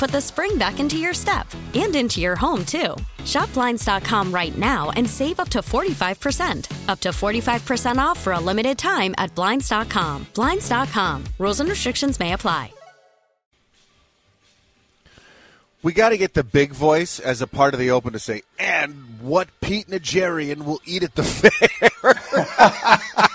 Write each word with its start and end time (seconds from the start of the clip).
put 0.00 0.10
the 0.10 0.20
spring 0.20 0.56
back 0.56 0.80
into 0.80 0.96
your 0.96 1.12
step 1.12 1.46
and 1.74 1.94
into 1.94 2.20
your 2.20 2.34
home, 2.34 2.64
too. 2.64 2.96
Shop 3.26 3.52
Blinds.com 3.52 4.32
right 4.32 4.56
now 4.56 4.90
and 4.96 5.08
save 5.08 5.38
up 5.38 5.50
to 5.50 5.58
45%. 5.58 6.88
Up 6.88 7.00
to 7.00 7.10
45% 7.10 7.98
off 7.98 8.18
for 8.18 8.32
a 8.32 8.40
limited 8.40 8.78
time 8.78 9.14
at 9.18 9.34
Blinds.com. 9.34 10.26
Blinds.com. 10.34 11.24
Rules 11.38 11.60
and 11.60 11.68
restrictions 11.68 12.18
may 12.18 12.32
apply. 12.32 12.72
We 15.82 15.92
got 15.92 16.10
to 16.10 16.18
get 16.18 16.34
the 16.34 16.44
big 16.44 16.72
voice 16.72 17.20
as 17.20 17.42
a 17.42 17.46
part 17.46 17.74
of 17.74 17.80
the 17.80 17.90
open 17.90 18.12
to 18.14 18.18
say, 18.18 18.42
and 18.58 19.20
what 19.20 19.48
Pete 19.60 19.88
Najarian 19.88 20.64
will 20.64 20.80
eat 20.84 21.02
at 21.02 21.14
the 21.14 21.22
fair. 23.12 23.26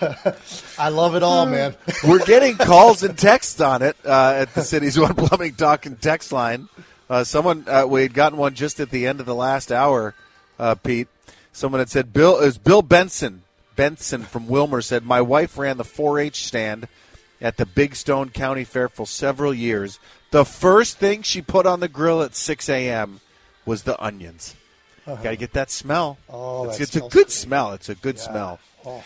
I 0.78 0.88
love 0.88 1.14
it 1.14 1.22
all, 1.22 1.46
man. 1.46 1.74
We're 2.06 2.24
getting 2.24 2.56
calls 2.56 3.02
and 3.02 3.16
texts 3.18 3.60
on 3.60 3.82
it 3.82 3.96
uh, 4.04 4.32
at 4.36 4.54
the 4.54 4.62
city's 4.62 4.98
one 4.98 5.14
plumbing 5.14 5.54
talk 5.54 5.86
and 5.86 6.00
text 6.00 6.32
line. 6.32 6.68
Uh, 7.08 7.24
someone 7.24 7.64
uh, 7.68 7.86
we 7.86 8.02
had 8.02 8.14
gotten 8.14 8.38
one 8.38 8.54
just 8.54 8.78
at 8.80 8.90
the 8.90 9.06
end 9.06 9.20
of 9.20 9.26
the 9.26 9.34
last 9.34 9.72
hour, 9.72 10.14
uh, 10.58 10.74
Pete. 10.76 11.08
Someone 11.52 11.80
had 11.80 11.88
said 11.90 12.12
Bill 12.12 12.38
is 12.38 12.58
Bill 12.58 12.82
Benson. 12.82 13.42
Benson 13.76 14.22
from 14.22 14.46
Willmar 14.46 14.84
said 14.84 15.04
my 15.04 15.20
wife 15.20 15.56
ran 15.58 15.76
the 15.78 15.84
4-H 15.84 16.44
stand 16.46 16.86
at 17.40 17.56
the 17.56 17.64
Big 17.66 17.96
Stone 17.96 18.30
County 18.30 18.62
Fair 18.64 18.88
for 18.88 19.06
several 19.06 19.54
years. 19.54 19.98
The 20.30 20.44
first 20.44 20.98
thing 20.98 21.22
she 21.22 21.40
put 21.42 21.66
on 21.66 21.80
the 21.80 21.88
grill 21.88 22.22
at 22.22 22.34
6 22.36 22.68
a.m. 22.68 23.20
was 23.64 23.82
the 23.84 24.00
onions. 24.02 24.54
Got 25.06 25.22
to 25.22 25.36
get 25.36 25.54
that 25.54 25.70
smell. 25.72 26.18
Oh, 26.28 26.66
it's, 26.68 26.76
that 26.78 26.82
it's 26.84 26.96
a 26.96 27.00
good 27.00 27.10
good. 27.10 27.30
smell. 27.32 27.72
It's 27.72 27.88
a 27.88 27.96
good 27.96 28.16
Yeah. 28.16 28.22
smell. 28.22 28.60
Oh. 28.86 29.02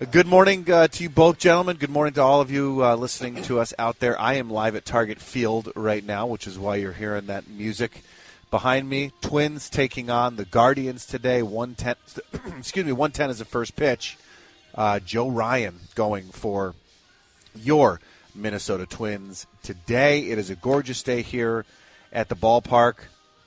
Uh, 0.00 0.06
Good 0.06 0.26
morning 0.26 0.68
uh, 0.70 0.88
to 0.88 1.02
you 1.04 1.08
both, 1.08 1.38
gentlemen. 1.38 1.76
Good 1.76 1.90
morning 1.90 2.14
to 2.14 2.20
all 2.20 2.40
of 2.40 2.50
you 2.50 2.84
uh, 2.84 2.96
listening 2.96 3.40
to 3.44 3.60
us 3.60 3.72
out 3.78 4.00
there. 4.00 4.20
I 4.20 4.34
am 4.34 4.50
live 4.50 4.74
at 4.74 4.84
Target 4.84 5.20
Field 5.20 5.70
right 5.76 6.04
now, 6.04 6.26
which 6.26 6.48
is 6.48 6.58
why 6.58 6.76
you're 6.76 6.92
hearing 6.92 7.26
that 7.26 7.48
music 7.48 8.02
behind 8.50 8.88
me. 8.88 9.12
Twins 9.20 9.70
taking 9.70 10.10
on 10.10 10.34
the 10.34 10.44
Guardians 10.44 11.06
today. 11.06 11.42
One 11.42 11.76
ten. 11.76 11.94
excuse 12.58 12.84
me. 12.84 12.90
One 12.90 13.12
ten 13.12 13.30
is 13.30 13.38
the 13.38 13.44
first 13.44 13.76
pitch. 13.76 14.18
Uh, 14.74 14.98
Joe 14.98 15.28
Ryan 15.28 15.78
going 15.94 16.24
for 16.24 16.74
your 17.54 18.00
Minnesota 18.34 18.86
Twins 18.86 19.46
today. 19.62 20.22
It 20.22 20.38
is 20.38 20.50
a 20.50 20.56
gorgeous 20.56 21.04
day 21.04 21.22
here 21.22 21.64
at 22.12 22.28
the 22.28 22.36
ballpark. 22.36 22.94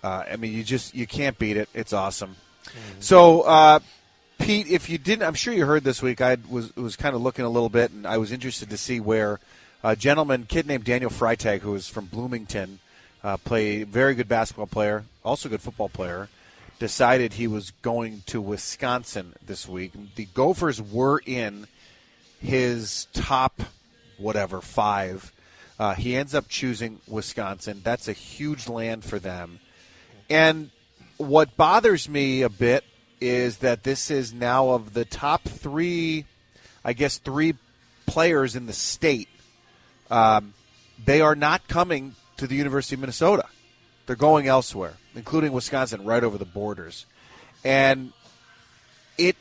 Uh, 0.02 0.24
I 0.32 0.38
mean, 0.38 0.54
you 0.54 0.64
just 0.64 0.96
you 0.96 1.08
can't 1.08 1.38
beat 1.38 1.58
it. 1.58 1.68
It's 1.74 1.92
awesome. 1.92 2.38
So, 3.00 3.42
uh, 3.42 3.80
Pete, 4.48 4.68
if 4.68 4.90
you 4.90 4.98
didn't, 4.98 5.28
I'm 5.28 5.34
sure 5.34 5.54
you 5.54 5.66
heard 5.66 5.84
this 5.84 6.02
week. 6.02 6.22
I 6.22 6.38
was 6.50 6.74
was 6.78 6.96
kind 6.96 7.14
of 7.14 7.22
looking 7.22 7.44
a 7.44 7.50
little 7.50 7.68
bit, 7.68 7.92
and 7.92 8.08
I 8.08 8.18
was 8.18 8.32
interested 8.32 8.70
to 8.70 8.78
see 8.78 9.02
where 9.02 9.42
a 9.84 9.94
gentleman, 9.94 10.46
kid 10.46 10.66
named 10.66 10.86
Daniel 10.86 11.12
Freitag, 11.12 11.60
who 11.60 11.76
is 11.76 11.90
from 11.90 12.06
Bloomington, 12.06 12.80
uh, 13.26 13.36
play 13.36 13.84
very 13.84 14.16
good 14.16 14.30
basketball 14.30 14.68
player, 14.68 15.04
also 15.26 15.50
good 15.50 15.60
football 15.60 15.90
player, 15.90 16.30
decided 16.80 17.34
he 17.34 17.46
was 17.46 17.72
going 17.82 18.24
to 18.28 18.40
Wisconsin 18.40 19.34
this 19.46 19.68
week. 19.68 19.92
The 20.16 20.30
Gophers 20.34 20.82
were 20.82 21.22
in 21.26 21.68
his 22.40 23.08
top 23.12 23.62
whatever 24.18 24.62
five. 24.62 25.34
Uh, 25.78 25.94
he 25.94 26.16
ends 26.16 26.34
up 26.34 26.48
choosing 26.48 27.02
Wisconsin. 27.06 27.82
That's 27.84 28.08
a 28.08 28.14
huge 28.14 28.70
land 28.70 29.04
for 29.04 29.20
them. 29.20 29.60
And 30.30 30.70
what 31.18 31.58
bothers 31.58 32.08
me 32.08 32.44
a 32.44 32.50
bit 32.50 32.86
is 33.20 33.58
that 33.58 33.84
this 33.84 34.12
is 34.12 34.34
now 34.34 34.70
of 34.70 34.94
the 34.94 35.06
top 35.06 35.44
three, 35.44 36.26
I 36.84 36.94
guess, 36.94 37.18
three 37.18 37.56
players 38.06 38.56
in 38.56 38.66
the 38.66 38.74
state. 38.74 39.30
Um, 40.10 40.54
they 41.04 41.22
are 41.22 41.36
not 41.36 41.68
coming 41.68 42.16
to 42.38 42.48
the 42.48 42.56
University 42.56 42.96
of 42.96 43.02
Minnesota. 43.02 43.46
They're 44.06 44.16
going 44.16 44.48
elsewhere, 44.48 44.94
including 45.16 45.52
Wisconsin, 45.52 46.06
right 46.06 46.24
over 46.24 46.38
the 46.38 46.46
borders. 46.46 47.06
And 47.64 48.14
it, 49.18 49.36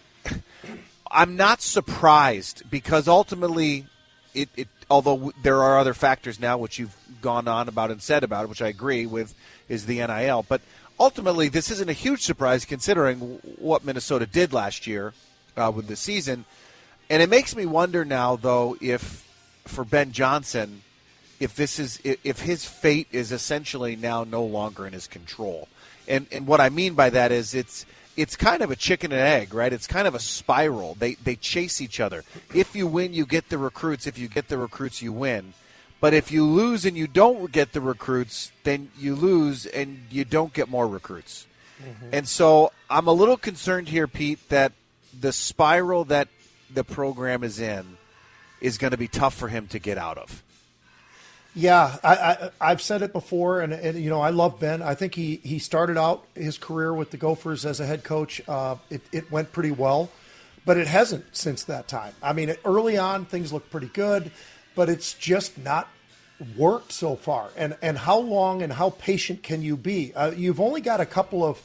I'm 1.10 1.36
not 1.36 1.62
surprised 1.62 2.68
because 2.70 3.06
ultimately, 3.06 3.86
it, 4.34 4.48
it 4.56 4.68
although 4.90 5.32
there 5.42 5.62
are 5.62 5.78
other 5.78 5.94
factors 5.94 6.40
now 6.40 6.58
which 6.58 6.78
you've 6.78 6.96
gone 7.20 7.46
on 7.48 7.68
about 7.68 7.90
and 7.90 8.02
said 8.02 8.24
about, 8.24 8.48
which 8.48 8.62
I 8.62 8.68
agree 8.68 9.06
with, 9.06 9.34
is 9.68 9.86
the 9.86 10.04
NIL. 10.04 10.44
But 10.48 10.60
ultimately, 10.98 11.48
this 11.48 11.70
isn't 11.70 11.88
a 11.88 11.94
huge 11.94 12.22
surprise 12.22 12.64
considering 12.64 13.18
what 13.58 13.84
Minnesota 13.84 14.26
did 14.26 14.52
last 14.52 14.86
year 14.86 15.12
uh, 15.56 15.72
with 15.74 15.86
the 15.86 15.96
season. 15.96 16.44
And 17.08 17.22
it 17.22 17.30
makes 17.30 17.54
me 17.54 17.66
wonder 17.66 18.04
now, 18.04 18.36
though, 18.36 18.76
if 18.80 19.26
for 19.64 19.84
Ben 19.84 20.12
Johnson, 20.12 20.82
if 21.38 21.54
this 21.54 21.78
is 21.78 22.00
if 22.04 22.40
his 22.40 22.64
fate 22.64 23.08
is 23.12 23.30
essentially 23.30 23.94
now 23.94 24.24
no 24.24 24.44
longer 24.44 24.86
in 24.86 24.92
his 24.92 25.06
control. 25.06 25.68
And 26.08 26.26
and 26.32 26.46
what 26.46 26.60
I 26.60 26.68
mean 26.68 26.94
by 26.94 27.10
that 27.10 27.30
is 27.32 27.54
it's 27.54 27.84
it's 28.16 28.34
kind 28.34 28.62
of 28.62 28.70
a 28.70 28.76
chicken 28.76 29.12
and 29.12 29.20
egg, 29.20 29.52
right? 29.52 29.72
It's 29.72 29.86
kind 29.86 30.08
of 30.08 30.14
a 30.14 30.18
spiral. 30.18 30.94
They 30.94 31.14
they 31.14 31.36
chase 31.36 31.80
each 31.80 32.00
other. 32.00 32.24
If 32.54 32.74
you 32.74 32.86
win, 32.86 33.12
you 33.12 33.26
get 33.26 33.50
the 33.50 33.58
recruits. 33.58 34.06
If 34.06 34.18
you 34.18 34.28
get 34.28 34.48
the 34.48 34.58
recruits, 34.58 35.02
you 35.02 35.12
win. 35.12 35.52
But 36.00 36.14
if 36.14 36.30
you 36.30 36.44
lose 36.44 36.84
and 36.84 36.96
you 36.96 37.06
don't 37.06 37.50
get 37.50 37.72
the 37.72 37.80
recruits, 37.80 38.52
then 38.64 38.90
you 38.98 39.14
lose 39.14 39.66
and 39.66 40.06
you 40.10 40.24
don't 40.24 40.52
get 40.52 40.68
more 40.68 40.86
recruits. 40.86 41.46
And 42.12 42.26
so 42.26 42.72
I'm 42.88 43.06
a 43.06 43.12
little 43.12 43.36
concerned 43.36 43.88
here, 43.88 44.06
Pete, 44.06 44.48
that 44.48 44.72
the 45.18 45.32
spiral 45.32 46.04
that 46.04 46.28
the 46.72 46.84
program 46.84 47.42
is 47.42 47.60
in 47.60 47.96
is 48.60 48.78
going 48.78 48.92
to 48.92 48.96
be 48.96 49.08
tough 49.08 49.34
for 49.34 49.48
him 49.48 49.66
to 49.68 49.78
get 49.78 49.98
out 49.98 50.18
of. 50.18 50.42
Yeah, 51.54 51.96
I, 52.04 52.14
I, 52.14 52.50
I've 52.60 52.82
said 52.82 53.00
it 53.00 53.14
before, 53.14 53.60
and, 53.60 53.72
and 53.72 53.98
you 53.98 54.10
know 54.10 54.20
I 54.20 54.28
love 54.28 54.60
Ben. 54.60 54.82
I 54.82 54.94
think 54.94 55.14
he, 55.14 55.36
he 55.36 55.58
started 55.58 55.96
out 55.96 56.26
his 56.34 56.58
career 56.58 56.92
with 56.92 57.10
the 57.10 57.16
Gophers 57.16 57.64
as 57.64 57.80
a 57.80 57.86
head 57.86 58.04
coach. 58.04 58.42
Uh, 58.46 58.76
it, 58.90 59.00
it 59.10 59.30
went 59.30 59.52
pretty 59.52 59.70
well, 59.70 60.10
but 60.66 60.76
it 60.76 60.86
hasn't 60.86 61.24
since 61.34 61.64
that 61.64 61.88
time. 61.88 62.12
I 62.22 62.34
mean, 62.34 62.54
early 62.64 62.98
on 62.98 63.24
things 63.24 63.54
looked 63.54 63.70
pretty 63.70 63.88
good, 63.88 64.30
but 64.74 64.90
it's 64.90 65.14
just 65.14 65.56
not 65.56 65.88
worked 66.56 66.92
so 66.92 67.16
far. 67.16 67.48
And 67.56 67.76
and 67.82 67.98
how 67.98 68.18
long 68.18 68.62
and 68.62 68.72
how 68.72 68.90
patient 68.90 69.42
can 69.42 69.62
you 69.62 69.76
be? 69.76 70.12
Uh, 70.14 70.30
you've 70.32 70.60
only 70.60 70.80
got 70.80 71.00
a 71.00 71.06
couple 71.06 71.44
of 71.44 71.60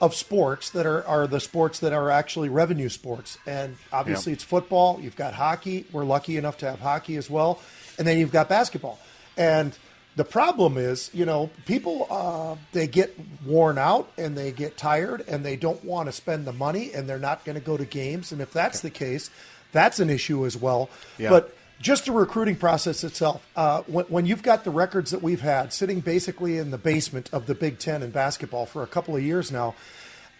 of 0.00 0.14
sports 0.14 0.70
that 0.70 0.86
are, 0.86 1.04
are 1.06 1.26
the 1.26 1.40
sports 1.40 1.80
that 1.80 1.92
are 1.92 2.08
actually 2.10 2.48
revenue 2.48 2.88
sports, 2.88 3.36
and 3.46 3.76
obviously 3.92 4.30
Yeah. 4.30 4.34
it's 4.34 4.44
football. 4.44 5.00
You've 5.00 5.16
got 5.16 5.34
hockey. 5.34 5.86
We're 5.90 6.04
lucky 6.04 6.36
enough 6.36 6.58
to 6.58 6.70
have 6.70 6.78
hockey 6.80 7.16
as 7.16 7.28
well, 7.28 7.60
and 7.98 8.06
then 8.06 8.18
you've 8.18 8.30
got 8.32 8.48
basketball. 8.48 8.98
And 9.36 9.76
the 10.14 10.24
problem 10.24 10.76
is, 10.78 11.10
you 11.12 11.24
know, 11.24 11.50
people 11.66 12.06
uh, 12.10 12.56
they 12.72 12.86
get 12.88 13.16
worn 13.46 13.78
out 13.78 14.10
and 14.16 14.36
they 14.36 14.50
get 14.52 14.76
tired 14.76 15.24
and 15.28 15.44
they 15.44 15.54
don't 15.56 15.84
want 15.84 16.06
to 16.08 16.12
spend 16.12 16.44
the 16.44 16.52
money 16.52 16.92
and 16.92 17.08
they're 17.08 17.20
not 17.20 17.44
going 17.44 17.54
to 17.54 17.64
go 17.64 17.76
to 17.76 17.84
games. 17.84 18.32
And 18.32 18.40
if 18.40 18.52
that's 18.52 18.80
the 18.80 18.90
case, 18.90 19.30
that's 19.70 20.00
an 20.00 20.10
issue 20.10 20.44
as 20.46 20.56
well. 20.56 20.90
Yeah. 21.18 21.30
But 21.30 21.56
just 21.80 22.06
the 22.06 22.12
recruiting 22.12 22.56
process 22.56 23.04
itself. 23.04 23.46
Uh, 23.54 23.82
when, 23.82 24.04
when, 24.06 24.26
you've 24.26 24.42
got 24.42 24.64
the 24.64 24.70
records 24.70 25.10
that 25.12 25.22
we've 25.22 25.40
had 25.40 25.72
sitting 25.72 26.00
basically 26.00 26.58
in 26.58 26.70
the 26.70 26.78
basement 26.78 27.30
of 27.32 27.46
the 27.46 27.54
Big 27.54 27.78
Ten 27.78 28.02
in 28.02 28.10
basketball 28.10 28.66
for 28.66 28.82
a 28.82 28.86
couple 28.86 29.14
of 29.14 29.22
years 29.22 29.52
now, 29.52 29.74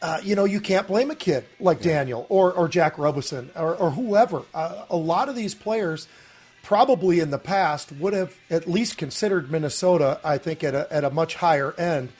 uh, 0.00 0.20
you 0.22 0.34
know, 0.34 0.44
you 0.44 0.60
can't 0.60 0.86
blame 0.86 1.10
a 1.10 1.14
kid 1.14 1.44
like 1.58 1.78
yeah. 1.78 1.94
Daniel 1.94 2.26
or, 2.28 2.52
or 2.52 2.68
Jack 2.68 2.98
Robison 2.98 3.50
or, 3.56 3.74
or 3.74 3.90
whoever. 3.90 4.42
Uh, 4.54 4.84
a 4.90 4.96
lot 4.96 5.28
of 5.28 5.34
these 5.34 5.54
players 5.54 6.06
probably 6.62 7.20
in 7.20 7.30
the 7.30 7.38
past 7.38 7.92
would 7.92 8.12
have 8.12 8.36
at 8.50 8.68
least 8.68 8.96
considered 8.98 9.50
Minnesota, 9.50 10.20
I 10.22 10.38
think, 10.38 10.62
at 10.62 10.74
a, 10.74 10.92
at 10.92 11.04
a 11.04 11.10
much 11.10 11.34
higher 11.34 11.72
end. 11.72 12.10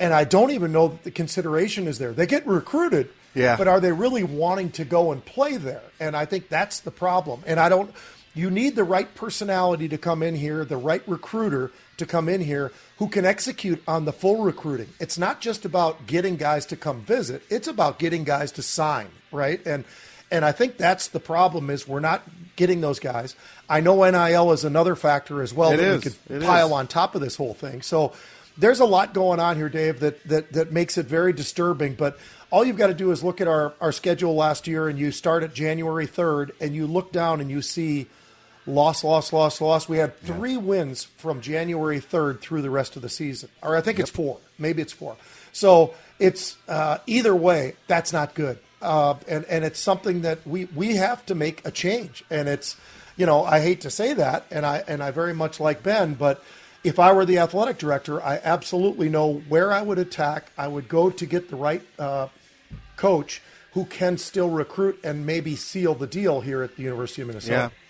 And 0.00 0.14
I 0.14 0.24
don't 0.24 0.52
even 0.52 0.72
know 0.72 0.88
that 0.88 1.02
the 1.02 1.10
consideration 1.10 1.88
is 1.88 1.98
there. 1.98 2.12
They 2.12 2.26
get 2.26 2.46
recruited, 2.46 3.10
yeah. 3.34 3.56
but 3.56 3.66
are 3.66 3.80
they 3.80 3.92
really 3.92 4.22
wanting 4.22 4.70
to 4.72 4.84
go 4.84 5.10
and 5.12 5.24
play 5.24 5.56
there? 5.56 5.82
And 5.98 6.16
I 6.16 6.24
think 6.24 6.48
that's 6.48 6.80
the 6.80 6.92
problem. 6.92 7.42
And 7.46 7.58
I 7.58 7.68
don't, 7.68 7.92
you 8.38 8.50
need 8.50 8.76
the 8.76 8.84
right 8.84 9.12
personality 9.14 9.88
to 9.88 9.98
come 9.98 10.22
in 10.22 10.36
here, 10.36 10.64
the 10.64 10.76
right 10.76 11.02
recruiter 11.06 11.72
to 11.96 12.06
come 12.06 12.28
in 12.28 12.40
here 12.40 12.72
who 12.98 13.08
can 13.08 13.24
execute 13.24 13.82
on 13.86 14.04
the 14.04 14.12
full 14.12 14.42
recruiting. 14.42 14.88
It's 15.00 15.18
not 15.18 15.40
just 15.40 15.64
about 15.64 16.06
getting 16.06 16.36
guys 16.36 16.64
to 16.66 16.76
come 16.76 17.00
visit, 17.00 17.42
it's 17.50 17.68
about 17.68 17.98
getting 17.98 18.24
guys 18.24 18.52
to 18.52 18.62
sign, 18.62 19.08
right? 19.32 19.64
And 19.66 19.84
and 20.30 20.44
I 20.44 20.52
think 20.52 20.76
that's 20.76 21.08
the 21.08 21.20
problem 21.20 21.70
is 21.70 21.88
we're 21.88 22.00
not 22.00 22.22
getting 22.56 22.80
those 22.80 23.00
guys. 23.00 23.34
I 23.68 23.80
know 23.80 24.08
NIL 24.08 24.52
is 24.52 24.62
another 24.62 24.94
factor 24.94 25.42
as 25.42 25.54
well 25.54 25.72
it 25.72 25.78
that 25.78 25.86
is. 25.86 26.04
we 26.04 26.10
could 26.10 26.42
it 26.42 26.46
pile 26.46 26.66
is. 26.68 26.72
on 26.72 26.86
top 26.86 27.14
of 27.14 27.20
this 27.20 27.36
whole 27.36 27.54
thing. 27.54 27.82
So 27.82 28.12
there's 28.58 28.80
a 28.80 28.84
lot 28.84 29.14
going 29.14 29.40
on 29.40 29.56
here, 29.56 29.68
Dave, 29.68 30.00
that 30.00 30.22
that 30.28 30.52
that 30.52 30.72
makes 30.72 30.96
it 30.96 31.06
very 31.06 31.32
disturbing, 31.32 31.94
but 31.94 32.18
all 32.50 32.64
you've 32.64 32.76
got 32.76 32.86
to 32.86 32.94
do 32.94 33.10
is 33.10 33.22
look 33.22 33.40
at 33.40 33.48
our, 33.48 33.74
our 33.80 33.92
schedule 33.92 34.34
last 34.34 34.66
year 34.66 34.88
and 34.88 34.98
you 34.98 35.10
start 35.10 35.42
at 35.42 35.52
January 35.52 36.06
3rd 36.06 36.52
and 36.60 36.74
you 36.74 36.86
look 36.86 37.12
down 37.12 37.40
and 37.40 37.50
you 37.50 37.60
see 37.60 38.06
loss, 38.68 39.02
loss, 39.02 39.32
loss, 39.32 39.60
loss. 39.60 39.88
We 39.88 39.98
had 39.98 40.18
three 40.20 40.52
yeah. 40.52 40.58
wins 40.58 41.04
from 41.04 41.40
January 41.40 42.00
3rd 42.00 42.40
through 42.40 42.62
the 42.62 42.70
rest 42.70 42.96
of 42.96 43.02
the 43.02 43.08
season. 43.08 43.48
Or 43.62 43.76
I 43.76 43.80
think 43.80 43.98
yep. 43.98 44.08
it's 44.08 44.16
four. 44.16 44.38
Maybe 44.58 44.82
it's 44.82 44.92
four. 44.92 45.16
So 45.52 45.94
it's 46.18 46.56
uh, 46.68 46.98
either 47.06 47.34
way, 47.34 47.74
that's 47.86 48.12
not 48.12 48.34
good. 48.34 48.58
Uh, 48.80 49.14
and, 49.26 49.44
and 49.46 49.64
it's 49.64 49.80
something 49.80 50.22
that 50.22 50.46
we, 50.46 50.66
we 50.66 50.96
have 50.96 51.24
to 51.26 51.34
make 51.34 51.66
a 51.66 51.70
change. 51.70 52.24
And 52.30 52.48
it's, 52.48 52.76
you 53.16 53.26
know, 53.26 53.44
I 53.44 53.60
hate 53.60 53.80
to 53.80 53.90
say 53.90 54.14
that, 54.14 54.46
and 54.50 54.64
I, 54.64 54.84
and 54.86 55.02
I 55.02 55.10
very 55.10 55.34
much 55.34 55.58
like 55.58 55.82
Ben, 55.82 56.14
but 56.14 56.44
if 56.84 56.98
I 57.00 57.12
were 57.12 57.24
the 57.24 57.38
athletic 57.38 57.78
director, 57.78 58.22
I 58.22 58.40
absolutely 58.42 59.08
know 59.08 59.42
where 59.48 59.72
I 59.72 59.82
would 59.82 59.98
attack. 59.98 60.52
I 60.56 60.68
would 60.68 60.88
go 60.88 61.10
to 61.10 61.26
get 61.26 61.50
the 61.50 61.56
right 61.56 61.82
uh, 61.98 62.28
coach 62.96 63.42
who 63.72 63.84
can 63.84 64.16
still 64.16 64.48
recruit 64.48 64.98
and 65.02 65.26
maybe 65.26 65.56
seal 65.56 65.94
the 65.94 66.06
deal 66.06 66.40
here 66.40 66.62
at 66.62 66.76
the 66.76 66.82
University 66.82 67.22
of 67.22 67.28
Minnesota. 67.28 67.72
Yeah. 67.72 67.87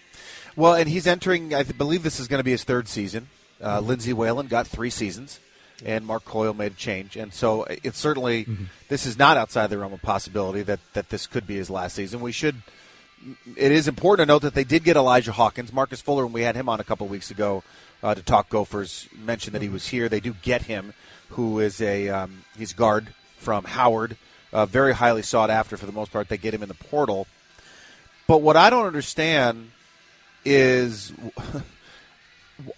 Well, 0.56 0.74
and 0.74 0.88
he's 0.88 1.06
entering. 1.06 1.54
I 1.54 1.62
believe 1.62 2.02
this 2.02 2.20
is 2.20 2.28
going 2.28 2.40
to 2.40 2.44
be 2.44 2.50
his 2.50 2.64
third 2.64 2.88
season. 2.88 3.28
Uh, 3.60 3.78
mm-hmm. 3.78 3.88
Lindsay 3.88 4.12
Whalen 4.12 4.46
got 4.46 4.66
three 4.66 4.90
seasons, 4.90 5.40
and 5.84 6.06
Mark 6.06 6.24
Coyle 6.24 6.54
made 6.54 6.72
a 6.72 6.76
change. 6.76 7.16
And 7.16 7.32
so 7.32 7.62
uh, 7.62 7.76
it's 7.82 7.98
certainly 7.98 8.44
mm-hmm. 8.44 8.64
this 8.88 9.06
is 9.06 9.18
not 9.18 9.36
outside 9.36 9.68
the 9.68 9.78
realm 9.78 9.92
of 9.92 10.02
possibility 10.02 10.62
that 10.62 10.80
that 10.94 11.08
this 11.10 11.26
could 11.26 11.46
be 11.46 11.56
his 11.56 11.70
last 11.70 11.94
season. 11.94 12.20
We 12.20 12.32
should. 12.32 12.56
It 13.56 13.72
is 13.72 13.88
important 13.88 14.28
to 14.28 14.32
note 14.32 14.42
that 14.42 14.54
they 14.54 14.64
did 14.64 14.84
get 14.84 14.96
Elijah 14.96 15.32
Hawkins, 15.32 15.72
Marcus 15.72 16.00
Fuller, 16.00 16.24
when 16.24 16.32
we 16.32 16.42
had 16.42 16.54
him 16.54 16.68
on 16.68 16.78
a 16.78 16.84
couple 16.84 17.06
weeks 17.08 17.32
ago 17.32 17.64
uh, 18.02 18.14
to 18.14 18.22
talk 18.22 18.48
Gophers. 18.48 19.08
Mentioned 19.16 19.54
that 19.54 19.62
he 19.62 19.68
was 19.68 19.88
here. 19.88 20.08
They 20.08 20.20
do 20.20 20.34
get 20.34 20.62
him, 20.62 20.94
who 21.30 21.58
is 21.58 21.80
a 21.80 22.08
um, 22.08 22.44
he's 22.56 22.72
guard 22.72 23.08
from 23.38 23.64
Howard, 23.64 24.16
uh, 24.52 24.66
very 24.66 24.94
highly 24.94 25.22
sought 25.22 25.50
after 25.50 25.76
for 25.76 25.86
the 25.86 25.92
most 25.92 26.12
part. 26.12 26.28
They 26.28 26.38
get 26.38 26.54
him 26.54 26.62
in 26.62 26.68
the 26.68 26.74
portal. 26.74 27.26
But 28.26 28.42
what 28.42 28.56
I 28.56 28.68
don't 28.68 28.86
understand 28.86 29.70
is 30.44 31.12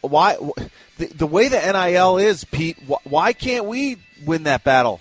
why 0.01 0.37
the, 0.99 1.07
the 1.07 1.27
way 1.27 1.49
the 1.49 1.59
NIL 1.59 2.19
is, 2.19 2.45
Pete. 2.45 2.79
Why 3.05 3.33
can't 3.33 3.67
we 3.67 3.97
win 4.25 4.45
that 4.45 4.65
battle? 4.65 5.01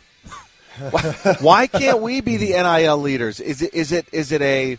why, 0.80 1.02
why 1.42 1.68
can't 1.68 2.00
we 2.00 2.22
be 2.22 2.38
the 2.38 2.52
NIL 2.52 2.98
leaders? 2.98 3.40
Is 3.40 3.62
it 3.62 3.74
is 3.74 3.92
it 3.92 4.08
is 4.12 4.32
it 4.32 4.42
a? 4.42 4.78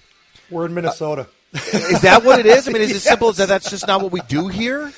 We're 0.50 0.66
in 0.66 0.74
Minnesota. 0.74 1.28
Uh, 1.54 1.58
is 1.72 2.02
that 2.02 2.24
what 2.24 2.38
it 2.38 2.46
is? 2.46 2.68
I 2.68 2.72
mean, 2.72 2.82
is 2.82 2.90
it 2.90 2.94
yes. 2.94 3.02
simple 3.02 3.28
as 3.28 3.36
that? 3.38 3.48
That's 3.48 3.70
just 3.70 3.86
not 3.86 4.00
what 4.00 4.12
we 4.12 4.20
do 4.22 4.48
here. 4.48 4.92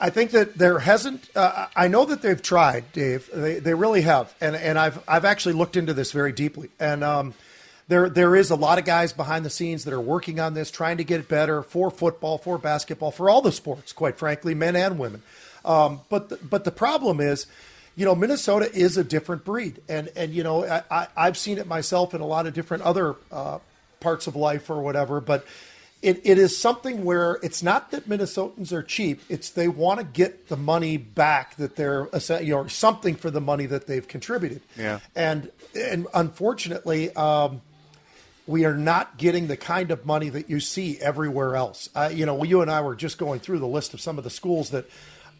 I 0.00 0.10
think 0.10 0.32
that 0.32 0.58
there 0.58 0.80
hasn't. 0.80 1.28
Uh, 1.34 1.66
I 1.74 1.88
know 1.88 2.04
that 2.04 2.20
they've 2.20 2.40
tried, 2.40 2.92
Dave. 2.92 3.30
They 3.32 3.58
they 3.60 3.74
really 3.74 4.02
have, 4.02 4.34
and 4.40 4.56
and 4.56 4.78
I've 4.78 5.02
I've 5.08 5.24
actually 5.24 5.54
looked 5.54 5.76
into 5.76 5.94
this 5.94 6.12
very 6.12 6.32
deeply, 6.32 6.70
and 6.80 7.04
um, 7.04 7.34
there 7.88 8.08
there 8.08 8.34
is 8.34 8.50
a 8.50 8.56
lot 8.56 8.78
of 8.78 8.84
guys 8.84 9.12
behind 9.12 9.44
the 9.44 9.50
scenes 9.50 9.84
that 9.84 9.92
are 9.92 10.00
working 10.00 10.40
on 10.40 10.54
this, 10.54 10.70
trying 10.70 10.96
to 10.96 11.04
get 11.04 11.20
it 11.20 11.28
better 11.28 11.62
for 11.62 11.90
football, 11.90 12.38
for 12.38 12.58
basketball, 12.58 13.10
for 13.10 13.28
all 13.28 13.42
the 13.42 13.52
sports, 13.52 13.92
quite 13.92 14.18
frankly, 14.18 14.54
men 14.54 14.74
and 14.76 14.98
women. 14.98 15.22
Um, 15.64 16.00
but 16.08 16.30
the, 16.30 16.36
but 16.36 16.64
the 16.64 16.70
problem 16.70 17.20
is, 17.20 17.46
you 17.96 18.04
know, 18.04 18.14
Minnesota 18.14 18.72
is 18.72 18.96
a 18.96 19.04
different 19.04 19.44
breed, 19.44 19.82
and 19.88 20.10
and 20.16 20.32
you 20.32 20.42
know 20.42 20.64
I, 20.64 21.08
I 21.16 21.24
have 21.26 21.36
seen 21.36 21.58
it 21.58 21.66
myself 21.66 22.14
in 22.14 22.20
a 22.20 22.26
lot 22.26 22.46
of 22.46 22.54
different 22.54 22.84
other 22.84 23.16
uh, 23.30 23.58
parts 24.00 24.26
of 24.26 24.36
life 24.36 24.70
or 24.70 24.80
whatever, 24.82 25.20
but. 25.20 25.44
It, 26.02 26.20
it 26.24 26.36
is 26.36 26.54
something 26.54 27.02
where 27.06 27.38
it's 27.42 27.62
not 27.62 27.92
that 27.92 28.06
Minnesotans 28.06 28.72
are 28.72 28.82
cheap. 28.82 29.22
It's 29.30 29.48
they 29.48 29.68
want 29.68 30.00
to 30.00 30.04
get 30.04 30.48
the 30.48 30.56
money 30.58 30.98
back 30.98 31.56
that 31.56 31.76
they're 31.76 32.10
you 32.42 32.54
know 32.54 32.66
something 32.66 33.14
for 33.14 33.30
the 33.30 33.40
money 33.40 33.64
that 33.64 33.86
they've 33.86 34.06
contributed. 34.06 34.60
Yeah. 34.76 34.98
And 35.16 35.50
and 35.74 36.06
unfortunately, 36.12 37.10
um, 37.16 37.62
we 38.46 38.64
are 38.64 38.76
not 38.76 39.16
getting 39.16 39.46
the 39.46 39.56
kind 39.56 39.90
of 39.90 40.04
money 40.04 40.28
that 40.28 40.50
you 40.50 40.60
see 40.60 40.98
everywhere 41.00 41.56
else. 41.56 41.88
Uh, 41.94 42.10
you 42.12 42.26
know, 42.26 42.42
you 42.44 42.60
and 42.60 42.70
I 42.70 42.80
were 42.82 42.94
just 42.94 43.18
going 43.18 43.40
through 43.40 43.58
the 43.58 43.66
list 43.66 43.94
of 43.94 44.00
some 44.00 44.18
of 44.18 44.24
the 44.24 44.30
schools 44.30 44.70
that 44.70 44.86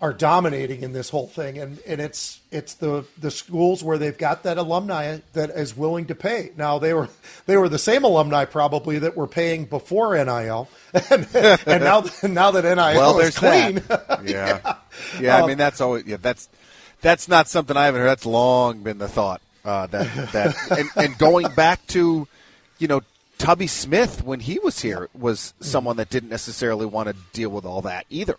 are 0.00 0.12
dominating 0.12 0.82
in 0.82 0.92
this 0.92 1.08
whole 1.08 1.28
thing, 1.28 1.58
and, 1.58 1.78
and 1.86 2.00
it's 2.00 2.40
it's 2.50 2.74
the 2.74 3.04
the 3.18 3.30
schools 3.30 3.82
where 3.84 3.96
they've 3.96 4.18
got 4.18 4.42
that 4.42 4.58
alumni 4.58 5.18
that 5.32 5.50
is 5.50 5.76
willing 5.76 6.06
to 6.06 6.14
pay. 6.14 6.50
Now 6.56 6.78
they 6.78 6.92
were 6.92 7.08
they 7.46 7.56
were 7.56 7.68
the 7.68 7.78
same 7.78 8.04
alumni 8.04 8.44
probably 8.44 8.98
that 9.00 9.16
were 9.16 9.26
paying 9.26 9.64
before 9.66 10.14
NIL, 10.16 10.68
and, 11.10 11.26
and 11.34 11.84
now 11.84 12.04
now 12.22 12.50
that 12.50 12.64
NIL 12.64 12.76
well, 12.76 13.18
is 13.20 13.38
clean, 13.38 13.82
yeah. 13.88 14.18
yeah, 14.24 14.76
yeah. 15.20 15.36
Um, 15.36 15.44
I 15.44 15.46
mean 15.46 15.58
that's 15.58 15.80
always 15.80 16.04
yeah 16.06 16.18
that's 16.20 16.48
that's 17.00 17.28
not 17.28 17.48
something 17.48 17.76
I 17.76 17.86
haven't 17.86 18.00
heard. 18.00 18.08
That's 18.08 18.26
long 18.26 18.82
been 18.82 18.98
the 18.98 19.08
thought 19.08 19.40
uh, 19.64 19.86
that 19.86 20.32
that 20.32 20.78
and, 20.78 20.88
and 20.96 21.18
going 21.18 21.48
back 21.54 21.86
to 21.88 22.28
you 22.84 22.88
know, 22.88 23.00
Tubby 23.38 23.66
Smith, 23.66 24.22
when 24.22 24.40
he 24.40 24.58
was 24.58 24.82
here, 24.82 25.08
was 25.18 25.54
someone 25.58 25.96
that 25.96 26.10
didn't 26.10 26.28
necessarily 26.28 26.84
want 26.84 27.08
to 27.08 27.16
deal 27.32 27.48
with 27.48 27.64
all 27.64 27.80
that 27.80 28.04
either. 28.10 28.36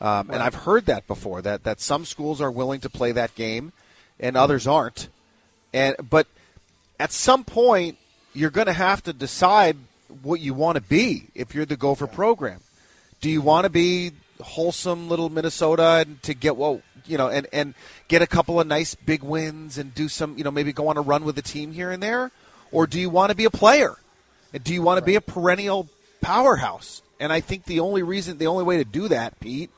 Um, 0.00 0.28
and 0.28 0.42
I've 0.42 0.56
heard 0.56 0.86
that 0.86 1.06
before 1.06 1.40
that 1.42 1.62
that 1.62 1.80
some 1.80 2.04
schools 2.04 2.40
are 2.40 2.50
willing 2.50 2.80
to 2.80 2.90
play 2.90 3.12
that 3.12 3.36
game, 3.36 3.72
and 4.18 4.36
others 4.36 4.66
aren't. 4.66 5.08
And 5.72 5.94
but 6.10 6.26
at 6.98 7.12
some 7.12 7.44
point, 7.44 7.96
you're 8.34 8.50
going 8.50 8.66
to 8.66 8.72
have 8.72 9.04
to 9.04 9.12
decide 9.12 9.76
what 10.20 10.40
you 10.40 10.52
want 10.52 10.74
to 10.74 10.82
be 10.82 11.28
if 11.36 11.54
you're 11.54 11.64
the 11.64 11.76
Gopher 11.76 12.08
program. 12.08 12.58
Do 13.20 13.30
you 13.30 13.40
want 13.40 13.66
to 13.66 13.70
be 13.70 14.10
wholesome 14.42 15.08
little 15.08 15.28
Minnesota 15.28 16.04
and 16.04 16.20
to 16.24 16.34
get 16.34 16.56
well, 16.56 16.82
you 17.04 17.18
know, 17.18 17.28
and 17.28 17.46
and 17.52 17.74
get 18.08 18.20
a 18.20 18.26
couple 18.26 18.58
of 18.60 18.66
nice 18.66 18.96
big 18.96 19.22
wins 19.22 19.78
and 19.78 19.94
do 19.94 20.08
some, 20.08 20.36
you 20.36 20.42
know, 20.42 20.50
maybe 20.50 20.72
go 20.72 20.88
on 20.88 20.96
a 20.96 21.02
run 21.02 21.24
with 21.24 21.36
the 21.36 21.42
team 21.42 21.70
here 21.70 21.92
and 21.92 22.02
there? 22.02 22.32
Or 22.76 22.86
do 22.86 23.00
you 23.00 23.08
want 23.08 23.30
to 23.30 23.34
be 23.34 23.46
a 23.46 23.50
player? 23.50 23.96
And 24.52 24.62
do 24.62 24.74
you 24.74 24.82
want 24.82 24.98
to 24.98 25.04
be 25.04 25.14
a 25.14 25.22
perennial 25.22 25.88
powerhouse? 26.20 27.00
And 27.18 27.32
I 27.32 27.40
think 27.40 27.64
the 27.64 27.80
only 27.80 28.02
reason, 28.02 28.36
the 28.36 28.48
only 28.48 28.64
way 28.64 28.76
to 28.76 28.84
do 28.84 29.08
that, 29.08 29.40
Pete, 29.40 29.70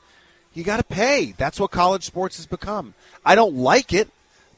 you 0.53 0.65
got 0.65 0.77
to 0.77 0.83
pay. 0.83 1.33
That's 1.37 1.61
what 1.61 1.71
college 1.71 2.03
sports 2.03 2.35
has 2.35 2.45
become. 2.45 2.93
I 3.25 3.35
don't 3.35 3.55
like 3.55 3.93
it, 3.93 4.09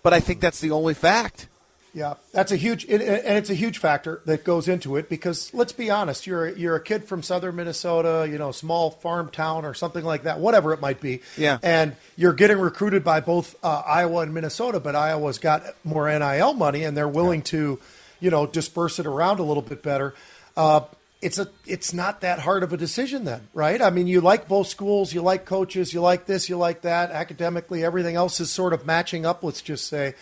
but 0.02 0.12
I 0.12 0.22
think 0.22 0.40
that's 0.40 0.60
the 0.60 0.72
only 0.72 0.96
fact. 0.96 1.50
Yeah, 1.94 2.16
that's 2.32 2.52
a 2.52 2.56
huge, 2.56 2.84
and 2.86 3.04
it's 3.04 3.52
a 3.52 3.54
huge 3.54 3.78
factor 3.78 4.22
that 4.26 4.44
goes 4.44 4.68
into 4.68 4.96
it 4.96 5.08
because 5.08 5.54
let's 5.54 5.74
be 5.74 5.92
honest, 5.92 6.26
you're 6.26 6.48
you're 6.48 6.78
a 6.78 6.84
kid 6.84 7.04
from 7.04 7.22
southern 7.22 7.58
Minnesota, 7.58 8.28
you 8.28 8.40
know, 8.40 8.52
small 8.52 8.90
farm 8.90 9.30
town 9.30 9.66
or 9.66 9.76
something 9.76 10.04
like 10.04 10.24
that, 10.24 10.40
whatever 10.40 10.74
it 10.74 10.82
might 10.82 11.00
be. 11.00 11.22
Yeah, 11.38 11.60
and 11.62 11.96
you're 12.16 12.34
getting 12.34 12.58
recruited 12.58 13.04
by 13.04 13.20
both 13.20 13.56
uh, 13.62 13.84
Iowa 13.86 14.22
and 14.22 14.34
Minnesota, 14.34 14.80
but 14.80 14.96
Iowa's 14.96 15.38
got 15.38 15.64
more 15.84 16.08
NIL 16.08 16.54
money 16.54 16.86
and 16.86 16.98
they're 16.98 17.10
willing 17.10 17.42
yeah. 17.42 17.46
to 17.46 17.80
you 18.22 18.30
know, 18.30 18.46
disperse 18.46 19.00
it 19.00 19.06
around 19.06 19.40
a 19.40 19.44
little 19.44 19.64
bit 19.64 19.84
better. 19.84 20.14
Uh, 20.56 20.82
it's 21.22 21.38
a 21.38 21.48
it's 21.68 21.94
not 21.94 22.22
that 22.22 22.40
hard 22.40 22.64
of 22.64 22.74
a 22.74 22.78
decision 22.78 23.26
then, 23.26 23.48
right? 23.54 23.82
I 23.82 23.90
mean, 23.90 24.08
you 24.08 24.22
like 24.22 24.48
both 24.48 24.68
schools, 24.68 25.14
you 25.14 25.22
like 25.22 25.46
coaches, 25.46 25.94
you 25.94 26.02
like 26.02 26.26
this, 26.26 26.50
you 26.50 26.58
like 26.58 26.82
that. 26.82 27.12
Academically, 27.12 27.84
everything 27.84 28.16
else 28.16 28.40
is 28.40 28.52
sort 28.52 28.74
of 28.74 28.86
matching 28.86 29.26
up. 29.26 29.44
Let's 29.44 29.62
just 29.62 29.88
say, 29.88 30.16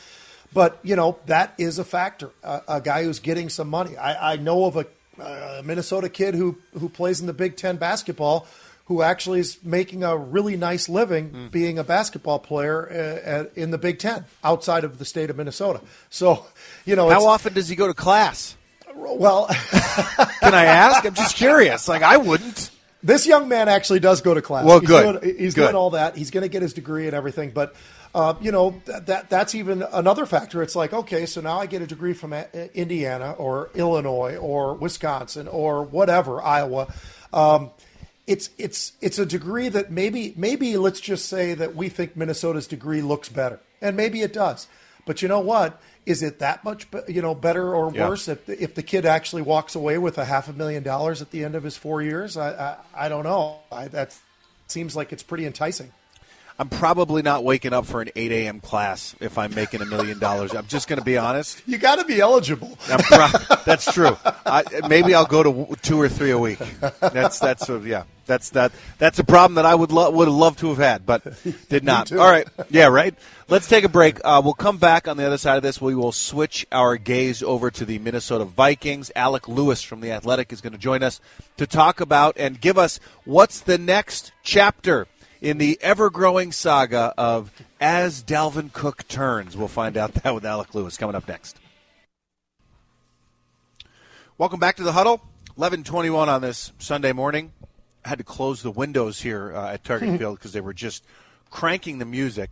but 0.51 0.79
you 0.83 0.95
know 0.95 1.17
that 1.27 1.53
is 1.57 1.79
a 1.79 1.85
factor. 1.85 2.31
A, 2.43 2.61
a 2.67 2.81
guy 2.81 3.03
who's 3.03 3.19
getting 3.19 3.49
some 3.49 3.69
money. 3.69 3.95
I, 3.95 4.33
I 4.33 4.35
know 4.37 4.65
of 4.65 4.75
a, 4.75 4.85
a 5.21 5.61
Minnesota 5.63 6.09
kid 6.09 6.35
who 6.35 6.57
who 6.77 6.89
plays 6.89 7.21
in 7.21 7.27
the 7.27 7.33
Big 7.33 7.55
Ten 7.55 7.77
basketball 7.77 8.45
who 8.89 9.03
actually 9.03 9.39
is 9.39 9.63
making 9.63 10.03
a 10.03 10.17
really 10.17 10.57
nice 10.57 10.89
living 10.89 11.29
mm. 11.29 11.51
being 11.51 11.77
a 11.77 11.83
basketball 11.83 12.39
player 12.39 12.89
uh, 12.89 13.29
at, 13.29 13.51
in 13.55 13.69
the 13.69 13.77
Big 13.77 13.99
Ten 13.99 14.25
outside 14.43 14.83
of 14.83 14.97
the 14.97 15.05
state 15.05 15.29
of 15.29 15.37
Minnesota. 15.37 15.79
So, 16.09 16.45
you 16.85 16.95
know, 16.95 17.07
how 17.07 17.27
often 17.27 17.53
does 17.53 17.69
he 17.69 17.75
go 17.75 17.85
to 17.85 17.93
class? 17.93 18.57
Well, 18.95 19.45
can 19.69 20.55
I 20.55 20.65
ask? 20.65 21.05
I'm 21.05 21.13
just 21.13 21.35
curious. 21.35 21.87
Like 21.87 22.01
I 22.01 22.17
wouldn't. 22.17 22.71
This 23.03 23.27
young 23.27 23.47
man 23.47 23.69
actually 23.69 23.99
does 23.99 24.21
go 24.21 24.33
to 24.33 24.41
class. 24.41 24.65
Well, 24.65 24.79
he's 24.79 24.89
good. 24.89 25.21
Doing, 25.21 25.37
he's 25.37 25.53
good. 25.53 25.65
doing 25.65 25.75
all 25.75 25.91
that. 25.91 26.17
He's 26.17 26.31
going 26.31 26.41
to 26.41 26.49
get 26.49 26.63
his 26.63 26.73
degree 26.73 27.05
and 27.05 27.15
everything. 27.15 27.51
But 27.51 27.75
uh, 28.15 28.33
you 28.41 28.51
know 28.51 28.81
that, 28.85 29.05
that 29.05 29.29
that's 29.29 29.53
even 29.53 29.83
another 29.83 30.25
factor. 30.25 30.63
It's 30.63 30.75
like 30.75 30.93
okay, 30.93 31.27
so 31.27 31.41
now 31.41 31.59
I 31.59 31.67
get 31.67 31.83
a 31.83 31.87
degree 31.87 32.13
from 32.13 32.33
uh, 32.33 32.45
Indiana 32.73 33.33
or 33.33 33.69
Illinois 33.75 34.35
or 34.37 34.73
Wisconsin 34.73 35.47
or 35.47 35.83
whatever 35.83 36.41
Iowa. 36.41 36.91
Um, 37.31 37.69
it's 38.29 38.51
it's 38.59 38.93
it's 39.01 39.17
a 39.19 39.25
degree 39.25 39.69
that 39.69 39.91
maybe 39.91 40.33
maybe 40.37 40.77
let's 40.77 40.99
just 41.01 41.25
say 41.27 41.55
that 41.55 41.75
we 41.75 41.89
think 41.89 42.15
Minnesota's 42.15 42.67
degree 42.67 43.01
looks 43.01 43.27
better, 43.27 43.59
and 43.81 43.97
maybe 43.97 44.21
it 44.21 44.31
does. 44.33 44.67
But 45.05 45.21
you 45.23 45.27
know 45.27 45.39
what? 45.39 45.81
Is 46.05 46.21
it 46.21 46.37
that 46.39 46.63
much 46.63 46.87
you 47.07 47.21
know 47.23 47.33
better 47.33 47.73
or 47.73 47.91
Yeah. 47.91 48.07
worse 48.07 48.27
if 48.27 48.45
the, 48.45 48.61
if 48.63 48.75
the 48.75 48.83
kid 48.83 49.05
actually 49.05 49.41
walks 49.41 49.73
away 49.75 49.97
with 49.97 50.17
a 50.19 50.25
half 50.25 50.47
a 50.47 50.53
million 50.53 50.83
dollars 50.83 51.21
at 51.23 51.31
the 51.31 51.43
end 51.43 51.55
of 51.55 51.63
his 51.63 51.75
four 51.75 52.03
years? 52.03 52.37
I 52.37 52.77
I, 52.93 53.05
I 53.05 53.09
don't 53.09 53.23
know. 53.23 53.57
I, 53.71 53.87
that 53.87 54.15
seems 54.67 54.95
like 54.95 55.11
it's 55.11 55.23
pretty 55.23 55.45
enticing. 55.47 55.91
I'm 56.59 56.67
probably 56.67 57.21
not 57.21 57.45
waking 57.45 57.71
up 57.71 57.85
for 57.85 58.01
an 58.01 58.09
8 58.17 58.33
a.m. 58.33 58.59
class 58.59 59.15
if 59.21 59.37
I'm 59.37 59.55
making 59.55 59.81
a 59.81 59.85
million 59.85 60.19
dollars. 60.19 60.53
I'm 60.53 60.67
just 60.67 60.89
going 60.89 60.99
to 60.99 61.05
be 61.05 61.17
honest. 61.17 61.63
You 61.65 61.77
got 61.77 61.99
to 61.99 62.05
be 62.05 62.19
eligible. 62.19 62.77
Pro- 62.85 63.55
that's 63.65 63.89
true. 63.93 64.17
I, 64.45 64.63
maybe 64.89 65.15
I'll 65.15 65.25
go 65.25 65.41
to 65.41 65.75
two 65.81 65.99
or 66.01 66.09
three 66.09 66.31
a 66.31 66.37
week. 66.37 66.59
That's 66.99 67.39
that's 67.39 67.69
uh, 67.69 67.79
yeah. 67.79 68.03
That's 68.25 68.49
that. 68.51 68.73
That's 68.97 69.19
a 69.19 69.23
problem 69.23 69.55
that 69.55 69.65
I 69.65 69.73
would 69.73 69.93
lo- 69.93 70.11
would 70.11 70.27
have 70.27 70.35
loved 70.35 70.59
to 70.59 70.67
have 70.67 70.77
had, 70.77 71.05
but 71.05 71.23
did 71.69 71.85
not. 71.85 72.11
All 72.11 72.29
right, 72.29 72.47
yeah, 72.69 72.87
right. 72.87 73.15
Let's 73.47 73.67
take 73.67 73.85
a 73.85 73.89
break. 73.89 74.19
Uh, 74.23 74.41
we'll 74.43 74.53
come 74.53 74.77
back 74.77 75.07
on 75.07 75.15
the 75.15 75.25
other 75.25 75.37
side 75.37 75.55
of 75.55 75.63
this. 75.63 75.81
We 75.81 75.95
will 75.95 76.11
switch 76.11 76.67
our 76.73 76.97
gaze 76.97 77.41
over 77.41 77.71
to 77.71 77.85
the 77.85 77.99
Minnesota 77.99 78.43
Vikings. 78.43 79.11
Alec 79.15 79.47
Lewis 79.47 79.81
from 79.81 80.01
the 80.01 80.11
Athletic 80.11 80.51
is 80.51 80.61
going 80.61 80.73
to 80.73 80.79
join 80.79 81.03
us 81.03 81.21
to 81.57 81.65
talk 81.65 82.01
about 82.01 82.35
and 82.37 82.59
give 82.59 82.77
us 82.77 82.99
what's 83.23 83.61
the 83.61 83.77
next 83.77 84.33
chapter 84.43 85.07
in 85.41 85.57
the 85.57 85.77
ever-growing 85.81 86.51
saga 86.51 87.13
of 87.17 87.51
as 87.79 88.23
Dalvin 88.23 88.71
Cook 88.73 89.07
turns. 89.07 89.55
We'll 89.55 89.67
find 89.67 89.97
out 89.97 90.13
that 90.15 90.33
with 90.33 90.45
Alec 90.45 90.75
Lewis 90.75 90.97
coming 90.97 91.15
up 91.15 91.27
next. 91.27 91.57
Welcome 94.37 94.59
back 94.59 94.77
to 94.77 94.83
the 94.83 94.93
huddle. 94.93 95.21
11:21 95.57 96.29
on 96.29 96.41
this 96.41 96.71
Sunday 96.79 97.11
morning. 97.11 97.51
I 98.05 98.09
had 98.09 98.17
to 98.19 98.23
close 98.23 98.61
the 98.61 98.71
windows 98.71 99.19
here 99.19 99.53
uh, 99.53 99.73
at 99.73 99.83
Target 99.83 100.17
Field 100.19 100.37
because 100.37 100.53
they 100.53 100.61
were 100.61 100.73
just 100.73 101.03
cranking 101.49 101.99
the 101.99 102.05
music, 102.05 102.51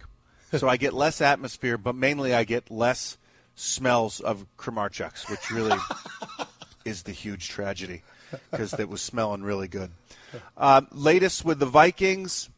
so 0.54 0.68
I 0.68 0.76
get 0.76 0.94
less 0.94 1.22
atmosphere, 1.22 1.78
but 1.78 1.96
mainly 1.96 2.34
I 2.34 2.44
get 2.44 2.70
less 2.70 3.18
smells 3.56 4.20
of 4.20 4.46
Kramarczuk's, 4.58 5.30
which 5.30 5.50
really 5.50 5.78
is 6.86 7.04
the 7.04 7.12
huge 7.12 7.48
tragedy 7.48 8.04
because 8.52 8.74
it 8.74 8.90
was 8.90 9.02
smelling 9.02 9.44
really 9.44 9.70
good. 9.70 9.92
Uh, 10.58 10.82
latest 10.92 11.46
with 11.46 11.60
the 11.60 11.66
Vikings. 11.66 12.50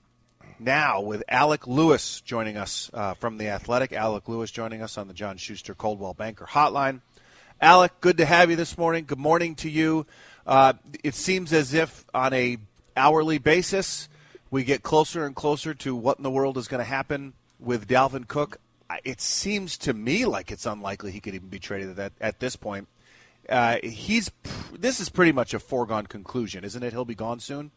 Now 0.60 1.00
with 1.00 1.24
Alec 1.30 1.68
Lewis 1.68 2.20
joining 2.20 2.58
us 2.58 2.92
uh, 2.94 3.14
from 3.14 3.38
the 3.38 3.48
Athletic. 3.48 3.94
Alec 3.94 4.28
Lewis 4.28 4.52
joining 4.52 4.82
us 4.82 4.98
on 4.98 5.08
the 5.08 5.14
John 5.14 5.38
Schuster 5.38 5.74
Coldwell 5.74 6.14
Banker 6.14 6.46
Hotline. 6.46 7.00
Alec, 7.62 7.94
good 8.02 8.18
to 8.18 8.26
have 8.26 8.50
you 8.50 8.58
this 8.58 8.78
morning. 8.78 9.06
Good 9.06 9.20
morning 9.20 9.56
to 9.56 9.70
you. 9.70 10.06
Uh, 10.46 10.74
it 11.02 11.16
seems 11.16 11.54
as 11.54 11.74
if 11.74 12.04
on 12.14 12.34
a 12.34 12.58
hourly 12.98 13.38
basis 13.38 14.10
we 14.52 14.66
get 14.66 14.84
closer 14.84 15.26
and 15.26 15.34
closer 15.34 15.74
to 15.76 15.96
what 15.96 16.18
in 16.18 16.24
the 16.24 16.32
world 16.32 16.58
is 16.58 16.68
going 16.68 16.80
to 16.80 16.90
happen 16.90 17.34
with 17.58 17.88
Dalvin 17.88 18.28
Cook. 18.28 18.58
It 19.06 19.22
seems 19.22 19.78
to 19.80 19.94
me 19.94 20.26
like 20.26 20.52
it's 20.52 20.66
unlikely 20.66 21.12
he 21.12 21.22
could 21.22 21.36
even 21.36 21.48
be 21.48 21.60
traded 21.60 21.98
at 22.00 22.12
at 22.20 22.40
this 22.40 22.58
point. 22.58 22.90
Uh, 23.48 23.78
he's 23.82 24.30
this 24.78 25.00
is 25.00 25.08
pretty 25.08 25.32
much 25.32 25.54
a 25.54 25.60
foregone 25.60 26.08
conclusion, 26.08 26.66
isn't 26.66 26.84
it? 26.84 26.92
He'll 26.92 27.06
be 27.06 27.16
gone 27.16 27.40
soon. 27.40 27.72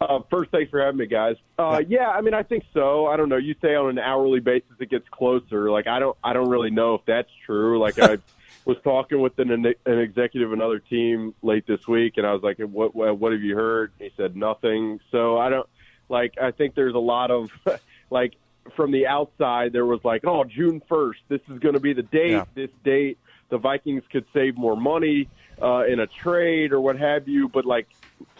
Uh, 0.00 0.20
first, 0.30 0.50
thanks 0.50 0.70
for 0.70 0.80
having 0.80 0.98
me, 0.98 1.06
guys. 1.06 1.36
Uh, 1.58 1.82
yeah, 1.86 2.08
I 2.08 2.20
mean, 2.20 2.34
I 2.34 2.42
think 2.42 2.64
so. 2.74 3.06
I 3.06 3.16
don't 3.16 3.30
know. 3.30 3.38
You 3.38 3.54
say 3.62 3.74
on 3.74 3.88
an 3.88 3.98
hourly 3.98 4.40
basis 4.40 4.72
it 4.78 4.90
gets 4.90 5.08
closer. 5.08 5.70
Like, 5.70 5.86
I 5.86 5.98
don't, 5.98 6.16
I 6.22 6.34
don't 6.34 6.50
really 6.50 6.70
know 6.70 6.96
if 6.96 7.00
that's 7.06 7.30
true. 7.46 7.80
Like, 7.80 7.98
I 7.98 8.18
was 8.66 8.76
talking 8.84 9.20
with 9.20 9.38
an, 9.38 9.50
an 9.86 9.98
executive 9.98 10.50
of 10.50 10.52
another 10.52 10.80
team 10.80 11.34
late 11.40 11.66
this 11.66 11.88
week, 11.88 12.14
and 12.18 12.26
I 12.26 12.32
was 12.32 12.42
like, 12.42 12.58
"What, 12.58 12.94
what, 12.94 13.18
what 13.18 13.32
have 13.32 13.40
you 13.40 13.54
heard?" 13.54 13.92
He 13.98 14.10
said 14.16 14.36
nothing. 14.36 15.00
So 15.10 15.38
I 15.38 15.48
don't 15.48 15.68
like. 16.10 16.34
I 16.40 16.50
think 16.50 16.74
there's 16.74 16.94
a 16.94 16.98
lot 16.98 17.30
of 17.30 17.50
like 18.10 18.34
from 18.74 18.90
the 18.90 19.06
outside. 19.06 19.72
There 19.72 19.86
was 19.86 20.00
like, 20.04 20.26
"Oh, 20.26 20.44
June 20.44 20.82
first, 20.88 21.20
this 21.28 21.40
is 21.48 21.58
going 21.60 21.74
to 21.74 21.80
be 21.80 21.94
the 21.94 22.02
date. 22.02 22.32
Yeah. 22.32 22.44
This 22.54 22.70
date, 22.84 23.18
the 23.48 23.58
Vikings 23.58 24.02
could 24.10 24.26
save 24.34 24.58
more 24.58 24.76
money 24.76 25.28
uh, 25.62 25.84
in 25.86 26.00
a 26.00 26.06
trade 26.06 26.72
or 26.72 26.80
what 26.80 26.98
have 26.98 27.28
you." 27.28 27.48
But 27.48 27.64
like 27.64 27.86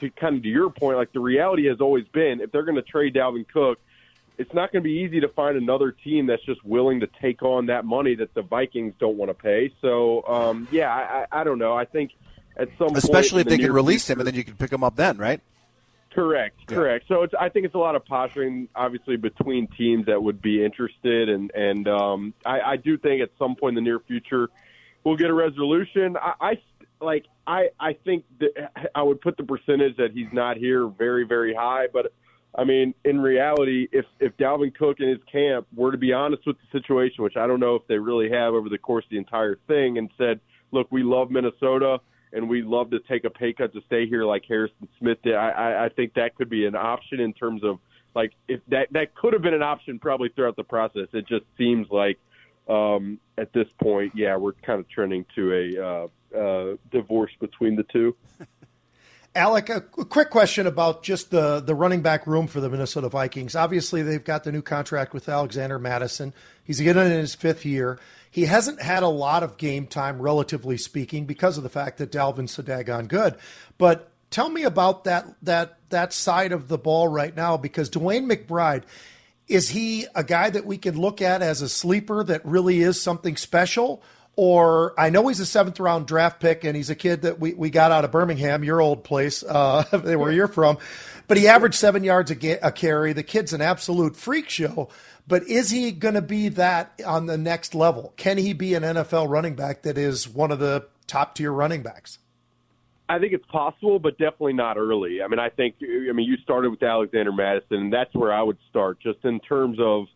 to 0.00 0.10
kind 0.10 0.36
of 0.36 0.42
to 0.42 0.48
your 0.48 0.70
point, 0.70 0.96
like 0.96 1.12
the 1.12 1.20
reality 1.20 1.66
has 1.68 1.80
always 1.80 2.06
been 2.08 2.40
if 2.40 2.52
they're 2.52 2.64
going 2.64 2.76
to 2.76 2.82
trade 2.82 3.14
Dalvin 3.14 3.46
Cook, 3.48 3.78
it's 4.38 4.52
not 4.52 4.70
going 4.72 4.82
to 4.82 4.86
be 4.88 4.98
easy 4.98 5.20
to 5.20 5.28
find 5.28 5.56
another 5.56 5.92
team 5.92 6.26
that's 6.26 6.44
just 6.44 6.62
willing 6.64 7.00
to 7.00 7.08
take 7.20 7.42
on 7.42 7.66
that 7.66 7.84
money 7.84 8.14
that 8.16 8.34
the 8.34 8.42
Vikings 8.42 8.94
don't 8.98 9.16
want 9.16 9.30
to 9.30 9.34
pay. 9.34 9.72
So, 9.80 10.22
um, 10.26 10.68
yeah, 10.70 10.92
I, 10.92 11.26
I, 11.30 11.40
I 11.40 11.44
don't 11.44 11.58
know. 11.58 11.74
I 11.74 11.86
think 11.86 12.12
at 12.56 12.68
some 12.78 12.94
Especially 12.96 13.40
if 13.40 13.46
the 13.46 13.56
they 13.56 13.62
can 13.62 13.72
release 13.72 14.08
him 14.08 14.18
and 14.18 14.26
then 14.26 14.34
you 14.34 14.44
can 14.44 14.54
pick 14.54 14.72
him 14.72 14.84
up 14.84 14.96
then, 14.96 15.16
right? 15.16 15.40
Correct, 16.10 16.56
Yeah. 16.68 16.76
correct. 16.76 17.04
So 17.08 17.22
it's, 17.22 17.34
I 17.38 17.50
think 17.50 17.66
it's 17.66 17.74
a 17.74 17.78
lot 17.78 17.94
of 17.94 18.04
posturing, 18.04 18.68
obviously, 18.74 19.16
between 19.16 19.68
teams 19.68 20.06
that 20.06 20.22
would 20.22 20.40
be 20.40 20.64
interested, 20.64 21.28
and 21.28 21.50
and 21.54 21.86
um, 21.88 22.32
I, 22.44 22.60
I 22.60 22.76
do 22.76 22.96
think 22.96 23.20
at 23.22 23.28
some 23.38 23.54
point 23.54 23.76
in 23.76 23.84
the 23.84 23.90
near 23.90 24.00
future 24.00 24.48
we'll 25.04 25.16
get 25.16 25.30
a 25.30 25.34
resolution. 25.34 26.16
I, 26.16 26.32
I 26.40 26.60
like 27.00 27.26
I 27.46 27.68
I 27.78 27.94
think 28.04 28.24
that 28.40 28.70
I 28.94 29.02
would 29.02 29.20
put 29.20 29.36
the 29.36 29.44
percentage 29.44 29.96
that 29.96 30.12
he's 30.12 30.32
not 30.32 30.56
here 30.56 30.88
very 30.88 31.24
very 31.24 31.54
high, 31.54 31.86
but 31.92 32.12
I 32.54 32.64
mean 32.64 32.94
in 33.04 33.20
reality, 33.20 33.88
if 33.92 34.04
if 34.20 34.36
Dalvin 34.36 34.74
Cook 34.74 34.98
and 35.00 35.10
his 35.10 35.20
camp 35.30 35.66
were 35.74 35.92
to 35.92 35.98
be 35.98 36.12
honest 36.12 36.42
with 36.46 36.56
the 36.56 36.78
situation, 36.78 37.22
which 37.24 37.36
I 37.36 37.46
don't 37.46 37.60
know 37.60 37.74
if 37.74 37.86
they 37.88 37.98
really 37.98 38.30
have 38.30 38.54
over 38.54 38.68
the 38.68 38.78
course 38.78 39.04
of 39.04 39.10
the 39.10 39.18
entire 39.18 39.58
thing, 39.66 39.98
and 39.98 40.10
said, 40.16 40.40
look, 40.72 40.86
we 40.90 41.02
love 41.02 41.30
Minnesota 41.30 41.98
and 42.32 42.48
we 42.48 42.62
love 42.62 42.90
to 42.90 42.98
take 43.00 43.24
a 43.24 43.30
pay 43.30 43.52
cut 43.52 43.72
to 43.72 43.80
stay 43.86 44.06
here 44.06 44.24
like 44.24 44.44
Harrison 44.46 44.88
Smith 44.98 45.18
did. 45.22 45.34
I, 45.34 45.50
I, 45.50 45.84
I 45.86 45.88
think 45.90 46.14
that 46.14 46.34
could 46.34 46.50
be 46.50 46.66
an 46.66 46.74
option 46.74 47.20
in 47.20 47.32
terms 47.32 47.62
of 47.64 47.78
like 48.14 48.32
if 48.48 48.60
that 48.68 48.88
that 48.92 49.14
could 49.14 49.32
have 49.32 49.42
been 49.42 49.54
an 49.54 49.62
option 49.62 49.98
probably 49.98 50.30
throughout 50.34 50.56
the 50.56 50.64
process. 50.64 51.08
It 51.12 51.28
just 51.28 51.44
seems 51.58 51.86
like 51.90 52.18
um, 52.68 53.18
at 53.38 53.52
this 53.52 53.68
point, 53.80 54.12
yeah, 54.16 54.36
we're 54.36 54.52
kind 54.64 54.80
of 54.80 54.86
turning 54.94 55.24
to 55.34 55.52
a 55.52 55.86
uh, 55.86 56.06
uh, 56.34 56.76
divorce 56.90 57.32
between 57.40 57.76
the 57.76 57.84
two. 57.84 58.16
Alec, 59.36 59.68
a 59.68 59.82
quick 59.82 60.30
question 60.30 60.66
about 60.66 61.02
just 61.02 61.30
the, 61.30 61.60
the 61.60 61.74
running 61.74 62.00
back 62.00 62.26
room 62.26 62.46
for 62.46 62.58
the 62.58 62.70
Minnesota 62.70 63.10
Vikings. 63.10 63.54
Obviously, 63.54 64.02
they've 64.02 64.24
got 64.24 64.44
the 64.44 64.52
new 64.52 64.62
contract 64.62 65.12
with 65.12 65.28
Alexander 65.28 65.78
Mattison. 65.78 66.32
He's 66.64 66.80
getting 66.80 67.04
in 67.04 67.10
his 67.10 67.34
fifth 67.34 67.66
year. 67.66 67.98
He 68.30 68.46
hasn't 68.46 68.80
had 68.80 69.02
a 69.02 69.08
lot 69.08 69.42
of 69.42 69.58
game 69.58 69.86
time, 69.86 70.22
relatively 70.22 70.78
speaking, 70.78 71.26
because 71.26 71.58
of 71.58 71.64
the 71.64 71.68
fact 71.68 71.98
that 71.98 72.10
Dalvin's 72.10 72.52
so 72.52 72.62
daggone 72.62 73.08
good. 73.08 73.36
But 73.76 74.10
tell 74.30 74.48
me 74.48 74.62
about 74.62 75.04
that 75.04 75.26
that 75.42 75.78
that 75.90 76.14
side 76.14 76.52
of 76.52 76.68
the 76.68 76.78
ball 76.78 77.08
right 77.08 77.36
now, 77.36 77.58
because 77.58 77.90
DeWayne 77.90 78.30
McBride 78.30 78.84
is 79.48 79.68
he 79.68 80.06
a 80.14 80.24
guy 80.24 80.50
that 80.50 80.66
we 80.66 80.78
can 80.78 80.98
look 80.98 81.22
at 81.22 81.42
as 81.42 81.62
a 81.62 81.68
sleeper 81.68 82.24
that 82.24 82.44
really 82.44 82.80
is 82.80 83.00
something 83.00 83.36
special? 83.36 84.02
Or 84.36 84.98
I 85.00 85.08
know 85.08 85.28
he's 85.28 85.40
a 85.40 85.46
seventh 85.46 85.80
round 85.80 86.06
draft 86.06 86.40
pick 86.40 86.64
and 86.64 86.76
he's 86.76 86.90
a 86.90 86.94
kid 86.94 87.22
that 87.22 87.40
we, 87.40 87.54
we 87.54 87.70
got 87.70 87.90
out 87.90 88.04
of 88.04 88.12
Birmingham, 88.12 88.62
your 88.64 88.82
old 88.82 89.02
place, 89.02 89.42
uh, 89.42 89.84
where 90.02 90.30
you're 90.30 90.46
from. 90.46 90.76
But 91.26 91.38
he 91.38 91.48
averaged 91.48 91.76
seven 91.76 92.04
yards 92.04 92.30
a, 92.30 92.34
ga- 92.34 92.58
a 92.62 92.70
carry. 92.70 93.14
The 93.14 93.22
kid's 93.22 93.52
an 93.52 93.62
absolute 93.62 94.14
freak 94.14 94.50
show. 94.50 94.90
But 95.26 95.48
is 95.48 95.70
he 95.70 95.90
going 95.90 96.14
to 96.14 96.22
be 96.22 96.50
that 96.50 97.00
on 97.04 97.26
the 97.26 97.38
next 97.38 97.74
level? 97.74 98.12
Can 98.16 98.38
he 98.38 98.52
be 98.52 98.74
an 98.74 98.82
NFL 98.82 99.28
running 99.28 99.56
back 99.56 99.82
that 99.82 99.98
is 99.98 100.28
one 100.28 100.52
of 100.52 100.58
the 100.58 100.86
top 101.06 101.34
tier 101.34 101.50
running 101.50 101.82
backs? 101.82 102.18
I 103.08 103.18
think 103.18 103.32
it's 103.32 103.46
possible, 103.46 103.98
but 103.98 104.18
definitely 104.18 104.54
not 104.54 104.76
early. 104.76 105.22
I 105.22 105.28
mean, 105.28 105.38
I 105.38 105.48
think 105.48 105.76
I 105.80 106.12
mean 106.12 106.26
you 106.26 106.36
started 106.38 106.70
with 106.70 106.82
Alexander 106.82 107.32
Mattison, 107.32 107.76
and 107.76 107.92
that's 107.92 108.12
where 108.14 108.32
I 108.32 108.42
would 108.42 108.58
start, 108.68 108.98
just 109.00 109.24
in 109.24 109.38
terms 109.40 109.78
of 109.80 110.06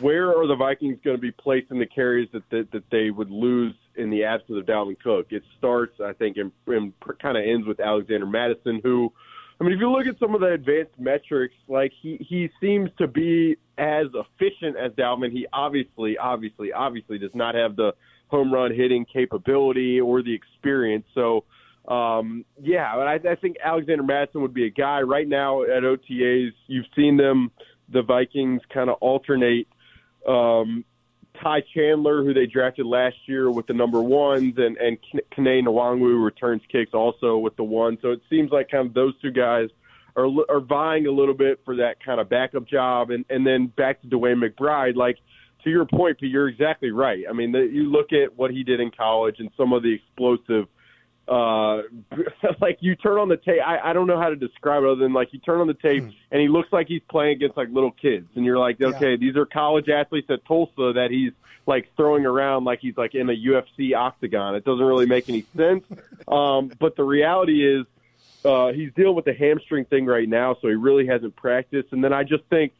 where 0.00 0.30
are 0.30 0.46
the 0.46 0.56
Vikings 0.56 0.98
going 1.04 1.16
to 1.16 1.20
be 1.20 1.32
placing 1.32 1.78
the 1.78 1.86
carries 1.86 2.28
that 2.32 2.48
that, 2.50 2.68
that 2.72 2.84
they 2.90 3.10
would 3.10 3.30
lose 3.30 3.74
in 3.96 4.10
the 4.10 4.24
absence 4.24 4.58
of 4.58 4.64
Dalvin 4.66 4.98
Cook. 5.02 5.26
It 5.30 5.42
starts, 5.58 5.94
I 6.02 6.12
think, 6.12 6.36
and, 6.36 6.52
and 6.66 6.92
kind 7.20 7.36
of 7.36 7.44
ends 7.46 7.66
with 7.66 7.80
Alexander 7.80 8.26
Mattison, 8.26 8.80
who. 8.82 9.12
I 9.60 9.64
mean, 9.64 9.74
if 9.74 9.80
you 9.80 9.92
look 9.92 10.06
at 10.08 10.18
some 10.18 10.34
of 10.34 10.40
the 10.40 10.48
advanced 10.48 10.98
metrics, 10.98 11.54
like 11.68 11.92
he, 12.02 12.16
he 12.28 12.48
seems 12.60 12.90
to 12.98 13.06
be 13.06 13.56
as 13.78 14.06
efficient 14.12 14.76
as 14.76 14.90
Dalvin. 14.92 15.30
He 15.30 15.46
obviously, 15.52 16.18
obviously, 16.18 16.72
obviously 16.72 17.18
does 17.18 17.30
not 17.34 17.54
have 17.54 17.76
the 17.76 17.92
home 18.26 18.52
run 18.52 18.74
hitting 18.74 19.04
capability 19.04 20.00
or 20.00 20.22
the 20.22 20.34
experience. 20.34 21.04
So, 21.14 21.44
um, 21.86 22.44
yeah, 22.60 22.94
I, 22.94 23.14
I 23.14 23.34
think 23.40 23.56
Alexander 23.62 24.02
Mattison 24.02 24.40
would 24.42 24.54
be 24.54 24.66
a 24.66 24.70
guy 24.70 25.00
right 25.02 25.28
now 25.28 25.62
at 25.62 25.82
OTAs. 25.82 26.52
You've 26.66 26.86
seen 26.96 27.16
them, 27.16 27.50
the 27.88 28.02
Vikings, 28.02 28.62
kind 28.72 28.90
of 28.90 28.96
alternate 29.00 29.68
um, 30.26 30.84
Ty 31.40 31.62
Chandler, 31.74 32.22
who 32.22 32.34
they 32.34 32.46
drafted 32.46 32.86
last 32.86 33.16
year 33.26 33.50
with 33.50 33.66
the 33.66 33.72
number 33.72 34.02
ones, 34.02 34.54
and 34.56 34.76
and 34.76 34.98
Kene 35.36 35.64
Nwangwu 35.64 36.22
returns 36.22 36.62
kicks 36.70 36.92
also 36.94 37.38
with 37.38 37.56
the 37.56 37.64
one. 37.64 37.98
So 38.02 38.10
it 38.10 38.20
seems 38.30 38.50
like 38.50 38.70
kind 38.70 38.86
of 38.86 38.94
those 38.94 39.14
two 39.20 39.30
guys 39.30 39.68
are 40.16 40.26
are 40.48 40.60
vying 40.60 41.06
a 41.06 41.10
little 41.10 41.34
bit 41.34 41.60
for 41.64 41.76
that 41.76 42.04
kind 42.04 42.20
of 42.20 42.28
backup 42.28 42.66
job. 42.66 43.10
And 43.10 43.24
and 43.30 43.46
then 43.46 43.66
back 43.66 44.00
to 44.02 44.08
DeWayne 44.08 44.42
McBride, 44.42 44.96
like 44.96 45.18
to 45.64 45.70
your 45.70 45.86
point, 45.86 46.18
Pete, 46.18 46.30
you're 46.30 46.48
exactly 46.48 46.90
right. 46.90 47.24
I 47.28 47.32
mean, 47.32 47.52
the, 47.52 47.60
you 47.60 47.90
look 47.90 48.12
at 48.12 48.36
what 48.36 48.50
he 48.50 48.62
did 48.62 48.80
in 48.80 48.90
college 48.90 49.36
and 49.38 49.50
some 49.56 49.72
of 49.72 49.82
the 49.82 49.94
explosive 49.94 50.66
uh 51.28 51.82
like 52.60 52.78
you 52.80 52.96
turn 52.96 53.18
on 53.18 53.28
the 53.28 53.36
tape. 53.36 53.60
I, 53.64 53.90
I 53.90 53.92
don't 53.92 54.06
know 54.06 54.18
how 54.18 54.28
to 54.28 54.36
describe 54.36 54.82
it 54.82 54.88
other 54.88 55.00
than 55.00 55.12
like 55.12 55.32
you 55.32 55.38
turn 55.38 55.60
on 55.60 55.66
the 55.66 55.74
tape 55.74 56.02
mm. 56.02 56.14
and 56.30 56.40
he 56.40 56.48
looks 56.48 56.72
like 56.72 56.88
he's 56.88 57.02
playing 57.08 57.36
against 57.36 57.56
like 57.56 57.68
little 57.70 57.92
kids. 57.92 58.28
And 58.34 58.44
you're 58.44 58.58
like 58.58 58.80
okay 58.80 59.12
yeah. 59.12 59.16
these 59.16 59.36
are 59.36 59.46
college 59.46 59.88
athletes 59.88 60.28
at 60.30 60.44
Tulsa 60.46 60.92
that 60.94 61.08
he's 61.10 61.32
like 61.66 61.88
throwing 61.96 62.26
around 62.26 62.64
like 62.64 62.80
he's 62.80 62.96
like 62.96 63.14
in 63.14 63.30
a 63.30 63.34
UFC 63.34 63.94
octagon. 63.96 64.56
It 64.56 64.64
doesn't 64.64 64.84
really 64.84 65.06
make 65.06 65.28
any 65.28 65.44
sense. 65.56 65.84
Um 66.26 66.72
but 66.78 66.96
the 66.96 67.04
reality 67.04 67.66
is 67.66 67.86
uh 68.44 68.72
he's 68.72 68.92
dealing 68.94 69.14
with 69.14 69.24
the 69.24 69.34
hamstring 69.34 69.84
thing 69.84 70.06
right 70.06 70.28
now 70.28 70.56
so 70.60 70.68
he 70.68 70.74
really 70.74 71.06
hasn't 71.06 71.36
practiced. 71.36 71.92
And 71.92 72.02
then 72.02 72.12
I 72.12 72.24
just 72.24 72.44
think 72.50 72.72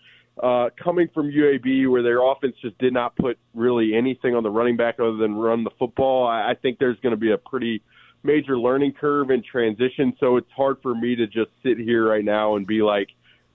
uh, 0.43 0.71
coming 0.83 1.09
from 1.13 1.31
UAB, 1.31 1.89
where 1.91 2.03
their 2.03 2.23
offense 2.23 2.57
just 2.63 2.79
did 2.79 2.93
not 2.93 3.17
put 3.17 3.39
really 3.55 3.95
anything 3.95 4.35
on 4.35 4.43
the 4.43 4.51
running 4.51 4.77
back 4.77 4.99
other 4.99 5.17
than 5.17 5.35
run 5.35 5.65
the 5.65 5.71
football, 5.79 6.27
I, 6.27 6.51
I 6.51 6.55
think 6.55 6.79
there's 6.79 6.99
going 7.01 7.13
to 7.13 7.21
be 7.21 7.33
a 7.33 7.39
pretty 7.39 7.83
major 8.23 8.59
learning 8.59 8.93
curve 8.93 9.31
and 9.31 9.45
transition. 9.45 10.15
So 10.21 10.37
it's 10.37 10.51
hard 10.57 10.79
for 10.83 10.95
me 10.95 11.17
to 11.17 11.27
just 11.27 11.51
sit 11.63 11.79
here 11.79 12.09
right 12.09 12.25
now 12.25 12.57
and 12.57 12.67
be 12.67 12.83
like, 12.83 13.09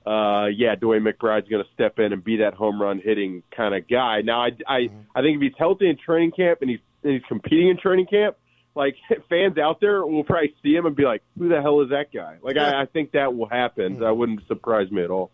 uh, 0.05 0.45
yeah, 0.45 0.75
DeWayne 0.75 1.05
McBride's 1.05 1.49
going 1.49 1.63
to 1.63 1.69
step 1.73 1.99
in 1.99 2.13
and 2.13 2.23
be 2.23 2.37
that 2.37 2.53
home 2.53 2.81
run 2.81 2.99
hitting 3.03 3.43
kind 3.55 3.75
of 3.75 3.87
guy. 3.89 4.21
Now, 4.21 4.41
I, 4.43 4.51
I, 4.67 4.79
mm-hmm. 4.81 4.97
I 5.13 5.21
think 5.21 5.35
if 5.35 5.41
he's 5.41 5.57
healthy 5.57 5.89
in 5.89 5.97
training 5.97 6.31
camp 6.31 6.59
and 6.61 6.69
he's, 6.69 6.79
and 7.03 7.13
he's 7.13 7.23
competing 7.27 7.69
in 7.69 7.77
training 7.77 8.05
camp, 8.05 8.37
like 8.73 8.95
fans 9.29 9.57
out 9.57 9.81
there 9.81 10.05
will 10.05 10.23
probably 10.23 10.55
see 10.63 10.73
him 10.73 10.85
and 10.85 10.95
be 10.95 11.03
like, 11.03 11.23
who 11.37 11.49
the 11.49 11.61
hell 11.61 11.81
is 11.81 11.89
that 11.89 12.13
guy? 12.13 12.37
Like, 12.41 12.57
I, 12.57 12.83
I 12.83 12.85
think 12.85 13.11
that 13.11 13.35
will 13.35 13.49
happen. 13.49 13.93
Mm-hmm. 13.93 14.03
That 14.03 14.15
wouldn't 14.15 14.47
surprise 14.47 14.89
me 14.91 15.03
at 15.03 15.11
all. 15.11 15.31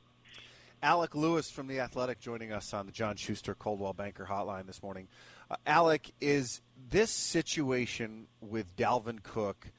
Alec 0.81 1.15
Lewis 1.15 1.49
from 1.49 1.67
The 1.67 1.79
Athletic 1.79 2.19
joining 2.19 2.51
us 2.51 2.73
on 2.73 2.87
the 2.87 2.91
John 2.91 3.15
Schuster 3.15 3.55
Coldwell 3.55 3.93
Banker 3.93 4.27
Hotline 4.29 4.65
this 4.65 4.83
morning. 4.83 5.07
Uh, 5.49 5.55
Alec, 5.65 6.11
is 6.21 6.61
this 6.89 7.11
situation 7.11 8.27
with 8.41 8.75
Dalvin 8.75 9.23
Cook 9.23 9.71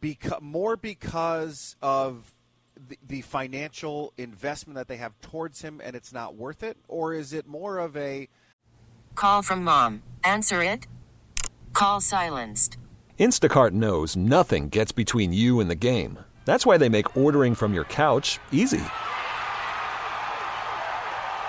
beca- 0.00 0.40
more 0.40 0.76
because 0.76 1.76
of 1.82 2.34
the, 2.88 2.98
the 3.06 3.20
financial 3.22 4.12
investment 4.16 4.76
that 4.76 4.88
they 4.88 4.96
have 4.96 5.18
towards 5.20 5.62
him 5.62 5.80
and 5.82 5.94
it's 5.96 6.12
not 6.12 6.34
worth 6.34 6.62
it? 6.62 6.76
Or 6.88 7.14
is 7.14 7.32
it 7.32 7.46
more 7.46 7.78
of 7.78 7.96
a. 7.96 8.28
Call 9.14 9.42
from 9.42 9.64
mom. 9.64 10.02
Answer 10.24 10.62
it. 10.62 10.86
Call 11.72 12.00
silenced. 12.00 12.76
Instacart 13.18 13.70
knows 13.70 14.16
nothing 14.16 14.68
gets 14.68 14.90
between 14.92 15.32
you 15.32 15.60
and 15.60 15.70
the 15.70 15.74
game. 15.74 16.18
That's 16.44 16.66
why 16.66 16.76
they 16.76 16.88
make 16.88 17.16
ordering 17.16 17.54
from 17.54 17.72
your 17.72 17.84
couch 17.84 18.40
easy. 18.50 18.82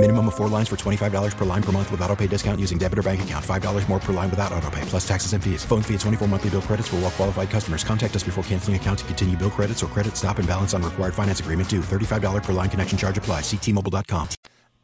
Minimum 0.00 0.28
of 0.28 0.36
four 0.36 0.46
lines 0.46 0.68
for 0.68 0.76
$25 0.76 1.36
per 1.36 1.44
line 1.44 1.62
per 1.62 1.72
month 1.72 1.90
with 1.90 2.00
auto 2.02 2.14
pay 2.14 2.28
discount 2.28 2.60
using 2.60 2.78
debit 2.78 3.00
or 3.00 3.02
bank 3.02 3.20
account. 3.20 3.44
$5 3.44 3.88
more 3.88 3.98
per 3.98 4.12
line 4.12 4.30
without 4.30 4.52
auto 4.52 4.70
pay, 4.70 4.82
plus 4.82 5.06
taxes 5.06 5.32
and 5.32 5.42
fees. 5.42 5.64
Phone 5.64 5.82
fee 5.82 5.94
at 5.94 6.00
24 6.00 6.28
monthly 6.28 6.50
bill 6.50 6.62
credits 6.62 6.86
for 6.86 6.94
all 6.96 7.02
well 7.02 7.10
qualified 7.10 7.50
customers. 7.50 7.82
Contact 7.82 8.14
us 8.14 8.22
before 8.22 8.44
canceling 8.44 8.76
account 8.76 9.00
to 9.00 9.04
continue 9.06 9.36
bill 9.36 9.50
credits 9.50 9.82
or 9.82 9.88
credit 9.88 10.16
stop 10.16 10.38
and 10.38 10.46
balance 10.46 10.72
on 10.72 10.84
required 10.84 11.14
finance 11.14 11.40
agreement 11.40 11.68
due. 11.68 11.80
$35 11.80 12.44
per 12.44 12.52
line 12.52 12.70
connection 12.70 12.96
charge 12.96 13.18
apply. 13.18 13.40
Ctmobile.com 13.40 14.28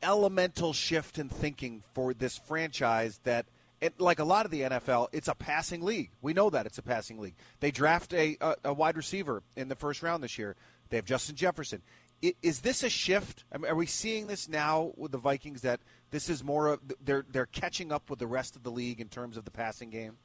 elemental 0.05 0.72
shift 0.72 1.18
in 1.18 1.29
thinking 1.29 1.83
for 1.94 2.12
this 2.14 2.37
franchise 2.37 3.20
that 3.24 3.46
it, 3.81 3.98
like 4.00 4.18
a 4.18 4.24
lot 4.24 4.44
of 4.44 4.50
the 4.50 4.61
NFL, 4.61 5.09
it's 5.12 5.29
a 5.29 5.35
passing 5.35 5.83
league. 5.83 6.11
We 6.22 6.33
know 6.33 6.50
that 6.50 6.66
it's 6.66 6.79
a 6.79 6.83
passing 6.83 7.18
league. 7.18 7.35
They 7.61 7.70
draft 7.70 8.12
a, 8.12 8.37
a, 8.40 8.55
a 8.66 8.72
wide 8.72 8.96
receiver 8.96 9.42
in 9.57 9.68
the 9.68 9.74
first 9.74 10.03
round 10.03 10.22
this 10.22 10.38
year. 10.38 10.57
They 10.90 10.96
have 10.96 11.05
Justin 11.07 11.37
Jefferson. 11.37 11.83
Is 12.22 12.61
this 12.61 12.83
a 12.83 12.88
shift? 12.88 13.44
I 13.53 13.59
mean, 13.59 13.70
are 13.70 13.74
we 13.74 13.87
seeing 13.87 14.27
this 14.27 14.48
now 14.48 14.92
with 14.96 15.12
the 15.12 15.18
Vikings 15.18 15.61
that 15.61 15.81
this 16.11 16.31
is 16.31 16.42
more 16.42 16.68
of 16.68 16.81
they're 17.05 17.24
they're 17.31 17.46
catching 17.46 17.92
up 17.92 18.09
with 18.09 18.18
the 18.18 18.27
rest 18.27 18.57
of 18.57 18.62
the 18.62 18.70
league 18.70 19.00
in 19.00 19.09
terms 19.09 19.37
of 19.37 19.44
the 19.44 19.50
passing 19.50 19.90
game? 19.90 20.16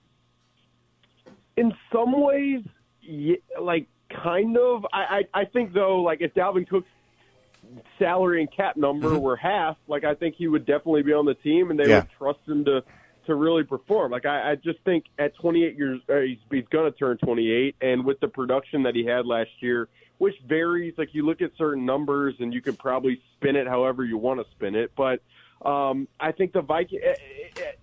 In 1.58 1.74
some 1.92 2.22
ways, 2.22 2.62
yeah, 3.02 3.36
like 3.62 3.88
kind 4.24 4.58
of. 4.58 4.86
I, 4.94 5.24
I 5.34 5.42
I 5.42 5.46
think 5.46 5.74
though, 5.74 6.02
like 6.02 6.22
if 6.22 6.34
Dalvin 6.34 6.68
Cook's 6.68 6.88
salary 7.98 8.42
and 8.42 8.56
cap 8.56 8.78
number 8.78 9.10
mm-hmm. 9.10 9.20
were 9.20 9.36
half, 9.36 9.76
like 9.88 10.06
I 10.06 10.16
think 10.16 10.36
he 10.38 10.48
would 10.48 10.66
definitely 10.66 11.04
be 11.04 11.14
on 11.14 11.26
the 11.26 11.36
team, 11.36 11.70
and 11.70 11.80
they 11.80 11.90
yeah. 11.90 12.00
would 12.00 12.10
trust 12.18 12.40
him 12.48 12.64
to 12.66 12.82
to 13.30 13.36
really 13.36 13.64
perform. 13.64 14.12
Like 14.12 14.26
I, 14.26 14.52
I 14.52 14.56
just 14.56 14.80
think 14.86 15.06
at 15.18 15.36
28 15.36 15.78
years, 15.78 16.02
uh, 16.10 16.20
he's, 16.20 16.38
he's 16.52 16.66
going 16.72 16.92
to 16.92 16.98
turn 16.98 17.18
28, 17.18 17.76
and 17.82 18.06
with 18.06 18.20
the 18.20 18.28
production 18.28 18.84
that 18.84 18.96
he 18.96 19.06
had 19.06 19.26
last 19.26 19.52
year, 19.60 19.88
which 20.18 20.36
varies. 20.48 20.94
Like 20.98 21.10
you 21.14 21.26
look 21.26 21.42
at 21.42 21.52
certain 21.58 21.86
numbers, 21.86 22.36
and 22.40 22.54
you 22.54 22.62
can 22.62 22.76
probably 22.76 23.22
spin 23.36 23.56
it 23.56 23.68
however 23.68 24.04
you 24.04 24.18
want 24.18 24.40
to 24.40 24.52
spin 24.52 24.76
it, 24.76 24.92
but 24.96 25.22
um, 25.68 26.08
I 26.20 26.32
think 26.32 26.54
the 26.54 26.62
Viking. 26.62 27.00
It, 27.02 27.20
it, 27.56 27.80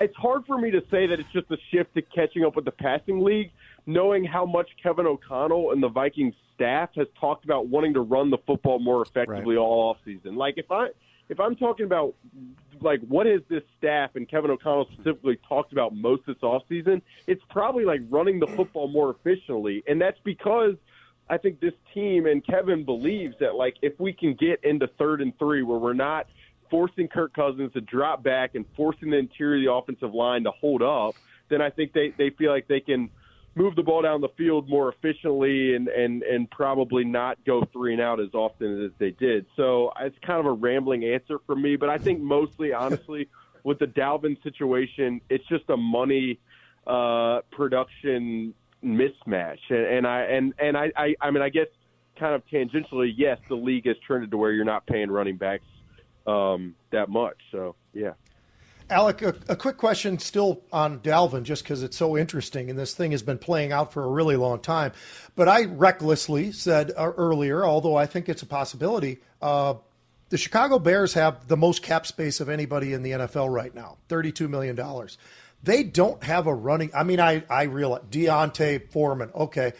it's 0.00 0.16
hard 0.16 0.44
for 0.46 0.58
me 0.58 0.70
to 0.70 0.80
say 0.90 1.08
that 1.08 1.18
it's 1.18 1.32
just 1.32 1.50
a 1.50 1.56
shift 1.72 1.94
to 1.94 2.02
catching 2.02 2.44
up 2.44 2.54
with 2.54 2.64
the 2.64 2.70
passing 2.70 3.20
league, 3.20 3.50
knowing 3.86 4.24
how 4.24 4.46
much 4.46 4.68
Kevin 4.80 5.06
O'Connell 5.06 5.72
and 5.72 5.82
the 5.82 5.88
Vikings 5.88 6.34
staff 6.54 6.90
has 6.94 7.08
talked 7.20 7.44
about 7.44 7.66
wanting 7.66 7.94
to 7.94 8.00
run 8.00 8.30
the 8.30 8.38
football 8.46 8.78
more 8.78 9.02
effectively 9.02 9.56
right. 9.56 9.60
all 9.60 9.90
off 9.90 9.96
season. 10.04 10.36
Like 10.36 10.54
if 10.56 10.70
I 10.70 10.88
if 11.28 11.40
I'm 11.40 11.56
talking 11.56 11.86
about 11.86 12.14
like 12.80 13.00
what 13.08 13.26
has 13.26 13.40
this 13.48 13.62
staff 13.76 14.10
and 14.14 14.28
Kevin 14.28 14.50
O'Connell 14.50 14.88
specifically 14.92 15.38
talked 15.48 15.72
about 15.72 15.94
most 15.94 16.22
this 16.26 16.36
off 16.42 16.62
season, 16.68 17.02
it's 17.26 17.42
probably 17.50 17.84
like 17.84 18.00
running 18.08 18.38
the 18.38 18.46
football 18.46 18.88
more 18.88 19.10
efficiently, 19.10 19.82
and 19.86 20.00
that's 20.00 20.18
because 20.24 20.74
I 21.30 21.38
think 21.38 21.60
this 21.60 21.74
team 21.92 22.26
and 22.26 22.44
Kevin 22.46 22.84
believes 22.84 23.34
that 23.40 23.54
like 23.54 23.76
if 23.82 23.98
we 23.98 24.12
can 24.12 24.34
get 24.34 24.62
into 24.64 24.86
third 24.98 25.20
and 25.20 25.36
three 25.38 25.62
where 25.62 25.78
we're 25.78 25.92
not 25.92 26.26
forcing 26.70 27.08
Kirk 27.08 27.34
Cousins 27.34 27.72
to 27.72 27.80
drop 27.80 28.22
back 28.22 28.54
and 28.54 28.64
forcing 28.76 29.10
the 29.10 29.16
interior 29.16 29.56
of 29.56 29.64
the 29.64 29.72
offensive 29.72 30.14
line 30.14 30.44
to 30.44 30.50
hold 30.50 30.82
up, 30.82 31.14
then 31.48 31.60
I 31.60 31.70
think 31.70 31.92
they 31.92 32.12
they 32.16 32.30
feel 32.30 32.50
like 32.50 32.68
they 32.68 32.80
can 32.80 33.10
move 33.58 33.74
the 33.74 33.82
ball 33.82 34.02
down 34.02 34.20
the 34.20 34.28
field 34.36 34.68
more 34.68 34.88
efficiently 34.88 35.74
and 35.74 35.88
and 35.88 36.22
and 36.22 36.48
probably 36.50 37.04
not 37.04 37.36
go 37.44 37.64
three 37.72 37.92
and 37.92 38.00
out 38.00 38.20
as 38.20 38.32
often 38.32 38.84
as 38.84 38.92
they 38.98 39.10
did. 39.10 39.44
So 39.56 39.90
it's 40.00 40.16
kind 40.24 40.38
of 40.38 40.46
a 40.46 40.52
rambling 40.52 41.04
answer 41.04 41.38
for 41.44 41.56
me, 41.56 41.76
but 41.76 41.88
I 41.88 41.98
think 41.98 42.20
mostly, 42.20 42.72
honestly, 42.84 43.28
with 43.64 43.80
the 43.80 43.86
Dalvin 43.86 44.40
situation, 44.42 45.20
it's 45.28 45.46
just 45.48 45.64
a 45.68 45.76
money 45.76 46.38
uh, 46.86 47.40
production 47.50 48.54
mismatch, 48.82 49.58
and, 49.68 49.86
and 49.86 50.06
I 50.06 50.20
and 50.22 50.54
and 50.58 50.76
I, 50.76 50.92
I 50.96 51.14
I 51.20 51.30
mean 51.32 51.42
I 51.42 51.48
guess 51.48 51.66
kind 52.18 52.34
of 52.34 52.46
tangentially, 52.46 53.12
yes, 53.16 53.38
the 53.48 53.54
league 53.54 53.86
has 53.86 53.96
trended 54.06 54.30
to 54.30 54.36
where 54.36 54.52
you're 54.52 54.64
not 54.64 54.86
paying 54.86 55.10
running 55.10 55.36
backs 55.36 55.64
um, 56.26 56.74
that 56.92 57.08
much. 57.08 57.36
So 57.50 57.74
yeah. 57.92 58.12
Alec, 58.90 59.22
a, 59.22 59.34
a, 59.48 59.56
quick 59.56 59.76
question 59.76 60.18
still 60.18 60.62
on 60.72 61.00
Dalvin, 61.00 61.42
just 61.42 61.62
because 61.62 61.82
it's 61.82 61.96
so 61.96 62.16
interesting, 62.16 62.70
and 62.70 62.78
this 62.78 62.94
thing 62.94 63.10
has 63.10 63.22
been 63.22 63.38
playing 63.38 63.70
out 63.70 63.92
for 63.92 64.02
a 64.02 64.08
really 64.08 64.36
long 64.36 64.60
time. 64.60 64.92
But 65.36 65.48
I 65.48 65.64
recklessly 65.64 66.52
said 66.52 66.92
uh, 66.96 67.12
earlier, 67.16 67.64
although 67.64 67.96
I 67.96 68.06
think 68.06 68.28
it's 68.28 68.42
a 68.42 68.46
possibility, 68.46 69.18
uh, 69.42 69.74
the 70.30 70.38
Chicago 70.38 70.78
Bears 70.78 71.14
have 71.14 71.48
the 71.48 71.56
most 71.56 71.82
cap 71.82 72.06
space 72.06 72.40
of 72.40 72.48
anybody 72.48 72.92
in 72.92 73.02
the 73.02 73.12
NFL 73.12 73.52
right 73.52 73.74
now, 73.74 73.98
$32 74.08 74.48
million. 74.48 74.78
They 75.62 75.82
don't 75.82 76.22
have 76.22 76.46
a 76.46 76.54
running. 76.54 76.90
I 76.94 77.02
mean, 77.02 77.20
I, 77.20 77.44
I 77.50 77.64
realize 77.64 78.02
D'Onta 78.10 78.90
Foreman, 78.90 79.30
okay. 79.34 79.72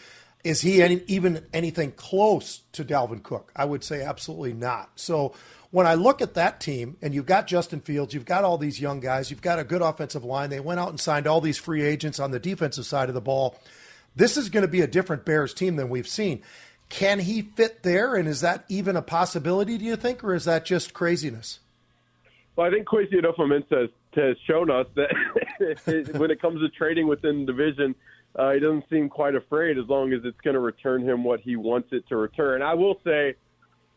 Is 0.43 0.61
he 0.61 0.81
any, 0.81 1.03
even 1.07 1.45
anything 1.53 1.91
close 1.91 2.61
to 2.71 2.85
Dalvin 2.85 3.21
Cook? 3.21 3.51
I 3.55 3.65
would 3.65 3.83
say 3.83 4.01
absolutely 4.01 4.53
not. 4.53 4.89
So 4.95 5.33
when 5.71 5.85
I 5.85 5.93
look 5.93 6.21
at 6.21 6.33
that 6.33 6.59
team, 6.59 6.97
and 7.01 7.13
you've 7.13 7.27
got 7.27 7.45
Justin 7.45 7.79
Fields, 7.79 8.13
you've 8.13 8.25
got 8.25 8.43
all 8.43 8.57
these 8.57 8.81
young 8.81 8.99
guys, 8.99 9.29
you've 9.29 9.41
got 9.41 9.59
a 9.59 9.63
good 9.63 9.81
offensive 9.81 10.23
line. 10.23 10.49
They 10.49 10.59
went 10.59 10.79
out 10.79 10.89
and 10.89 10.99
signed 10.99 11.27
all 11.27 11.41
these 11.41 11.57
free 11.57 11.83
agents 11.83 12.19
on 12.19 12.31
the 12.31 12.39
defensive 12.39 12.85
side 12.85 13.09
of 13.09 13.15
the 13.15 13.21
ball. 13.21 13.55
This 14.15 14.35
is 14.35 14.49
going 14.49 14.65
to 14.65 14.71
be 14.71 14.81
a 14.81 14.87
different 14.87 15.25
Bears 15.25 15.53
team 15.53 15.75
than 15.75 15.89
we've 15.89 16.07
seen. 16.07 16.41
Can 16.89 17.19
he 17.19 17.43
fit 17.43 17.83
there? 17.83 18.15
And 18.15 18.27
is 18.27 18.41
that 18.41 18.65
even 18.67 18.95
a 18.95 19.03
possibility, 19.03 19.77
do 19.77 19.85
you 19.85 19.95
think, 19.95 20.23
or 20.23 20.33
is 20.33 20.45
that 20.45 20.65
just 20.65 20.95
craziness? 20.95 21.59
Well, 22.55 22.65
I 22.65 22.71
think 22.71 22.87
Kwesi 22.87 23.13
Adofo-Mensah 23.13 23.81
has, 23.81 23.89
has 24.15 24.37
shown 24.47 24.71
us 24.71 24.87
that 24.95 26.13
when 26.19 26.31
it 26.31 26.41
comes 26.41 26.61
to 26.61 26.69
trading 26.69 27.07
within 27.07 27.45
the 27.45 27.53
division, 27.53 27.93
uh, 28.35 28.53
he 28.53 28.59
doesn't 28.59 28.85
seem 28.89 29.07
quite 29.07 29.35
afraid 29.35 29.77
as 29.77 29.87
long 29.87 30.13
as 30.13 30.21
it's 30.25 30.41
going 30.41 30.55
to 30.55 30.59
return 30.59 31.03
him 31.03 31.23
what 31.23 31.41
he 31.41 31.55
wants 31.55 31.89
it 31.91 32.07
to 32.09 32.15
return. 32.15 32.63
I 32.63 32.73
will 32.73 32.99
say– 33.03 33.35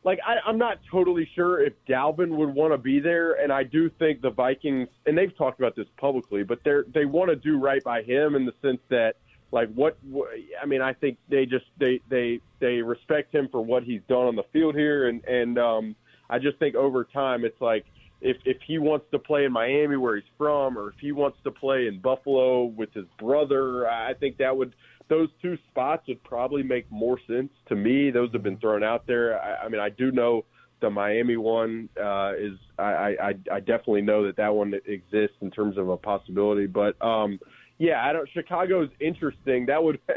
like 0.04 0.18
I, 0.26 0.36
I'm 0.46 0.58
not 0.58 0.78
totally 0.90 1.28
sure 1.34 1.64
if 1.64 1.72
Dalvin 1.88 2.30
would 2.30 2.54
want 2.54 2.72
to 2.72 2.78
be 2.78 3.00
there, 3.00 3.34
and 3.34 3.52
I 3.52 3.62
do 3.62 3.88
think 3.88 4.20
the 4.20 4.30
Vikings, 4.30 4.88
and 5.06 5.16
they've 5.16 5.36
talked 5.36 5.60
about 5.60 5.76
this 5.76 5.86
publicly, 5.96 6.42
but 6.42 6.58
they're 6.64 6.84
they 6.92 7.04
want 7.04 7.30
to 7.30 7.36
do 7.36 7.58
right 7.58 7.82
by 7.84 8.02
him 8.02 8.34
in 8.34 8.44
the 8.44 8.54
sense 8.62 8.80
that, 8.88 9.16
like, 9.52 9.72
what, 9.74 9.96
what 10.02 10.30
I 10.60 10.66
mean, 10.66 10.82
I 10.82 10.92
think 10.92 11.18
they 11.28 11.46
just 11.46 11.66
they 11.78 12.00
they 12.08 12.40
they 12.58 12.82
respect 12.82 13.34
him 13.34 13.48
for 13.50 13.64
what 13.64 13.84
he's 13.84 14.02
done 14.08 14.26
on 14.26 14.36
the 14.36 14.44
field 14.52 14.74
here, 14.74 15.08
and 15.08 15.24
and 15.24 15.58
um, 15.58 15.96
I 16.28 16.38
just 16.38 16.58
think 16.58 16.74
over 16.74 17.04
time 17.04 17.44
it's 17.44 17.60
like 17.60 17.84
if 18.20 18.38
if 18.44 18.56
he 18.66 18.78
wants 18.78 19.06
to 19.12 19.18
play 19.18 19.44
in 19.44 19.52
Miami 19.52 19.96
where 19.96 20.16
he's 20.16 20.24
from, 20.38 20.78
or 20.78 20.90
if 20.90 20.98
he 21.00 21.12
wants 21.12 21.38
to 21.44 21.50
play 21.50 21.86
in 21.86 22.00
Buffalo 22.00 22.64
with 22.64 22.92
his 22.92 23.06
brother, 23.18 23.88
I 23.88 24.14
think 24.14 24.38
that 24.38 24.56
would 24.56 24.74
those 25.08 25.28
two 25.40 25.58
spots 25.70 26.08
would 26.08 26.22
probably 26.24 26.62
make 26.62 26.90
more 26.90 27.18
sense 27.26 27.50
to 27.68 27.76
me. 27.76 28.10
Those 28.10 28.32
have 28.32 28.42
been 28.42 28.58
thrown 28.58 28.82
out 28.82 29.06
there. 29.06 29.40
I, 29.42 29.64
I 29.64 29.68
mean, 29.68 29.80
I 29.80 29.90
do 29.90 30.10
know 30.10 30.44
the 30.80 30.90
Miami 30.90 31.36
one 31.36 31.88
uh, 32.02 32.32
is. 32.36 32.58
I, 32.78 33.16
I 33.20 33.34
I 33.50 33.60
definitely 33.60 34.02
know 34.02 34.26
that 34.26 34.36
that 34.36 34.54
one 34.54 34.74
exists 34.86 35.36
in 35.40 35.50
terms 35.50 35.78
of 35.78 35.88
a 35.88 35.96
possibility. 35.96 36.66
But 36.66 37.00
um, 37.02 37.38
yeah, 37.78 38.04
I 38.06 38.12
don't. 38.12 38.28
Chicago's 38.28 38.90
interesting. 39.00 39.66
That 39.66 39.82
would. 39.82 40.00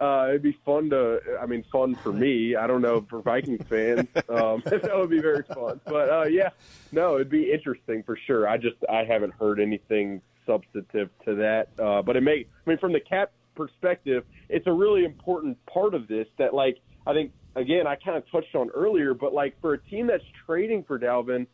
Uh, 0.00 0.28
it'd 0.30 0.42
be 0.42 0.58
fun 0.64 0.88
to, 0.88 1.20
I 1.42 1.44
mean, 1.44 1.62
fun 1.70 1.94
for 1.94 2.10
me. 2.10 2.56
I 2.56 2.66
don't 2.66 2.80
know 2.80 3.06
for 3.10 3.20
Vikings 3.20 3.66
fans. 3.68 4.08
Um, 4.30 4.62
that 4.66 4.96
would 4.96 5.10
be 5.10 5.20
very 5.20 5.42
fun. 5.42 5.80
But 5.84 6.08
uh, 6.08 6.22
yeah, 6.22 6.50
no, 6.90 7.16
it'd 7.16 7.28
be 7.28 7.52
interesting 7.52 8.02
for 8.02 8.16
sure. 8.16 8.48
I 8.48 8.56
just 8.56 8.76
I 8.88 9.04
haven't 9.04 9.34
heard 9.34 9.60
anything 9.60 10.22
substantive 10.46 11.10
to 11.26 11.34
that. 11.34 11.68
Uh, 11.78 12.00
but 12.00 12.16
it 12.16 12.22
may, 12.22 12.46
I 12.66 12.70
mean, 12.70 12.78
from 12.78 12.92
the 12.92 13.00
cap 13.00 13.32
perspective, 13.60 14.22
it's 14.48 14.66
a 14.66 14.72
really 14.72 15.04
important 15.04 15.54
part 15.66 15.92
of 15.94 16.08
this 16.08 16.26
that, 16.38 16.52
like, 16.54 16.76
I 17.06 17.12
think, 17.12 17.32
again, 17.56 17.86
I 17.86 17.96
kind 17.96 18.16
of 18.16 18.24
touched 18.30 18.54
on 18.54 18.70
earlier, 18.70 19.12
but 19.14 19.32
like 19.32 19.52
for 19.60 19.74
a 19.74 19.78
team 19.90 20.06
that's 20.06 20.24
trading 20.46 20.84
for 20.86 20.98
Dalvin, 20.98 21.46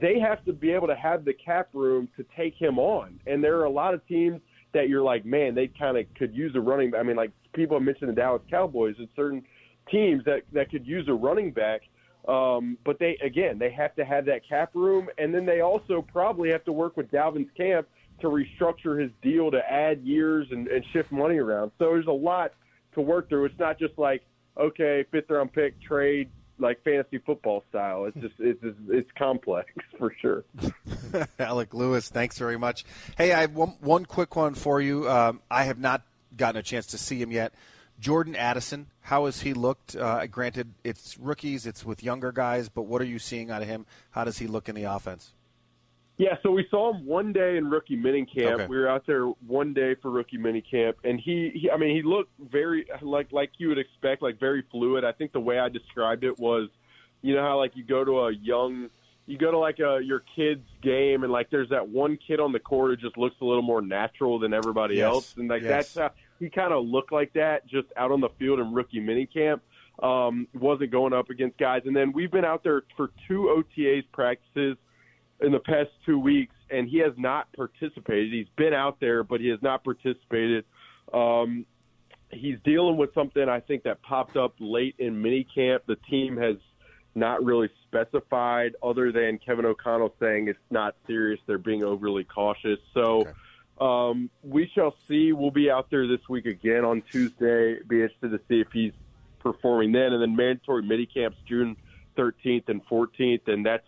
they 0.00 0.18
have 0.20 0.44
to 0.44 0.52
be 0.52 0.70
able 0.72 0.86
to 0.86 0.94
have 0.94 1.24
the 1.24 1.34
cap 1.34 1.68
room 1.72 2.08
to 2.16 2.24
take 2.36 2.54
him 2.54 2.78
on. 2.78 3.18
And 3.26 3.42
there 3.42 3.58
are 3.58 3.64
a 3.64 3.70
lot 3.70 3.94
of 3.94 4.06
teams 4.06 4.40
that 4.72 4.88
you're 4.88 5.02
like, 5.02 5.24
man, 5.24 5.54
they 5.54 5.66
kind 5.66 5.96
of 5.96 6.06
could 6.18 6.34
use 6.34 6.52
a 6.54 6.60
running. 6.60 6.94
I 6.94 7.02
mean, 7.02 7.16
like 7.16 7.32
people 7.52 7.76
have 7.76 7.84
mentioned 7.84 8.10
the 8.10 8.14
Dallas 8.14 8.42
Cowboys 8.48 8.94
and 8.98 9.08
certain 9.16 9.42
teams 9.90 10.24
that 10.24 10.42
that 10.52 10.70
could 10.70 10.86
use 10.86 11.06
a 11.08 11.14
running 11.14 11.50
back. 11.50 11.82
Um, 12.28 12.78
but 12.84 12.98
they 12.98 13.18
again, 13.24 13.58
they 13.58 13.70
have 13.72 13.94
to 13.96 14.04
have 14.04 14.24
that 14.26 14.42
cap 14.48 14.70
room, 14.74 15.08
and 15.18 15.34
then 15.34 15.44
they 15.46 15.60
also 15.60 16.04
probably 16.12 16.50
have 16.50 16.64
to 16.64 16.72
work 16.72 16.96
with 16.96 17.10
Dalvin's 17.10 17.50
camp 17.56 17.88
to 18.20 18.28
restructure 18.28 19.00
his 19.00 19.10
deal 19.22 19.50
to 19.50 19.58
add 19.70 20.02
years 20.02 20.46
and, 20.50 20.68
and 20.68 20.84
shift 20.92 21.10
money 21.12 21.38
around. 21.38 21.72
So 21.78 21.86
there's 21.86 22.06
a 22.06 22.12
lot 22.12 22.52
to 22.94 23.00
work 23.00 23.28
through. 23.28 23.46
It's 23.46 23.58
not 23.58 23.78
just 23.78 23.98
like 23.98 24.22
okay, 24.56 25.04
fifth 25.10 25.30
round 25.30 25.52
pick 25.52 25.80
trade 25.80 26.30
like 26.58 26.82
fantasy 26.84 27.18
football 27.18 27.64
style. 27.70 28.04
It's 28.04 28.16
just 28.18 28.34
it's 28.38 28.60
it's, 28.62 28.78
it's 28.88 29.10
complex 29.16 29.72
for 29.98 30.14
sure. 30.20 30.44
Alec 31.38 31.74
Lewis, 31.74 32.08
thanks 32.08 32.38
very 32.38 32.58
much. 32.58 32.84
Hey, 33.16 33.32
I 33.32 33.42
have 33.42 33.54
one, 33.54 33.74
one 33.80 34.04
quick 34.04 34.36
one 34.36 34.54
for 34.54 34.80
you. 34.80 35.08
Um, 35.08 35.40
I 35.50 35.64
have 35.64 35.78
not 35.78 36.02
gotten 36.36 36.58
a 36.58 36.62
chance 36.62 36.86
to 36.88 36.98
see 36.98 37.20
him 37.20 37.32
yet. 37.32 37.52
Jordan 37.98 38.34
Addison, 38.34 38.86
how 39.02 39.26
has 39.26 39.40
he 39.42 39.52
looked? 39.52 39.94
Uh, 39.94 40.26
granted, 40.26 40.72
it's 40.84 41.18
rookies, 41.18 41.66
it's 41.66 41.84
with 41.84 42.02
younger 42.02 42.32
guys, 42.32 42.70
but 42.70 42.82
what 42.82 43.02
are 43.02 43.06
you 43.06 43.18
seeing 43.18 43.50
out 43.50 43.60
of 43.60 43.68
him? 43.68 43.84
How 44.10 44.24
does 44.24 44.38
he 44.38 44.46
look 44.46 44.70
in 44.70 44.74
the 44.74 44.84
offense? 44.84 45.34
Yeah, 46.20 46.36
so 46.42 46.50
we 46.50 46.66
saw 46.70 46.92
him 46.92 47.06
one 47.06 47.32
day 47.32 47.56
in 47.56 47.70
rookie 47.70 47.96
minicamp. 47.96 48.52
Okay. 48.52 48.66
We 48.66 48.76
were 48.76 48.86
out 48.86 49.06
there 49.06 49.24
one 49.46 49.72
day 49.72 49.94
for 50.02 50.10
rookie 50.10 50.36
minicamp, 50.36 50.96
and 51.02 51.18
he, 51.18 51.50
he, 51.54 51.70
I 51.70 51.78
mean, 51.78 51.96
he 51.96 52.02
looked 52.02 52.30
very 52.38 52.84
like 53.00 53.32
like 53.32 53.52
you 53.56 53.68
would 53.68 53.78
expect, 53.78 54.20
like 54.20 54.38
very 54.38 54.62
fluid. 54.70 55.02
I 55.02 55.12
think 55.12 55.32
the 55.32 55.40
way 55.40 55.58
I 55.58 55.70
described 55.70 56.22
it 56.22 56.38
was, 56.38 56.68
you 57.22 57.34
know 57.34 57.40
how 57.40 57.56
like 57.56 57.74
you 57.74 57.84
go 57.84 58.04
to 58.04 58.20
a 58.20 58.32
young, 58.34 58.90
you 59.24 59.38
go 59.38 59.50
to 59.50 59.56
like 59.56 59.78
a 59.78 60.00
your 60.04 60.22
kid's 60.36 60.68
game, 60.82 61.22
and 61.22 61.32
like 61.32 61.48
there's 61.48 61.70
that 61.70 61.88
one 61.88 62.18
kid 62.18 62.38
on 62.38 62.52
the 62.52 62.60
court 62.60 62.90
who 62.90 62.96
just 62.96 63.16
looks 63.16 63.36
a 63.40 63.44
little 63.46 63.62
more 63.62 63.80
natural 63.80 64.38
than 64.38 64.52
everybody 64.52 64.96
yes. 64.96 65.04
else, 65.04 65.34
and 65.38 65.48
like 65.48 65.62
yes. 65.62 65.70
that's 65.70 65.94
how 65.94 66.10
he 66.38 66.50
kind 66.50 66.74
of 66.74 66.84
looked 66.84 67.12
like 67.12 67.32
that 67.32 67.66
just 67.66 67.88
out 67.96 68.12
on 68.12 68.20
the 68.20 68.28
field 68.38 68.60
in 68.60 68.74
rookie 68.74 69.00
minicamp. 69.00 69.60
Um, 70.02 70.48
wasn't 70.52 70.90
going 70.90 71.14
up 71.14 71.30
against 71.30 71.56
guys, 71.56 71.80
and 71.86 71.96
then 71.96 72.12
we've 72.12 72.30
been 72.30 72.44
out 72.44 72.62
there 72.62 72.82
for 72.94 73.10
two 73.26 73.64
OTAs 73.78 74.04
practices 74.12 74.76
in 75.42 75.52
the 75.52 75.58
past 75.58 75.90
two 76.04 76.18
weeks, 76.18 76.54
and 76.70 76.88
he 76.88 76.98
has 76.98 77.12
not 77.16 77.52
participated. 77.52 78.32
He's 78.32 78.48
been 78.56 78.74
out 78.74 79.00
there, 79.00 79.24
but 79.24 79.40
he 79.40 79.48
has 79.48 79.60
not 79.62 79.84
participated. 79.84 80.64
Um, 81.12 81.66
he's 82.30 82.58
dealing 82.64 82.96
with 82.96 83.12
something 83.14 83.48
I 83.48 83.60
think 83.60 83.84
that 83.84 84.02
popped 84.02 84.36
up 84.36 84.54
late 84.60 84.94
in 84.98 85.22
minicamp. 85.22 85.80
The 85.86 85.96
team 86.08 86.36
has 86.36 86.56
not 87.14 87.44
really 87.44 87.68
specified, 87.86 88.76
other 88.82 89.12
than 89.12 89.38
Kevin 89.38 89.64
O'Connell 89.64 90.14
saying 90.20 90.48
it's 90.48 90.58
not 90.70 90.94
serious. 91.06 91.40
They're 91.46 91.58
being 91.58 91.84
overly 91.84 92.24
cautious. 92.24 92.78
So. 92.94 93.22
Okay. 93.22 93.30
Um, 93.80 94.28
we 94.42 94.70
shall 94.74 94.94
see. 95.08 95.32
We'll 95.32 95.50
be 95.50 95.70
out 95.70 95.88
there 95.90 96.06
this 96.06 96.20
week 96.28 96.44
again 96.44 96.84
on 96.84 97.02
Tuesday. 97.10 97.78
Be 97.88 98.02
interested 98.02 98.32
to 98.32 98.40
see 98.46 98.60
if 98.60 98.66
he's 98.74 98.92
performing 99.38 99.92
then. 99.92 100.12
And 100.12 100.20
then 100.20 100.36
mandatory 100.36 100.82
mini 100.82 101.06
camps 101.06 101.38
June 101.48 101.76
13th 102.16 102.68
and 102.68 102.86
14th, 102.86 103.48
and 103.48 103.64
that's 103.64 103.86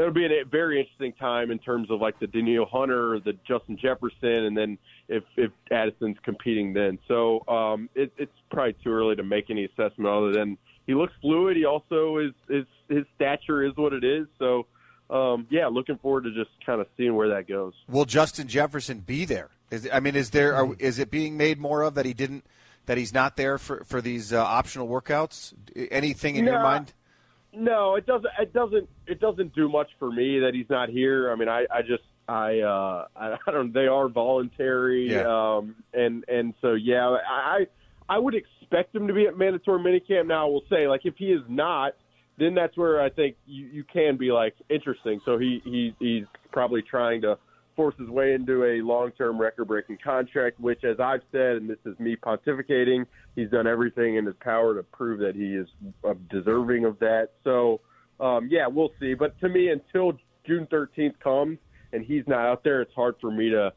it'll 0.00 0.14
be 0.14 0.24
a 0.24 0.44
very 0.44 0.80
interesting 0.80 1.12
time 1.12 1.50
in 1.50 1.58
terms 1.58 1.90
of 1.90 2.00
like 2.00 2.18
the 2.18 2.26
Danielle 2.26 2.66
Hunter, 2.66 3.20
the 3.20 3.34
Justin 3.46 3.76
Jefferson, 3.76 4.46
and 4.46 4.56
then 4.56 4.78
if 5.08 5.24
if 5.36 5.50
Addison's 5.70 6.16
competing 6.22 6.72
then. 6.72 6.98
So 7.08 7.46
um, 7.48 7.88
it, 7.94 8.12
it's 8.16 8.32
probably 8.50 8.74
too 8.84 8.90
early 8.90 9.16
to 9.16 9.22
make 9.22 9.50
any 9.50 9.64
assessment 9.64 10.08
other 10.08 10.32
than 10.32 10.58
he 10.86 10.94
looks 10.94 11.12
fluid. 11.20 11.56
He 11.56 11.64
also 11.64 12.18
is 12.18 12.32
is 12.48 12.66
his 12.88 13.04
stature 13.16 13.64
is 13.64 13.76
what 13.76 13.92
it 13.92 14.04
is. 14.04 14.26
So 14.38 14.66
um, 15.10 15.46
yeah, 15.50 15.66
looking 15.66 15.98
forward 15.98 16.24
to 16.24 16.32
just 16.32 16.50
kind 16.64 16.80
of 16.80 16.86
seeing 16.96 17.14
where 17.14 17.28
that 17.28 17.48
goes. 17.48 17.74
Will 17.88 18.04
Justin 18.04 18.48
Jefferson 18.48 19.00
be 19.00 19.24
there? 19.24 19.50
Is 19.70 19.88
I 19.92 20.00
mean, 20.00 20.16
is 20.16 20.30
there 20.30 20.54
are, 20.54 20.74
is 20.78 20.98
it 20.98 21.10
being 21.10 21.36
made 21.36 21.58
more 21.58 21.82
of 21.82 21.94
that 21.94 22.06
he 22.06 22.14
didn't 22.14 22.44
that 22.86 22.98
he's 22.98 23.14
not 23.14 23.36
there 23.36 23.58
for 23.58 23.84
for 23.84 24.00
these 24.00 24.32
uh, 24.32 24.42
optional 24.42 24.88
workouts? 24.88 25.52
Anything 25.90 26.36
in 26.36 26.44
no, 26.44 26.52
your 26.52 26.62
mind? 26.62 26.92
No, 27.52 27.96
it 27.96 28.06
doesn't. 28.06 28.30
It 28.38 28.52
doesn't. 28.52 28.88
It 29.06 29.20
doesn't 29.20 29.54
do 29.54 29.68
much 29.68 29.88
for 29.98 30.10
me 30.10 30.38
that 30.40 30.54
he's 30.54 30.68
not 30.70 30.88
here. 30.88 31.32
I 31.32 31.34
mean, 31.34 31.48
I, 31.48 31.66
I 31.72 31.82
just, 31.82 32.04
I, 32.28 32.60
uh, 32.60 33.06
I, 33.16 33.36
I 33.46 33.50
don't. 33.50 33.72
They 33.72 33.86
are 33.86 34.08
voluntary, 34.08 35.10
yeah. 35.10 35.56
um, 35.56 35.76
and 35.92 36.24
and 36.28 36.54
so 36.60 36.74
yeah, 36.74 37.16
I, 37.28 37.66
I 38.08 38.18
would 38.18 38.34
expect 38.34 38.94
him 38.94 39.08
to 39.08 39.14
be 39.14 39.26
at 39.26 39.36
mandatory 39.36 39.80
minicamp. 39.80 40.26
Now, 40.26 40.46
I 40.46 40.50
will 40.50 40.62
say, 40.70 40.86
like, 40.86 41.02
if 41.04 41.14
he 41.16 41.26
is 41.26 41.42
not, 41.48 41.94
then 42.38 42.54
that's 42.54 42.76
where 42.76 43.00
I 43.02 43.10
think 43.10 43.36
you, 43.46 43.66
you 43.66 43.84
can 43.84 44.16
be 44.16 44.30
like 44.30 44.54
interesting. 44.68 45.20
So 45.24 45.38
he, 45.38 45.60
he 45.64 45.94
he's 45.98 46.24
probably 46.52 46.82
trying 46.82 47.22
to 47.22 47.36
force 47.80 47.94
his 47.98 48.10
way 48.10 48.34
into 48.34 48.62
a 48.62 48.82
long-term 48.82 49.40
record-breaking 49.40 49.96
contract, 50.04 50.60
which, 50.60 50.84
as 50.84 51.00
I've 51.00 51.22
said, 51.32 51.56
and 51.56 51.70
this 51.70 51.78
is 51.86 51.98
me 51.98 52.14
pontificating, 52.14 53.06
he's 53.36 53.48
done 53.48 53.66
everything 53.66 54.16
in 54.16 54.26
his 54.26 54.34
power 54.38 54.74
to 54.74 54.82
prove 54.82 55.20
that 55.20 55.34
he 55.34 55.54
is 55.54 55.66
uh, 56.04 56.12
deserving 56.28 56.84
of 56.84 56.98
that. 56.98 57.30
So, 57.42 57.80
um, 58.20 58.48
yeah, 58.50 58.66
we'll 58.66 58.92
see. 59.00 59.14
But 59.14 59.40
to 59.40 59.48
me, 59.48 59.70
until 59.70 60.12
June 60.46 60.68
13th 60.70 61.18
comes 61.20 61.56
and 61.94 62.04
he's 62.04 62.24
not 62.26 62.40
out 62.40 62.64
there, 62.64 62.82
it's 62.82 62.92
hard 62.92 63.14
for 63.18 63.30
me 63.30 63.48
to 63.48 63.72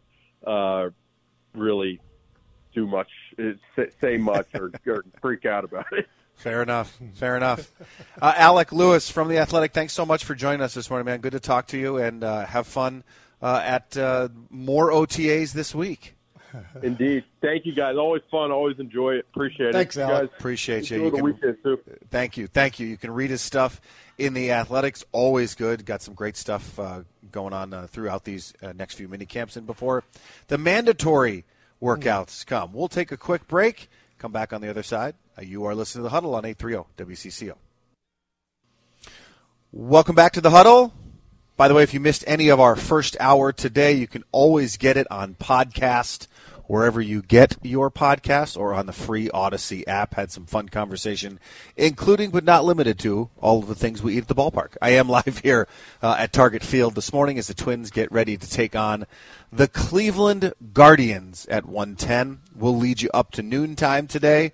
uh, 0.46 0.90
really 1.56 2.02
do 2.76 2.86
much, 2.86 3.10
uh, 3.40 3.84
say 4.02 4.18
much, 4.18 4.48
or, 4.54 4.70
or 4.86 5.06
freak 5.22 5.46
out 5.46 5.64
about 5.64 5.86
it. 5.94 6.10
Fair 6.36 6.62
enough. 6.62 7.00
Fair 7.14 7.38
enough. 7.38 7.72
Uh, 8.22 8.34
Alec 8.36 8.74
Lewis 8.74 9.10
from 9.10 9.30
The 9.30 9.38
Athletic, 9.38 9.72
thanks 9.72 9.94
so 9.94 10.06
much 10.06 10.26
for 10.26 10.36
joining 10.36 10.60
us 10.60 10.74
this 10.74 10.90
morning, 10.90 11.06
man. 11.06 11.22
Good 11.22 11.32
to 11.32 11.40
talk 11.40 11.68
to 11.68 11.78
you 11.78 12.00
and 12.00 12.22
uh, 12.22 12.46
have 12.46 12.68
fun 12.68 13.06
uh, 13.44 13.62
at 13.64 13.96
uh, 13.98 14.30
more 14.50 14.90
OTAs 14.90 15.52
this 15.52 15.76
week. 15.76 16.16
Indeed. 16.84 17.26
Thank 17.42 17.66
you, 17.66 17.74
guys. 17.74 17.98
Always 17.98 18.22
fun. 18.32 18.52
Always 18.52 18.80
enjoy 18.80 19.16
it. 19.16 19.26
Appreciate 19.34 19.74
Thanks, 19.74 19.98
it. 19.98 20.02
Alec. 20.02 20.30
guys. 20.32 20.40
Appreciate 20.40 20.90
you. 20.90 20.98
Enjoy 20.98 21.06
you 21.06 21.12
the 21.12 21.18
can, 21.18 21.26
weekend, 21.26 21.58
too. 21.64 21.80
Thank 22.10 22.38
you. 22.38 22.48
Thank 22.48 22.80
you. 22.80 22.88
You 22.88 22.98
can 22.98 23.12
read 23.12 23.30
his 23.30 23.42
stuff 23.42 23.82
in 24.18 24.34
The 24.34 24.52
Athletics. 24.52 25.04
Always 25.12 25.56
good. 25.56 25.86
Got 25.86 26.02
some 26.02 26.14
great 26.14 26.38
stuff 26.38 26.80
uh, 26.80 27.02
going 27.32 27.54
on 27.54 27.74
uh, 27.74 27.88
throughout 27.88 28.24
these 28.24 28.54
uh, 28.62 28.72
next 28.74 28.96
few 28.96 29.08
mini 29.10 29.26
camps 29.26 29.58
and 29.58 29.68
before 29.68 30.04
the 30.48 30.58
mandatory 30.58 31.44
workouts 31.82 32.46
come. 32.46 32.72
We'll 32.72 32.88
take 32.88 33.12
a 33.12 33.18
quick 33.18 33.48
break. 33.48 33.90
Come 34.20 34.32
back 34.32 34.54
on 34.54 34.62
the 34.62 34.70
other 34.70 34.84
side. 34.84 35.16
Uh, 35.38 35.42
you 35.42 35.66
are 35.66 35.76
listening 35.76 36.00
to 36.00 36.04
the 36.04 36.10
Huddle 36.12 36.34
on 36.36 36.46
830 36.46 37.12
WCCO. 37.12 37.56
Welcome 39.74 40.16
back 40.16 40.34
to 40.34 40.42
the 40.42 40.52
Huddle. 40.52 40.94
By 41.56 41.68
the 41.68 41.76
way, 41.76 41.84
if 41.84 41.94
you 41.94 42.00
missed 42.00 42.24
any 42.26 42.50
of 42.50 42.60
our 42.60 42.76
first 42.76 43.16
hour 43.20 43.52
today, 43.52 43.94
you 43.94 44.08
can 44.08 44.24
always 44.32 44.76
get 44.76 44.98
it 44.98 45.06
on 45.12 45.36
podcast 45.36 46.26
wherever 46.66 47.00
you 47.00 47.22
get 47.22 47.58
your 47.62 47.92
podcast 47.92 48.58
or 48.58 48.74
on 48.74 48.88
the 48.88 48.92
free 48.92 49.30
Audacy 49.30 49.88
app. 49.88 50.16
Had 50.16 50.32
some 50.32 50.48
fun 50.48 50.70
conversation, 50.70 51.40
including 51.78 52.32
but 52.32 52.44
not 52.44 52.66
limited 52.66 52.98
to 53.00 53.30
all 53.40 53.60
of 53.60 53.68
the 53.68 53.76
things 53.76 54.02
we 54.02 54.16
eat 54.16 54.24
at 54.24 54.28
the 54.30 54.36
ballpark. 54.36 54.78
I 54.82 54.92
am 54.92 55.08
live 55.28 55.42
here 55.44 55.68
uh, 56.02 56.16
at 56.18 56.34
Target 56.34 56.64
Field 56.64 56.96
this 56.96 57.14
morning 57.14 57.38
as 57.38 57.46
the 57.46 57.54
Twins 57.54 57.92
get 57.92 58.12
ready 58.12 58.36
to 58.36 58.50
take 58.50 58.76
on 58.76 59.06
the 59.52 59.68
Cleveland 59.68 60.54
Guardians 60.74 61.46
at 61.52 61.68
110. 61.68 62.40
We'll 62.56 62.76
lead 62.76 63.04
you 63.04 63.12
up 63.14 63.30
to 63.34 63.44
noontime 63.44 64.08
today 64.08 64.54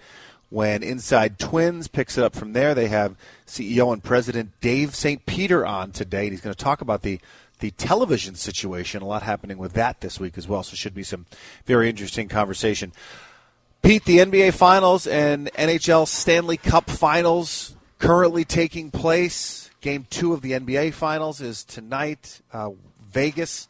when 0.50 0.84
Inside 0.84 1.40
Twins 1.40 1.88
picks 1.88 2.18
it 2.18 2.24
up 2.24 2.36
from 2.36 2.54
there. 2.54 2.76
They 2.76 2.88
have 2.88 3.16
CEO 3.50 3.92
and 3.92 4.04
President 4.04 4.52
Dave 4.62 4.96
St. 4.96 5.26
Peter 5.26 5.66
on 5.66 5.92
today, 5.92 6.24
and 6.24 6.32
he's 6.32 6.42
going 6.42 6.56
to 6.56 6.64
talk 6.64 6.82
about 6.82 7.02
the 7.02 7.20
the 7.60 7.72
television 7.72 8.36
situation. 8.36 9.02
A 9.02 9.06
lot 9.06 9.24
happening 9.24 9.58
with 9.58 9.74
that 9.74 10.02
this 10.02 10.20
week 10.20 10.38
as 10.38 10.48
well, 10.48 10.64
so 10.64 10.76
should 10.76 10.94
be 10.94 11.04
some 11.04 11.26
very 11.66 11.90
interesting 11.90 12.30
conversation. 12.30 12.94
Pete, 13.82 14.06
the 14.06 14.20
NBA 14.20 14.54
Finals 14.54 15.08
and 15.08 15.52
NHL 15.54 16.08
Stanley 16.08 16.58
Cup 16.58 16.90
Finals 16.90 17.76
currently 17.98 18.46
taking 18.46 18.92
place. 18.92 19.70
Game 19.82 20.06
two 20.10 20.34
of 20.34 20.42
the 20.42 20.52
NBA 20.52 20.94
Finals 20.94 21.42
is 21.42 21.64
tonight. 21.64 22.42
Uh, 22.52 22.72
Vegas 23.02 23.68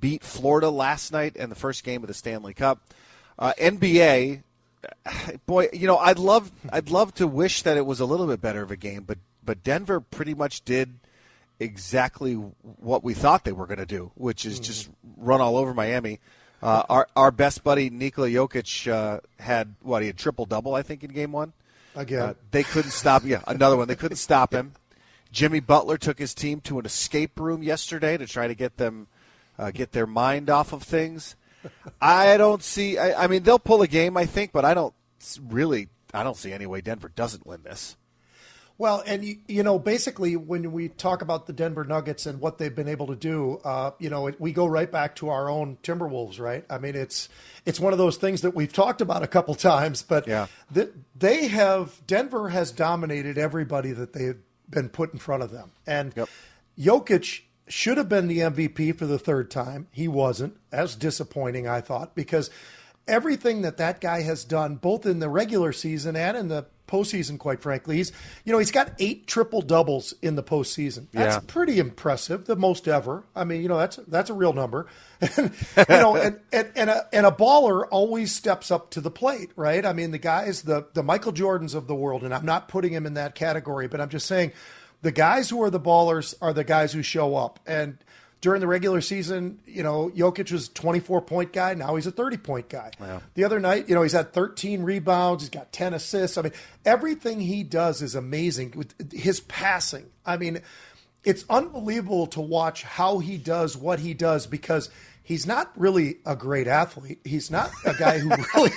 beat 0.00 0.22
Florida 0.22 0.68
last 0.68 1.12
night 1.12 1.36
in 1.36 1.48
the 1.48 1.54
first 1.54 1.84
game 1.84 2.02
of 2.02 2.08
the 2.08 2.14
Stanley 2.14 2.54
Cup. 2.54 2.80
Uh, 3.38 3.52
NBA, 3.58 4.42
boy, 5.46 5.68
you 5.72 5.86
know, 5.86 5.98
I'd 5.98 6.18
love, 6.18 6.50
I'd 6.72 6.90
love 6.90 7.14
to 7.14 7.26
wish 7.26 7.62
that 7.62 7.76
it 7.76 7.86
was 7.86 8.00
a 8.00 8.04
little 8.04 8.26
bit 8.26 8.40
better 8.40 8.62
of 8.62 8.70
a 8.70 8.76
game, 8.76 9.04
but 9.04 9.18
but 9.44 9.64
Denver 9.64 10.00
pretty 10.00 10.34
much 10.34 10.64
did 10.64 10.94
exactly 11.58 12.34
what 12.34 13.02
we 13.02 13.14
thought 13.14 13.44
they 13.44 13.52
were 13.52 13.66
going 13.66 13.78
to 13.78 13.86
do, 13.86 14.12
which 14.14 14.44
is 14.44 14.60
just 14.60 14.88
run 15.16 15.40
all 15.40 15.56
over 15.56 15.74
Miami. 15.74 16.20
Uh, 16.62 16.84
our 16.88 17.08
our 17.16 17.30
best 17.30 17.64
buddy 17.64 17.90
Nikola 17.90 18.28
Jokic 18.28 18.90
uh, 18.90 19.20
had 19.38 19.74
what 19.82 20.02
he 20.02 20.06
had 20.06 20.16
triple 20.16 20.46
double 20.46 20.74
I 20.74 20.82
think 20.82 21.02
in 21.02 21.10
game 21.10 21.32
one. 21.32 21.52
Again. 21.94 22.22
Uh, 22.22 22.34
they 22.50 22.62
couldn't 22.62 22.92
stop. 22.92 23.22
Yeah, 23.24 23.42
another 23.46 23.76
one. 23.76 23.88
They 23.88 23.96
couldn't 23.96 24.16
stop 24.28 24.54
him. 24.54 24.72
Jimmy 25.30 25.60
Butler 25.60 25.98
took 25.98 26.18
his 26.18 26.34
team 26.34 26.60
to 26.60 26.78
an 26.78 26.86
escape 26.86 27.40
room 27.40 27.62
yesterday 27.62 28.16
to 28.16 28.26
try 28.26 28.46
to 28.46 28.54
get 28.54 28.76
them 28.76 29.08
uh, 29.58 29.70
get 29.70 29.92
their 29.92 30.06
mind 30.06 30.50
off 30.50 30.72
of 30.72 30.82
things. 30.82 31.36
I 32.00 32.36
don't 32.36 32.62
see. 32.62 32.98
I, 32.98 33.24
I 33.24 33.26
mean, 33.26 33.42
they'll 33.42 33.58
pull 33.58 33.82
a 33.82 33.88
game, 33.88 34.16
I 34.16 34.26
think, 34.26 34.52
but 34.52 34.64
I 34.64 34.74
don't 34.74 34.94
really. 35.48 35.88
I 36.14 36.22
don't 36.22 36.36
see 36.36 36.52
any 36.52 36.66
way 36.66 36.80
Denver 36.80 37.10
doesn't 37.14 37.46
win 37.46 37.62
this. 37.62 37.96
Well, 38.78 39.02
and 39.06 39.24
you, 39.24 39.36
you 39.46 39.62
know, 39.62 39.78
basically, 39.78 40.34
when 40.34 40.72
we 40.72 40.88
talk 40.88 41.22
about 41.22 41.46
the 41.46 41.52
Denver 41.52 41.84
Nuggets 41.84 42.26
and 42.26 42.40
what 42.40 42.58
they've 42.58 42.74
been 42.74 42.88
able 42.88 43.06
to 43.08 43.14
do, 43.14 43.60
uh, 43.64 43.92
you 43.98 44.10
know, 44.10 44.26
it, 44.26 44.40
we 44.40 44.50
go 44.52 44.66
right 44.66 44.90
back 44.90 45.14
to 45.16 45.28
our 45.28 45.48
own 45.48 45.78
Timberwolves, 45.82 46.40
right? 46.40 46.64
I 46.68 46.78
mean, 46.78 46.96
it's 46.96 47.28
it's 47.64 47.78
one 47.78 47.92
of 47.92 47.98
those 47.98 48.16
things 48.16 48.40
that 48.40 48.54
we've 48.54 48.72
talked 48.72 49.00
about 49.00 49.22
a 49.22 49.26
couple 49.28 49.54
times, 49.54 50.02
but 50.02 50.26
Yeah. 50.26 50.46
th- 50.74 50.90
they 51.16 51.46
have 51.48 52.04
Denver 52.06 52.48
has 52.48 52.72
dominated 52.72 53.38
everybody 53.38 53.92
that 53.92 54.14
they've 54.14 54.40
been 54.68 54.88
put 54.88 55.12
in 55.12 55.18
front 55.18 55.42
of 55.42 55.50
them, 55.52 55.70
and 55.86 56.12
Jokic 56.78 57.42
should 57.72 57.96
have 57.96 58.08
been 58.08 58.28
the 58.28 58.38
MVP 58.38 58.96
for 58.98 59.06
the 59.06 59.18
third 59.18 59.50
time. 59.50 59.88
He 59.90 60.06
wasn't. 60.08 60.56
That 60.70 60.82
was 60.82 60.94
disappointing, 60.96 61.66
I 61.66 61.80
thought, 61.80 62.14
because 62.14 62.50
everything 63.08 63.62
that 63.62 63.78
that 63.78 64.00
guy 64.00 64.22
has 64.22 64.44
done, 64.44 64.76
both 64.76 65.06
in 65.06 65.18
the 65.18 65.28
regular 65.28 65.72
season 65.72 66.14
and 66.16 66.36
in 66.36 66.48
the 66.48 66.66
postseason, 66.86 67.38
quite 67.38 67.62
frankly, 67.62 67.96
he's 67.96 68.12
you 68.44 68.52
know 68.52 68.58
he's 68.58 68.70
got 68.70 68.92
eight 68.98 69.26
triple 69.26 69.62
doubles 69.62 70.12
in 70.20 70.36
the 70.36 70.42
postseason. 70.42 71.06
That's 71.12 71.36
Yeah. 71.36 71.40
pretty 71.46 71.78
impressive, 71.78 72.44
the 72.44 72.56
most 72.56 72.86
ever. 72.86 73.24
I 73.34 73.44
mean, 73.44 73.62
you 73.62 73.68
know 73.68 73.78
that's 73.78 73.96
that's 74.08 74.28
a 74.30 74.34
real 74.34 74.52
number. 74.52 74.86
And, 75.36 75.52
you 75.88 75.96
know, 75.96 76.16
and, 76.16 76.40
and, 76.52 76.70
and 76.76 76.90
a 76.90 77.06
and 77.14 77.24
a 77.24 77.30
baller 77.30 77.86
always 77.90 78.34
steps 78.34 78.70
up 78.70 78.90
to 78.90 79.00
the 79.00 79.10
plate, 79.10 79.50
right? 79.56 79.86
I 79.86 79.92
mean, 79.94 80.10
the 80.10 80.18
guys, 80.18 80.62
the 80.62 80.86
the 80.92 81.02
Michael 81.02 81.32
Jordans 81.32 81.74
of 81.74 81.86
the 81.86 81.94
world, 81.94 82.24
and 82.24 82.34
I'm 82.34 82.44
not 82.44 82.68
putting 82.68 82.92
him 82.92 83.06
in 83.06 83.14
that 83.14 83.34
category, 83.34 83.88
but 83.88 84.00
I'm 84.00 84.08
just 84.10 84.26
saying 84.26 84.52
the 85.02 85.12
guys 85.12 85.50
who 85.50 85.62
are 85.62 85.70
the 85.70 85.80
ballers 85.80 86.34
are 86.40 86.52
the 86.52 86.64
guys 86.64 86.92
who 86.92 87.02
show 87.02 87.36
up. 87.36 87.60
And 87.66 87.98
during 88.40 88.60
the 88.60 88.66
regular 88.66 89.00
season, 89.00 89.60
you 89.66 89.82
know, 89.82 90.10
Jokic 90.14 90.50
was 90.50 90.68
a 90.68 90.72
24 90.72 91.22
point 91.22 91.52
guy. 91.52 91.74
Now 91.74 91.94
he's 91.96 92.06
a 92.06 92.10
30 92.12 92.36
point 92.38 92.68
guy. 92.68 92.90
The 93.34 93.44
other 93.44 93.60
night, 93.60 93.88
you 93.88 93.94
know, 93.94 94.02
he's 94.02 94.12
had 94.12 94.32
13 94.32 94.82
rebounds. 94.82 95.42
He's 95.42 95.50
got 95.50 95.72
10 95.72 95.94
assists. 95.94 96.38
I 96.38 96.42
mean, 96.42 96.52
everything 96.84 97.40
he 97.40 97.62
does 97.62 98.02
is 98.02 98.14
amazing. 98.14 98.74
With 98.76 99.12
his 99.12 99.40
passing, 99.40 100.06
I 100.26 100.36
mean, 100.38 100.60
it's 101.24 101.44
unbelievable 101.48 102.26
to 102.28 102.40
watch 102.40 102.82
how 102.82 103.18
he 103.20 103.38
does 103.38 103.76
what 103.76 104.00
he 104.00 104.12
does 104.12 104.48
because 104.48 104.90
he's 105.22 105.46
not 105.46 105.70
really 105.76 106.16
a 106.26 106.34
great 106.34 106.66
athlete. 106.66 107.20
He's 107.24 107.48
not 107.48 107.70
a 107.84 107.94
guy 107.94 108.18
who 108.18 108.30
really 108.56 108.72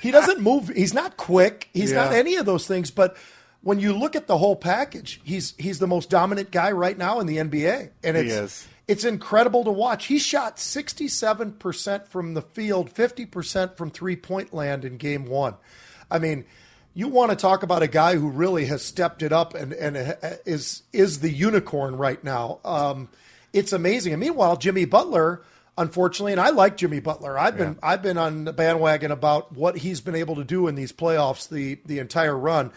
he 0.00 0.12
doesn't 0.12 0.40
move. 0.40 0.68
He's 0.68 0.94
not 0.94 1.16
quick. 1.16 1.68
He's 1.72 1.92
not 1.92 2.12
any 2.12 2.36
of 2.36 2.46
those 2.46 2.68
things. 2.68 2.92
But 2.92 3.16
when 3.62 3.80
you 3.80 3.92
look 3.92 4.16
at 4.16 4.26
the 4.26 4.38
whole 4.38 4.56
package, 4.56 5.20
he's 5.24 5.54
he's 5.58 5.78
the 5.78 5.86
most 5.86 6.10
dominant 6.10 6.50
guy 6.50 6.70
right 6.70 6.96
now 6.96 7.20
in 7.20 7.26
the 7.26 7.38
NBA, 7.38 7.90
and 8.02 8.16
it's 8.16 8.32
it's 8.86 9.04
incredible 9.04 9.64
to 9.64 9.70
watch. 9.70 10.06
He 10.06 10.18
shot 10.18 10.58
sixty 10.58 11.08
seven 11.08 11.52
percent 11.52 12.08
from 12.08 12.34
the 12.34 12.42
field, 12.42 12.90
fifty 12.90 13.26
percent 13.26 13.76
from 13.76 13.90
three 13.90 14.16
point 14.16 14.54
land 14.54 14.84
in 14.84 14.96
Game 14.96 15.26
One. 15.26 15.54
I 16.10 16.18
mean. 16.18 16.44
You 16.94 17.06
want 17.06 17.30
to 17.30 17.36
talk 17.36 17.62
about 17.62 17.84
a 17.84 17.86
guy 17.86 18.16
who 18.16 18.28
really 18.28 18.64
has 18.64 18.82
stepped 18.82 19.22
it 19.22 19.32
up 19.32 19.54
and, 19.54 19.72
and 19.72 20.16
is 20.44 20.82
is 20.92 21.20
the 21.20 21.30
unicorn 21.30 21.96
right 21.96 22.24
now. 22.24 22.58
Um, 22.64 23.08
it's 23.52 23.72
amazing. 23.72 24.14
And 24.14 24.20
meanwhile, 24.20 24.56
Jimmy 24.56 24.84
Butler, 24.84 25.42
unfortunately, 25.76 26.32
and 26.32 26.40
I 26.40 26.50
like 26.50 26.76
Jimmy 26.76 26.98
Butler. 26.98 27.38
I've 27.38 27.56
been 27.56 27.78
I've 27.82 28.02
been 28.02 28.18
on 28.18 28.44
the 28.44 28.52
bandwagon 28.52 29.12
about 29.12 29.52
what 29.52 29.76
he's 29.76 30.00
been 30.00 30.16
able 30.16 30.36
to 30.36 30.44
do 30.44 30.66
in 30.66 30.74
these 30.74 30.92
playoffs 30.92 31.48
the 31.48 31.78
the 31.86 32.00
entire 32.00 32.36
run. 32.36 32.72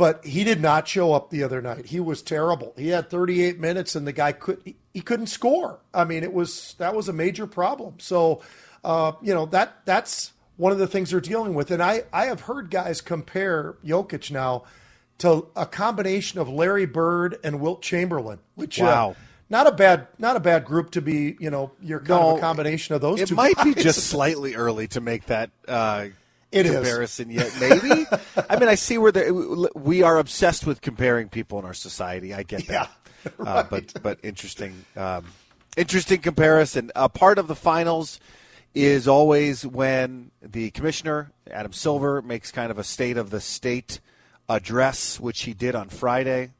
But 0.00 0.24
he 0.24 0.44
did 0.44 0.62
not 0.62 0.88
show 0.88 1.12
up 1.12 1.28
the 1.28 1.42
other 1.42 1.60
night. 1.60 1.84
He 1.84 2.00
was 2.00 2.22
terrible. 2.22 2.72
He 2.74 2.88
had 2.88 3.10
38 3.10 3.60
minutes 3.60 3.94
and 3.94 4.06
the 4.06 4.12
guy 4.12 4.32
could 4.32 4.74
he, 4.94 5.00
couldn't 5.02 5.26
score. 5.26 5.80
I 5.92 6.04
mean, 6.04 6.22
it 6.22 6.32
was 6.32 6.74
that 6.78 6.94
was 6.94 7.10
a 7.10 7.12
major 7.12 7.46
problem. 7.46 7.96
So, 7.98 8.40
uh, 8.82 9.12
you 9.20 9.34
know, 9.34 9.44
that 9.44 9.84
that's 9.84 10.32
one 10.56 10.72
of 10.72 10.78
the 10.78 10.86
things 10.86 11.10
they're 11.10 11.20
dealing 11.20 11.52
with. 11.52 11.70
And 11.70 11.82
I 11.82 12.04
I 12.14 12.24
have 12.24 12.40
heard 12.40 12.70
guys 12.70 13.02
compare 13.02 13.74
Jokic 13.84 14.30
now 14.30 14.64
to 15.18 15.48
a 15.54 15.66
combination 15.66 16.40
of 16.40 16.48
Larry 16.48 16.86
Bird 16.86 17.38
and 17.44 17.60
Wilt 17.60 17.82
Chamberlain, 17.82 18.38
which 18.54 18.80
uh, 18.80 18.84
Wow. 18.86 19.16
not 19.50 19.66
a 19.66 19.72
bad 19.72 20.06
not 20.18 20.34
a 20.34 20.40
bad 20.40 20.64
group 20.64 20.92
to 20.92 21.02
be. 21.02 21.36
You 21.38 21.50
know, 21.50 21.72
you're 21.82 22.00
kind 22.00 22.24
of 22.24 22.38
a 22.38 22.40
combination 22.40 22.94
of 22.94 23.02
those 23.02 23.20
It 23.20 23.32
might 23.32 23.62
be 23.62 23.74
just 23.74 24.06
slightly 24.06 24.54
early 24.54 24.88
to 24.88 25.02
make 25.02 25.26
that 25.26 25.50
uh, 25.68 26.06
It 26.52 26.66
is. 26.66 26.72
comparison 26.72 27.30
yet. 27.30 27.52
Maybe. 27.60 28.06
I 28.48 28.58
mean, 28.58 28.68
I 28.68 28.74
see 28.74 28.98
where 28.98 29.12
the, 29.12 29.70
we 29.74 30.02
are 30.02 30.18
obsessed 30.18 30.66
with 30.66 30.80
comparing 30.80 31.28
people 31.28 31.58
in 31.58 31.64
our 31.64 31.74
society. 31.74 32.34
I 32.34 32.42
get 32.42 32.66
that. 32.66 32.90
uh, 33.38 33.62
but 33.64 34.02
but 34.02 34.18
interesting, 34.22 34.84
um, 34.96 35.26
interesting 35.76 36.20
comparison. 36.20 36.90
A 36.96 37.08
part 37.08 37.38
of 37.38 37.48
the 37.48 37.54
finals 37.54 38.18
is 38.74 39.06
always 39.06 39.66
when 39.66 40.30
the 40.42 40.70
commissioner 40.70 41.32
Adam 41.50 41.72
Silver 41.72 42.22
makes 42.22 42.50
kind 42.50 42.70
of 42.70 42.78
a 42.78 42.84
state 42.84 43.16
of 43.16 43.30
the 43.30 43.40
state 43.40 44.00
address, 44.48 45.20
which 45.20 45.42
he 45.42 45.54
did 45.54 45.74
on 45.74 45.88
Friday. 45.88 46.50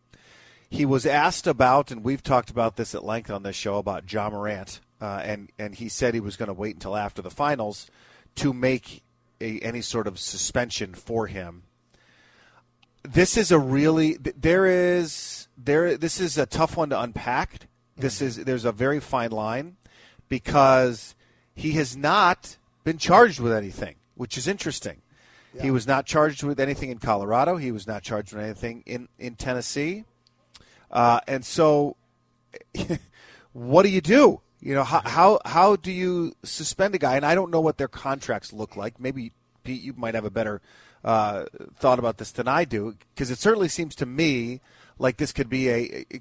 He 0.69 0.87
was 0.87 1.05
asked 1.05 1.49
about, 1.49 1.91
and 1.91 2.05
we've 2.05 2.23
talked 2.23 2.51
about 2.51 2.77
this 2.77 2.95
at 2.95 3.05
length 3.05 3.31
on 3.31 3.43
this 3.43 3.57
show 3.57 3.79
about 3.79 4.13
Ja 4.13 4.31
Morant 4.31 4.81
uh, 5.01 5.21
and 5.25 5.51
and 5.59 5.75
he 5.75 5.89
said 5.89 6.15
he 6.15 6.21
was 6.21 6.37
going 6.37 6.49
to 6.49 6.53
wait 6.53 6.75
until 6.75 6.97
after 6.97 7.23
the 7.23 7.31
finals 7.31 7.91
to 8.37 8.53
make 8.53 9.03
a, 9.41 9.59
any 9.61 9.81
sort 9.81 10.07
of 10.07 10.19
suspension 10.19 10.95
for 10.95 11.27
him. 11.27 11.65
This 13.03 13.37
is 13.37 13.51
a 13.51 13.59
really 13.59 14.15
there 14.15 14.67
is 14.67 15.49
there 15.57 15.97
this 15.97 16.21
is 16.21 16.37
a 16.37 16.47
tough 16.47 16.77
one 16.77 16.91
to 16.91 17.01
unpack. 17.01 17.69
This 17.97 18.21
is 18.21 18.37
there's 18.37 18.65
a 18.65 18.73
very 18.73 19.01
fine 19.01 19.31
line 19.31 19.77
because 20.29 21.15
he 21.55 21.73
has 21.73 21.97
not 21.97 22.59
been 22.85 22.99
charged 22.99 23.41
with 23.41 23.53
anything, 23.53 23.97
which 24.15 24.37
is 24.37 24.47
interesting. 24.47 25.03
He 25.61 25.71
was 25.71 25.87
not 25.87 26.07
charged 26.07 26.45
with 26.45 26.61
anything 26.61 26.91
in 26.91 26.99
Colorado. 26.99 27.57
He 27.57 27.73
was 27.73 27.87
not 27.87 28.03
charged 28.03 28.33
with 28.33 28.45
anything 28.45 28.85
in 28.87 29.09
in 29.19 29.35
Tennessee, 29.35 30.05
uh, 30.91 31.21
and 31.27 31.45
so 31.45 31.97
what 33.53 33.83
do 33.83 33.89
you 33.89 34.01
do? 34.01 34.41
You 34.61 34.75
know 34.75 34.85
how, 34.85 35.01
how 35.05 35.41
how 35.45 35.77
do 35.77 35.91
you 35.91 36.35
suspend 36.43 36.95
a 36.95 36.99
guy? 36.99 37.17
And 37.17 37.25
I 37.25 37.35
don't 37.35 37.51
know 37.51 37.61
what 37.61 37.79
their 37.79 37.89
contracts 37.89 38.53
look 38.53 38.77
like. 38.77 39.01
Maybe 39.01 39.33
Pete, 39.65 39.83
you 39.83 39.95
might 39.97 40.15
have 40.15 40.25
a 40.25 40.31
better 40.31 40.61
uh, 41.03 41.45
thought 41.77 41.99
about 41.99 42.19
this 42.19 42.31
than 42.31 42.47
I 42.47 42.65
do, 42.65 42.97
because 43.15 43.31
it 43.31 43.39
certainly 43.39 43.69
seems 43.69 43.95
to 43.97 44.07
me 44.07 44.61
like 44.99 45.17
this 45.17 45.33
could 45.33 45.49
be 45.49 45.69
a, 45.69 46.05
a 46.13 46.21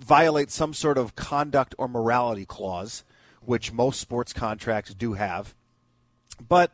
violate 0.00 0.50
some 0.50 0.72
sort 0.72 0.96
of 0.96 1.14
conduct 1.16 1.74
or 1.76 1.86
morality 1.86 2.46
clause, 2.46 3.04
which 3.42 3.72
most 3.72 4.00
sports 4.00 4.32
contracts 4.32 4.94
do 4.94 5.12
have. 5.12 5.54
But 6.48 6.72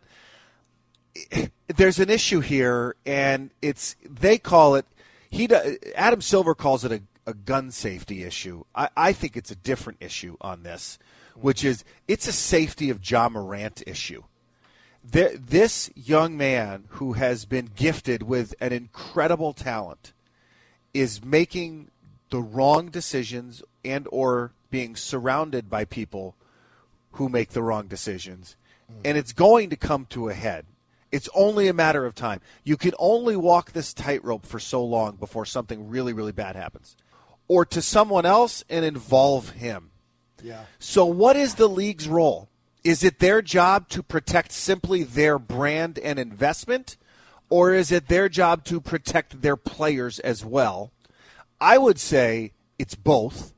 there's 1.66 1.98
an 1.98 2.10
issue 2.10 2.40
here, 2.40 2.94
and 3.04 3.50
it's 3.60 3.96
they 4.08 4.38
call 4.38 4.76
it. 4.76 4.86
He 5.28 5.48
Adam 5.96 6.20
Silver 6.20 6.54
calls 6.54 6.84
it 6.84 6.92
a, 6.92 7.02
a 7.26 7.34
gun 7.34 7.70
safety 7.70 8.22
issue. 8.22 8.64
I, 8.74 8.88
I 8.96 9.12
think 9.12 9.36
it's 9.36 9.50
a 9.50 9.56
different 9.56 9.98
issue 10.00 10.36
on 10.40 10.62
this, 10.62 10.98
which 11.34 11.64
is 11.64 11.84
it's 12.06 12.28
a 12.28 12.32
safety 12.32 12.88
of 12.90 13.08
Ja 13.08 13.28
Morant 13.28 13.82
issue. 13.86 14.22
There, 15.04 15.36
this 15.36 15.90
young 15.94 16.36
man 16.36 16.84
who 16.90 17.14
has 17.14 17.44
been 17.44 17.70
gifted 17.76 18.22
with 18.22 18.54
an 18.60 18.72
incredible 18.72 19.52
talent 19.52 20.12
is 20.94 21.24
making 21.24 21.90
the 22.30 22.40
wrong 22.40 22.88
decisions 22.88 23.62
and 23.84 24.08
or 24.10 24.52
being 24.70 24.96
surrounded 24.96 25.70
by 25.70 25.84
people 25.84 26.34
who 27.12 27.28
make 27.28 27.50
the 27.50 27.62
wrong 27.62 27.86
decisions. 27.86 28.56
Mm. 28.90 29.00
And 29.04 29.18
it's 29.18 29.32
going 29.32 29.70
to 29.70 29.76
come 29.76 30.06
to 30.06 30.28
a 30.28 30.34
head. 30.34 30.66
It's 31.12 31.28
only 31.34 31.68
a 31.68 31.72
matter 31.72 32.04
of 32.04 32.16
time. 32.16 32.40
You 32.64 32.76
can 32.76 32.92
only 32.98 33.36
walk 33.36 33.72
this 33.72 33.94
tightrope 33.94 34.44
for 34.44 34.58
so 34.58 34.84
long 34.84 35.16
before 35.16 35.46
something 35.46 35.88
really 35.88 36.12
really 36.12 36.32
bad 36.32 36.56
happens 36.56 36.96
or 37.48 37.64
to 37.64 37.80
someone 37.82 38.26
else 38.26 38.64
and 38.68 38.84
involve 38.84 39.50
him 39.50 39.90
Yeah. 40.42 40.64
so 40.78 41.04
what 41.04 41.36
is 41.36 41.54
the 41.54 41.68
league's 41.68 42.08
role 42.08 42.48
is 42.84 43.02
it 43.02 43.18
their 43.18 43.42
job 43.42 43.88
to 43.90 44.02
protect 44.02 44.52
simply 44.52 45.02
their 45.02 45.38
brand 45.38 45.98
and 45.98 46.18
investment 46.18 46.96
or 47.48 47.72
is 47.72 47.92
it 47.92 48.08
their 48.08 48.28
job 48.28 48.64
to 48.64 48.80
protect 48.80 49.42
their 49.42 49.56
players 49.56 50.18
as 50.20 50.44
well 50.44 50.92
I 51.60 51.78
would 51.78 51.98
say 51.98 52.52
it's 52.78 52.94
both. 52.94 53.54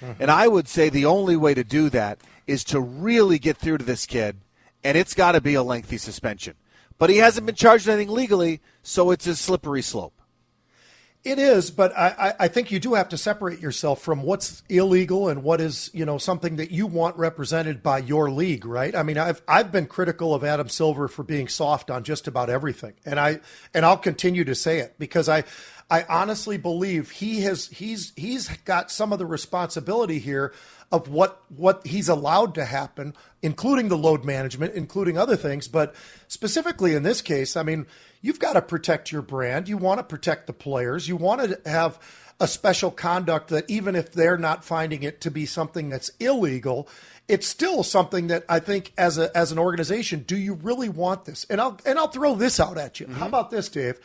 Mm-hmm. 0.00 0.22
And 0.22 0.30
I 0.30 0.48
would 0.48 0.68
say 0.68 0.88
the 0.88 1.06
only 1.06 1.36
way 1.36 1.54
to 1.54 1.64
do 1.64 1.88
that 1.90 2.20
is 2.46 2.64
to 2.64 2.80
really 2.80 3.38
get 3.38 3.56
through 3.56 3.78
to 3.78 3.84
this 3.84 4.06
kid, 4.06 4.38
and 4.84 4.96
it's 4.96 5.14
got 5.14 5.32
to 5.32 5.40
be 5.40 5.54
a 5.54 5.62
lengthy 5.62 5.98
suspension. 5.98 6.54
But 6.98 7.10
he 7.10 7.18
hasn't 7.18 7.46
been 7.46 7.54
charged 7.54 7.86
with 7.86 7.94
anything 7.94 8.14
legally, 8.14 8.60
so 8.82 9.10
it's 9.10 9.26
a 9.26 9.36
slippery 9.36 9.82
slope. 9.82 10.17
It 11.28 11.38
is, 11.38 11.70
but 11.70 11.92
I, 11.94 12.34
I 12.40 12.48
think 12.48 12.70
you 12.70 12.80
do 12.80 12.94
have 12.94 13.10
to 13.10 13.18
separate 13.18 13.60
yourself 13.60 14.00
from 14.00 14.22
what's 14.22 14.62
illegal 14.70 15.28
and 15.28 15.42
what 15.42 15.60
is, 15.60 15.90
you 15.92 16.06
know, 16.06 16.16
something 16.16 16.56
that 16.56 16.70
you 16.70 16.86
want 16.86 17.18
represented 17.18 17.82
by 17.82 17.98
your 17.98 18.30
league, 18.30 18.64
right? 18.64 18.96
I 18.96 19.02
mean, 19.02 19.18
I've 19.18 19.42
I've 19.46 19.70
been 19.70 19.84
critical 19.84 20.34
of 20.34 20.42
Adam 20.42 20.70
Silver 20.70 21.06
for 21.06 21.22
being 21.22 21.46
soft 21.46 21.90
on 21.90 22.02
just 22.02 22.28
about 22.28 22.48
everything, 22.48 22.94
and 23.04 23.20
I 23.20 23.40
and 23.74 23.84
I'll 23.84 23.98
continue 23.98 24.42
to 24.44 24.54
say 24.54 24.78
it 24.78 24.94
because 24.98 25.28
I 25.28 25.44
I 25.90 26.04
honestly 26.08 26.58
believe 26.58 27.10
he 27.10 27.40
has 27.42 27.68
he's 27.68 28.12
he's 28.16 28.48
got 28.64 28.90
some 28.90 29.12
of 29.12 29.18
the 29.18 29.26
responsibility 29.26 30.18
here 30.18 30.52
of 30.92 31.08
what 31.08 31.42
what 31.48 31.86
he's 31.86 32.08
allowed 32.08 32.54
to 32.56 32.64
happen, 32.64 33.14
including 33.42 33.88
the 33.88 33.96
load 33.96 34.24
management, 34.24 34.74
including 34.74 35.16
other 35.16 35.36
things. 35.36 35.66
But 35.66 35.94
specifically 36.26 36.94
in 36.94 37.04
this 37.04 37.22
case, 37.22 37.56
I 37.56 37.62
mean, 37.62 37.86
you've 38.20 38.38
got 38.38 38.54
to 38.54 38.62
protect 38.62 39.12
your 39.12 39.22
brand. 39.22 39.68
You 39.68 39.78
want 39.78 39.98
to 39.98 40.04
protect 40.04 40.46
the 40.46 40.52
players. 40.52 41.08
You 41.08 41.16
want 41.16 41.42
to 41.42 41.70
have 41.70 41.98
a 42.40 42.46
special 42.46 42.90
conduct 42.90 43.48
that 43.48 43.68
even 43.68 43.96
if 43.96 44.12
they're 44.12 44.38
not 44.38 44.64
finding 44.64 45.02
it 45.02 45.20
to 45.22 45.30
be 45.30 45.44
something 45.44 45.88
that's 45.88 46.10
illegal, 46.20 46.88
it's 47.26 47.48
still 47.48 47.82
something 47.82 48.28
that 48.28 48.44
I 48.48 48.60
think 48.60 48.92
as 48.96 49.18
a 49.18 49.36
as 49.36 49.52
an 49.52 49.58
organization, 49.58 50.24
do 50.26 50.36
you 50.36 50.54
really 50.54 50.88
want 50.88 51.24
this? 51.24 51.44
And 51.48 51.60
I'll 51.60 51.78
and 51.84 51.98
I'll 51.98 52.08
throw 52.08 52.34
this 52.34 52.60
out 52.60 52.76
at 52.76 53.00
you. 53.00 53.06
How 53.06 53.12
mm-hmm. 53.14 53.22
about 53.24 53.50
this, 53.50 53.68
Dave? 53.68 53.98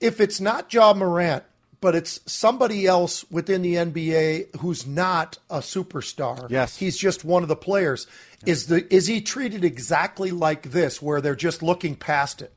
If 0.00 0.20
it's 0.20 0.40
not 0.40 0.72
Ja 0.72 0.92
Morant, 0.94 1.44
but 1.80 1.94
it's 1.94 2.20
somebody 2.26 2.86
else 2.86 3.24
within 3.30 3.62
the 3.62 3.74
NBA 3.76 4.56
who's 4.60 4.86
not 4.86 5.38
a 5.48 5.58
superstar. 5.58 6.48
Yes. 6.50 6.76
He's 6.76 6.96
just 6.96 7.24
one 7.24 7.42
of 7.42 7.48
the 7.48 7.56
players. 7.56 8.06
Is 8.46 8.66
the 8.66 8.92
is 8.94 9.06
he 9.06 9.20
treated 9.20 9.64
exactly 9.64 10.30
like 10.30 10.70
this 10.70 11.02
where 11.02 11.20
they're 11.20 11.34
just 11.36 11.62
looking 11.62 11.96
past 11.96 12.42
it? 12.42 12.52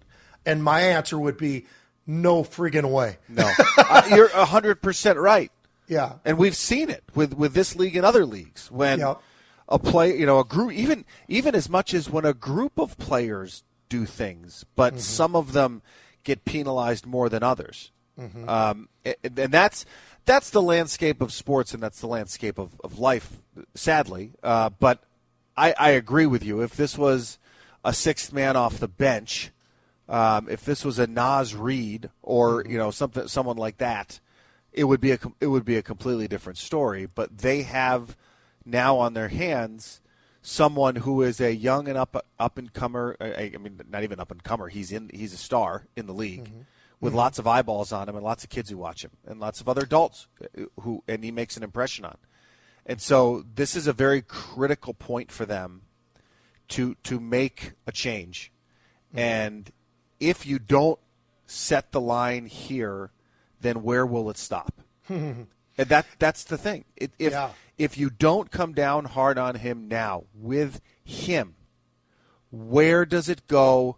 And 0.45 0.63
my 0.63 0.81
answer 0.81 1.17
would 1.19 1.37
be 1.37 1.65
no 2.07 2.43
friggin' 2.43 2.89
way. 2.91 3.17
No, 3.29 3.51
uh, 3.77 4.07
you're 4.09 4.29
hundred 4.29 4.81
percent 4.81 5.17
right. 5.19 5.51
Yeah. 5.87 6.13
and 6.23 6.37
we've 6.37 6.55
seen 6.55 6.89
it 6.89 7.03
with 7.15 7.33
with 7.33 7.53
this 7.53 7.75
league 7.75 7.95
and 7.95 8.05
other 8.05 8.25
leagues 8.25 8.71
when 8.71 8.99
Yep. 8.99 9.21
a 9.69 9.79
play, 9.79 10.17
you 10.17 10.25
know, 10.25 10.39
a 10.39 10.45
group, 10.45 10.71
even 10.73 11.03
even 11.27 11.53
as 11.55 11.67
much 11.69 11.93
as 11.93 12.09
when 12.09 12.25
a 12.25 12.33
group 12.33 12.79
of 12.79 12.97
players 12.97 13.63
do 13.89 14.05
things, 14.05 14.65
but 14.75 14.99
some 14.99 15.35
of 15.35 15.51
them 15.53 15.81
get 16.23 16.45
penalized 16.45 17.05
more 17.05 17.29
than 17.29 17.43
others. 17.43 17.91
Um, 18.47 18.89
and, 19.05 19.39
and 19.39 19.51
that's 19.51 19.85
that's 20.25 20.49
the 20.51 20.61
landscape 20.61 21.21
of 21.21 21.33
sports, 21.33 21.73
and 21.73 21.81
that's 21.81 21.99
the 22.01 22.07
landscape 22.07 22.59
of, 22.59 22.79
of 22.83 22.99
life. 22.99 23.41
Sadly, 23.73 24.33
uh, 24.43 24.69
but 24.69 25.03
I, 25.57 25.73
I 25.77 25.89
agree 25.91 26.25
with 26.25 26.43
you. 26.43 26.61
If 26.61 26.75
this 26.75 26.97
was 26.97 27.39
a 27.83 27.93
sixth 27.93 28.31
man 28.31 28.55
off 28.55 28.79
the 28.79 28.87
bench, 28.87 29.51
um, 30.07 30.47
if 30.49 30.63
this 30.63 30.85
was 30.85 30.99
a 30.99 31.07
Naz 31.07 31.55
Reid 31.55 32.09
or 32.21 32.63
you 32.67 32.77
know 32.77 32.91
something 32.91 33.27
someone 33.27 33.57
like 33.57 33.77
that, 33.77 34.19
it 34.71 34.83
would 34.83 35.01
be 35.01 35.11
a 35.11 35.19
it 35.39 35.47
would 35.47 35.65
be 35.65 35.77
a 35.77 35.81
completely 35.81 36.27
different 36.27 36.59
story. 36.59 37.05
But 37.05 37.39
they 37.39 37.63
have 37.63 38.15
now 38.65 38.97
on 38.97 39.13
their 39.13 39.29
hands 39.29 40.00
someone 40.41 40.95
who 40.95 41.21
is 41.21 41.39
a 41.39 41.53
young 41.53 41.87
and 41.87 41.97
up 41.97 42.25
up 42.39 42.57
and 42.57 42.73
comer. 42.73 43.15
Uh, 43.19 43.25
I 43.25 43.51
I 43.53 43.57
mean, 43.57 43.79
not 43.89 44.03
even 44.03 44.19
up 44.19 44.31
and 44.31 44.43
comer. 44.43 44.67
He's 44.67 44.91
in. 44.91 45.09
He's 45.13 45.33
a 45.33 45.37
star 45.37 45.87
in 45.95 46.07
the 46.07 46.13
league 46.13 46.45
mm-hmm. 46.45 46.61
with 46.99 47.11
mm-hmm. 47.11 47.17
lots 47.17 47.39
of 47.39 47.47
eyeballs 47.47 47.91
on 47.91 48.09
him 48.09 48.15
and 48.15 48.23
lots 48.23 48.43
of 48.43 48.49
kids 48.49 48.69
who 48.69 48.77
watch 48.77 49.03
him 49.03 49.11
and 49.25 49.39
lots 49.39 49.61
of 49.61 49.69
other 49.69 49.83
adults 49.83 50.27
uh, 50.43 50.63
who 50.81 51.03
and 51.07 51.23
he 51.23 51.31
makes 51.31 51.57
an 51.57 51.63
impression 51.63 52.05
on. 52.05 52.17
And 52.85 52.99
so 52.99 53.45
this 53.53 53.75
is 53.75 53.87
a 53.87 53.93
very 53.93 54.21
critical 54.21 54.93
point 54.93 55.31
for 55.31 55.45
them 55.45 55.83
to 56.69 56.95
to 57.03 57.19
make 57.19 57.73
a 57.85 57.91
change. 57.91 58.51
Mm-hmm. 59.09 59.19
And 59.19 59.71
if 60.19 60.45
you 60.45 60.59
don't 60.59 60.99
set 61.45 61.91
the 61.91 62.01
line 62.01 62.45
here, 62.45 63.11
then 63.59 63.83
where 63.83 64.05
will 64.05 64.29
it 64.29 64.37
stop? 64.37 64.81
and 65.09 65.47
that 65.77 66.05
that's 66.17 66.43
the 66.45 66.57
thing. 66.57 66.85
It, 66.95 67.11
if 67.19 67.33
Yeah. 67.33 67.51
If 67.81 67.97
you 67.97 68.11
don't 68.11 68.51
come 68.51 68.73
down 68.73 69.05
hard 69.05 69.39
on 69.39 69.55
him 69.55 69.87
now 69.87 70.25
with 70.35 70.81
him, 71.03 71.55
where 72.51 73.05
does 73.05 73.27
it 73.27 73.47
go 73.47 73.97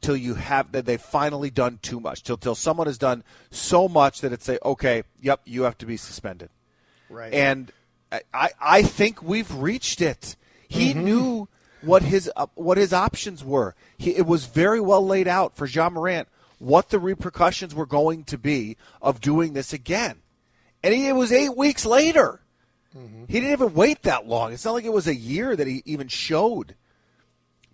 till 0.00 0.16
you 0.16 0.34
have 0.34 0.70
that 0.72 0.86
they've 0.86 1.00
finally 1.00 1.50
done 1.50 1.80
too 1.82 1.98
much? 1.98 2.22
Till 2.22 2.36
till 2.36 2.54
someone 2.54 2.86
has 2.86 2.98
done 2.98 3.24
so 3.50 3.88
much 3.88 4.20
that 4.20 4.32
it's 4.32 4.44
say, 4.44 4.58
okay, 4.64 5.02
yep, 5.20 5.40
you 5.44 5.62
have 5.62 5.76
to 5.78 5.86
be 5.86 5.96
suspended. 5.96 6.50
Right. 7.10 7.34
And 7.34 7.72
I- 8.32 8.52
I, 8.60 8.82
think 8.82 9.22
we've 9.22 9.52
reached 9.52 10.00
it. 10.00 10.36
He 10.68 10.94
knew 10.94 11.48
what 11.82 12.02
his 12.02 12.30
uh, 12.36 12.46
what 12.54 12.78
his 12.78 12.92
options 12.92 13.42
were. 13.42 13.74
He, 13.98 14.14
it 14.14 14.26
was 14.26 14.46
very 14.46 14.80
well 14.80 15.04
laid 15.04 15.26
out 15.26 15.56
for 15.56 15.66
Ja 15.66 15.90
Morant 15.90 16.28
what 16.60 16.90
the 16.90 17.00
repercussions 17.00 17.74
were 17.74 17.86
going 17.86 18.22
to 18.24 18.38
be 18.38 18.76
of 19.02 19.20
doing 19.20 19.52
this 19.52 19.72
again. 19.72 20.18
And 20.82 20.94
he, 20.94 21.08
it 21.08 21.16
was 21.16 21.32
eight 21.32 21.56
weeks 21.56 21.84
later. 21.84 22.40
He 23.26 23.40
didn't 23.40 23.52
even 23.52 23.74
wait 23.74 24.02
that 24.02 24.26
long. 24.26 24.52
It's 24.52 24.64
not 24.64 24.74
like 24.74 24.84
it 24.84 24.92
was 24.92 25.08
a 25.08 25.14
year 25.14 25.56
that 25.56 25.66
he 25.66 25.82
even 25.84 26.08
showed. 26.08 26.76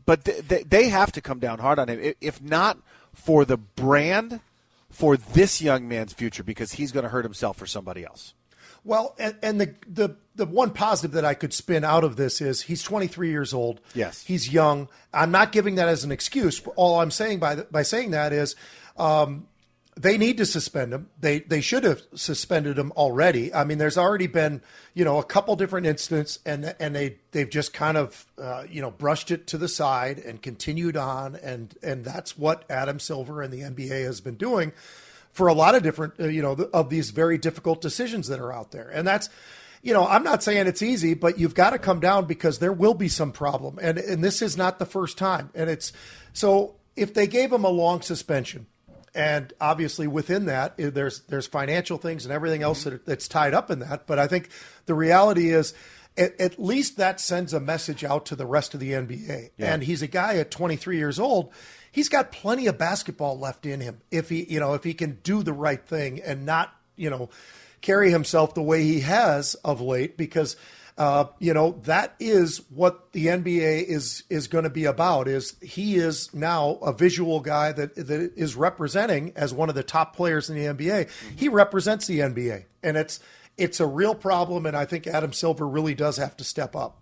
But 0.06 0.24
th- 0.24 0.48
th- 0.48 0.64
they 0.68 0.88
have 0.88 1.12
to 1.12 1.20
come 1.20 1.38
down 1.38 1.58
hard 1.58 1.78
on 1.78 1.88
him. 1.88 2.14
If 2.20 2.40
not 2.40 2.78
for 3.12 3.44
the 3.44 3.58
brand, 3.58 4.40
for 4.88 5.16
this 5.16 5.60
young 5.60 5.86
man's 5.88 6.12
future, 6.12 6.42
because 6.42 6.72
he's 6.72 6.90
going 6.90 7.04
to 7.04 7.10
hurt 7.10 7.24
himself 7.24 7.58
for 7.58 7.66
somebody 7.66 8.04
else. 8.04 8.34
Well, 8.82 9.14
and, 9.18 9.36
and 9.42 9.60
the, 9.60 9.74
the 9.86 10.16
the 10.36 10.46
one 10.46 10.70
positive 10.70 11.12
that 11.12 11.24
I 11.24 11.34
could 11.34 11.52
spin 11.52 11.84
out 11.84 12.02
of 12.02 12.16
this 12.16 12.40
is 12.40 12.62
he's 12.62 12.82
23 12.82 13.28
years 13.28 13.52
old. 13.52 13.80
Yes. 13.94 14.22
he's 14.22 14.50
young. 14.50 14.88
I'm 15.12 15.30
not 15.30 15.52
giving 15.52 15.74
that 15.74 15.88
as 15.88 16.02
an 16.02 16.10
excuse. 16.10 16.62
All 16.76 16.98
I'm 17.00 17.10
saying 17.10 17.40
by 17.40 17.56
the, 17.56 17.64
by 17.64 17.82
saying 17.82 18.12
that 18.12 18.32
is, 18.32 18.56
um, 18.96 19.46
they 19.96 20.16
need 20.16 20.36
to 20.38 20.46
suspend 20.46 20.92
him. 20.92 21.08
They 21.20 21.40
they 21.40 21.60
should 21.60 21.84
have 21.84 22.02
suspended 22.14 22.78
him 22.78 22.92
already. 22.92 23.52
I 23.52 23.64
mean, 23.64 23.78
there's 23.78 23.98
already 23.98 24.26
been 24.26 24.62
you 24.94 25.04
know 25.04 25.18
a 25.18 25.24
couple 25.24 25.56
different 25.56 25.86
incidents, 25.86 26.38
and 26.46 26.74
and 26.78 26.94
they 26.94 27.16
they've 27.32 27.50
just 27.50 27.72
kind 27.72 27.96
of 27.96 28.26
uh, 28.38 28.64
you 28.68 28.80
know 28.80 28.90
brushed 28.90 29.30
it 29.30 29.46
to 29.48 29.58
the 29.58 29.68
side 29.68 30.18
and 30.18 30.40
continued 30.40 30.96
on, 30.96 31.36
and 31.36 31.74
and 31.82 32.04
that's 32.04 32.38
what 32.38 32.64
Adam 32.70 32.98
Silver 32.98 33.42
and 33.42 33.52
the 33.52 33.60
NBA 33.60 34.04
has 34.04 34.20
been 34.20 34.36
doing 34.36 34.72
for 35.32 35.48
a 35.48 35.54
lot 35.54 35.74
of 35.74 35.82
different 35.82 36.14
uh, 36.20 36.28
you 36.28 36.42
know 36.42 36.52
of 36.72 36.88
these 36.88 37.10
very 37.10 37.36
difficult 37.36 37.80
decisions 37.80 38.28
that 38.28 38.40
are 38.40 38.52
out 38.52 38.70
there, 38.70 38.88
and 38.88 39.06
that's. 39.06 39.28
You 39.82 39.94
know, 39.94 40.06
I'm 40.06 40.24
not 40.24 40.42
saying 40.42 40.66
it's 40.66 40.82
easy, 40.82 41.14
but 41.14 41.38
you've 41.38 41.54
got 41.54 41.70
to 41.70 41.78
come 41.78 42.00
down 42.00 42.26
because 42.26 42.58
there 42.58 42.70
will 42.70 42.92
be 42.92 43.08
some 43.08 43.32
problem, 43.32 43.78
and 43.80 43.96
and 43.96 44.22
this 44.22 44.42
is 44.42 44.54
not 44.54 44.78
the 44.78 44.84
first 44.84 45.16
time. 45.16 45.48
And 45.54 45.70
it's 45.70 45.94
so 46.34 46.74
if 46.96 47.14
they 47.14 47.26
gave 47.26 47.50
him 47.50 47.64
a 47.64 47.70
long 47.70 48.02
suspension, 48.02 48.66
and 49.14 49.52
obviously 49.60 50.06
within 50.06 50.46
that 50.46 50.74
there's 50.76 51.20
there's 51.22 51.46
financial 51.46 51.98
things 51.98 52.24
and 52.24 52.32
everything 52.32 52.62
else 52.62 52.80
mm-hmm. 52.80 52.90
that, 52.90 53.06
that's 53.06 53.28
tied 53.28 53.54
up 53.54 53.70
in 53.70 53.80
that. 53.80 54.06
But 54.06 54.18
i 54.18 54.26
think 54.26 54.50
the 54.86 54.94
reality 54.94 55.50
is 55.50 55.74
at, 56.16 56.40
at 56.40 56.58
least 56.58 56.96
that 56.96 57.20
sends 57.20 57.52
a 57.52 57.60
message 57.60 58.04
out 58.04 58.26
to 58.26 58.36
the 58.36 58.46
rest 58.46 58.74
of 58.74 58.80
the 58.80 58.92
nba 58.92 59.50
Yeah. 59.56 59.72
and 59.74 59.82
he's 59.82 60.02
a 60.02 60.06
guy 60.06 60.36
at 60.36 60.50
23 60.50 60.96
years 60.98 61.18
old. 61.18 61.52
He's 61.92 62.08
got 62.08 62.30
plenty 62.30 62.68
of 62.68 62.78
basketball 62.78 63.38
left 63.38 63.66
in 63.66 63.80
him 63.80 64.00
if 64.10 64.28
he 64.28 64.44
you 64.44 64.60
know 64.60 64.74
if 64.74 64.84
he 64.84 64.94
can 64.94 65.18
do 65.22 65.42
the 65.42 65.52
right 65.52 65.84
thing 65.84 66.20
and 66.20 66.46
not 66.46 66.72
you 66.96 67.10
know 67.10 67.30
carry 67.80 68.10
himself 68.10 68.54
the 68.54 68.62
way 68.62 68.84
he 68.84 69.00
has 69.00 69.54
of 69.56 69.80
late 69.80 70.16
because 70.16 70.56
uh, 71.00 71.24
you 71.38 71.54
know 71.54 71.80
that 71.84 72.14
is 72.20 72.60
what 72.68 73.12
the 73.12 73.28
NBA 73.28 73.84
is 73.84 74.22
is 74.28 74.48
going 74.48 74.64
to 74.64 74.70
be 74.70 74.84
about. 74.84 75.28
Is 75.28 75.56
he 75.62 75.96
is 75.96 76.32
now 76.34 76.72
a 76.82 76.92
visual 76.92 77.40
guy 77.40 77.72
that 77.72 77.94
that 77.94 78.32
is 78.36 78.54
representing 78.54 79.32
as 79.34 79.54
one 79.54 79.70
of 79.70 79.74
the 79.74 79.82
top 79.82 80.14
players 80.14 80.50
in 80.50 80.56
the 80.56 80.66
NBA. 80.66 81.08
He 81.34 81.48
represents 81.48 82.06
the 82.06 82.18
NBA, 82.18 82.66
and 82.82 82.98
it's 82.98 83.18
it's 83.56 83.80
a 83.80 83.86
real 83.86 84.14
problem. 84.14 84.66
And 84.66 84.76
I 84.76 84.84
think 84.84 85.06
Adam 85.06 85.32
Silver 85.32 85.66
really 85.66 85.94
does 85.94 86.18
have 86.18 86.36
to 86.36 86.44
step 86.44 86.76
up. 86.76 87.00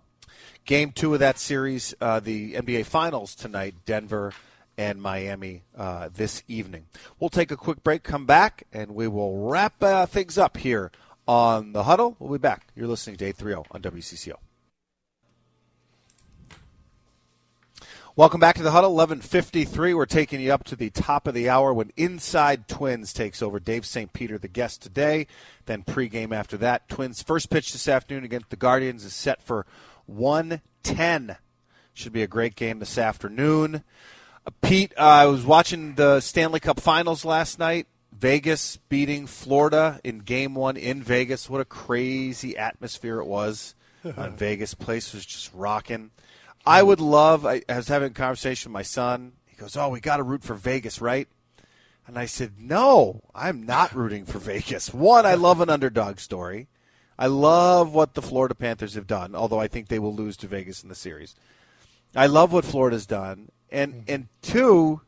Game 0.63 0.93
two 0.93 1.13
of 1.13 1.19
that 1.19 1.37
series, 1.37 1.93
uh, 1.99 2.21
the 2.21 2.53
NBA 2.53 2.85
Finals 2.85 3.35
tonight, 3.35 3.75
Denver 3.85 4.31
and 4.77 5.01
Miami 5.01 5.63
uh, 5.77 6.07
this 6.15 6.41
evening. 6.47 6.85
We'll 7.19 7.29
take 7.29 7.51
a 7.51 7.57
quick 7.57 7.83
break, 7.83 8.03
come 8.03 8.25
back, 8.25 8.63
and 8.71 8.95
we 8.95 9.09
will 9.09 9.49
wrap 9.49 9.83
uh, 9.83 10.05
things 10.05 10.37
up 10.37 10.55
here 10.55 10.89
on 11.29 11.73
the 11.73 11.83
huddle. 11.83 12.15
We'll 12.17 12.31
be 12.31 12.41
back. 12.41 12.69
You're 12.75 12.87
listening 12.87 13.17
to 13.17 13.25
830 13.25 13.69
on 13.69 13.81
WCCO. 13.83 14.33
Welcome 18.15 18.39
back 18.39 18.55
to 18.55 18.63
the 18.63 18.71
huddle. 18.71 18.89
11:53. 18.89 19.93
We're 19.93 20.07
taking 20.07 20.41
you 20.41 20.51
up 20.51 20.63
to 20.63 20.75
the 20.75 20.89
top 20.89 21.27
of 21.27 21.35
the 21.35 21.47
hour 21.47 21.71
when 21.71 21.91
Inside 21.95 22.67
Twins 22.67 23.13
takes 23.13 23.43
over. 23.43 23.59
Dave 23.59 23.85
St. 23.85 24.11
Peter, 24.11 24.39
the 24.39 24.47
guest 24.47 24.81
today. 24.81 25.27
Then 25.67 25.83
pregame 25.83 26.33
after 26.33 26.57
that. 26.57 26.89
Twins' 26.89 27.21
first 27.21 27.51
pitch 27.51 27.73
this 27.73 27.87
afternoon 27.87 28.23
against 28.23 28.49
the 28.49 28.55
Guardians 28.55 29.05
is 29.05 29.13
set 29.13 29.39
for 29.43 29.67
110. 30.07 31.37
Should 31.93 32.11
be 32.11 32.23
a 32.23 32.27
great 32.27 32.55
game 32.55 32.79
this 32.79 32.97
afternoon. 32.97 33.83
Uh, 34.47 34.51
Pete, 34.63 34.93
uh, 34.97 35.01
I 35.01 35.25
was 35.27 35.45
watching 35.45 35.93
the 35.93 36.21
Stanley 36.21 36.59
Cup 36.59 36.79
Finals 36.79 37.23
last 37.23 37.59
night. 37.59 37.85
Vegas 38.19 38.75
beating 38.75 39.27
Florida 39.27 40.01
in 40.03 40.19
Game 40.19 40.53
One 40.53 40.75
in 40.75 41.01
Vegas. 41.01 41.49
What 41.49 41.61
a 41.61 41.65
crazy 41.65 42.57
atmosphere 42.57 43.19
it 43.19 43.25
was 43.25 43.75
on 44.03 44.13
uh, 44.17 44.29
Vegas. 44.35 44.73
Place 44.73 45.13
was 45.13 45.25
just 45.25 45.53
rocking. 45.53 46.11
I 46.65 46.81
mm. 46.81 46.87
would 46.87 46.99
love. 46.99 47.45
I, 47.45 47.61
I 47.69 47.77
was 47.77 47.87
having 47.87 48.11
a 48.11 48.13
conversation 48.13 48.71
with 48.71 48.73
my 48.73 48.83
son. 48.83 49.33
He 49.45 49.55
goes, 49.55 49.77
"Oh, 49.77 49.87
we 49.87 50.01
got 50.01 50.17
to 50.17 50.23
root 50.23 50.43
for 50.43 50.55
Vegas, 50.55 50.99
right?" 50.99 51.29
And 52.07 52.19
I 52.19 52.25
said, 52.25 52.55
"No, 52.59 53.21
I'm 53.33 53.63
not 53.63 53.95
rooting 53.95 54.25
for 54.25 54.39
Vegas. 54.39 54.93
One, 54.93 55.25
I 55.25 55.35
love 55.35 55.61
an 55.61 55.69
underdog 55.69 56.19
story. 56.19 56.67
I 57.17 57.27
love 57.27 57.93
what 57.93 58.15
the 58.15 58.21
Florida 58.21 58.55
Panthers 58.55 58.95
have 58.95 59.07
done, 59.07 59.33
although 59.33 59.59
I 59.59 59.67
think 59.69 59.87
they 59.87 59.99
will 59.99 60.15
lose 60.15 60.35
to 60.37 60.47
Vegas 60.47 60.83
in 60.83 60.89
the 60.89 60.95
series. 60.95 61.35
I 62.15 62.27
love 62.27 62.51
what 62.51 62.65
Florida's 62.65 63.05
done, 63.05 63.49
and 63.71 63.93
mm-hmm. 63.93 64.11
and 64.11 64.27
two, 64.41 65.01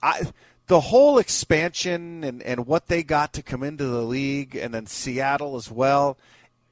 I 0.00 0.22
the 0.68 0.80
whole 0.80 1.18
expansion 1.18 2.22
and 2.24 2.42
and 2.42 2.66
what 2.66 2.86
they 2.86 3.02
got 3.02 3.32
to 3.34 3.42
come 3.42 3.62
into 3.62 3.84
the 3.84 4.02
league, 4.02 4.54
and 4.54 4.72
then 4.72 4.86
Seattle 4.86 5.56
as 5.56 5.70
well. 5.70 6.16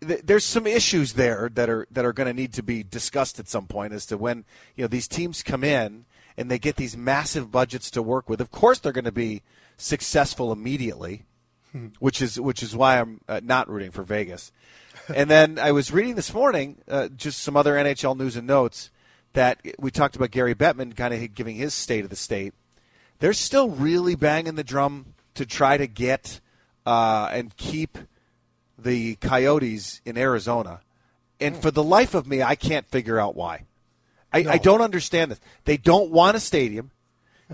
th- 0.06 0.20
There's 0.22 0.44
some 0.44 0.66
issues 0.66 1.14
there 1.14 1.50
that 1.54 1.68
are 1.68 1.86
that 1.90 2.04
are 2.04 2.12
going 2.12 2.28
to 2.28 2.34
need 2.34 2.52
to 2.54 2.62
be 2.62 2.82
discussed 2.82 3.38
at 3.40 3.48
some 3.48 3.66
point 3.66 3.92
as 3.92 4.06
to 4.06 4.16
when 4.16 4.44
you 4.74 4.84
know 4.84 4.88
these 4.88 5.08
teams 5.08 5.42
come 5.42 5.64
in 5.64 6.04
and 6.36 6.50
they 6.50 6.58
get 6.58 6.76
these 6.76 6.96
massive 6.96 7.50
budgets 7.50 7.90
to 7.92 8.02
work 8.02 8.28
with. 8.28 8.40
Of 8.40 8.50
course, 8.50 8.78
they're 8.78 8.92
going 8.92 9.04
to 9.06 9.12
be 9.12 9.42
successful 9.78 10.52
immediately, 10.52 11.24
which 11.98 12.20
is 12.20 12.38
which 12.40 12.62
is 12.62 12.76
why 12.76 13.00
I'm 13.00 13.20
uh, 13.28 13.40
not 13.42 13.68
rooting 13.68 13.90
for 13.90 14.02
Vegas. 14.02 14.52
and 15.14 15.30
then 15.30 15.58
I 15.58 15.72
was 15.72 15.92
reading 15.92 16.14
this 16.16 16.34
morning 16.34 16.78
uh, 16.88 17.08
just 17.08 17.40
some 17.40 17.56
other 17.56 17.74
NHL 17.74 18.16
news 18.16 18.36
and 18.36 18.46
notes 18.46 18.90
that 19.32 19.60
we 19.78 19.90
talked 19.90 20.16
about 20.16 20.30
Gary 20.30 20.54
Bettman 20.54 20.96
kind 20.96 21.12
of 21.14 21.34
giving 21.34 21.56
his 21.56 21.72
state 21.74 22.04
of 22.04 22.10
the 22.10 22.16
state. 22.16 22.52
They're 23.18 23.32
still 23.32 23.70
really 23.70 24.14
banging 24.14 24.54
the 24.56 24.64
drum 24.64 25.14
to 25.34 25.46
try 25.46 25.76
to 25.76 25.86
get 25.86 26.40
uh, 26.84 27.28
and 27.32 27.56
keep 27.56 27.98
the 28.78 29.16
Coyotes 29.16 30.00
in 30.04 30.16
Arizona. 30.18 30.80
And 31.40 31.56
for 31.56 31.70
the 31.70 31.82
life 31.82 32.14
of 32.14 32.26
me, 32.26 32.42
I 32.42 32.54
can't 32.54 32.86
figure 32.86 33.18
out 33.18 33.34
why. 33.34 33.64
I, 34.32 34.38
I 34.50 34.58
don't 34.58 34.80
understand 34.80 35.30
this. 35.30 35.40
They 35.64 35.76
don't 35.76 36.10
want 36.10 36.36
a 36.36 36.40
stadium. 36.40 36.90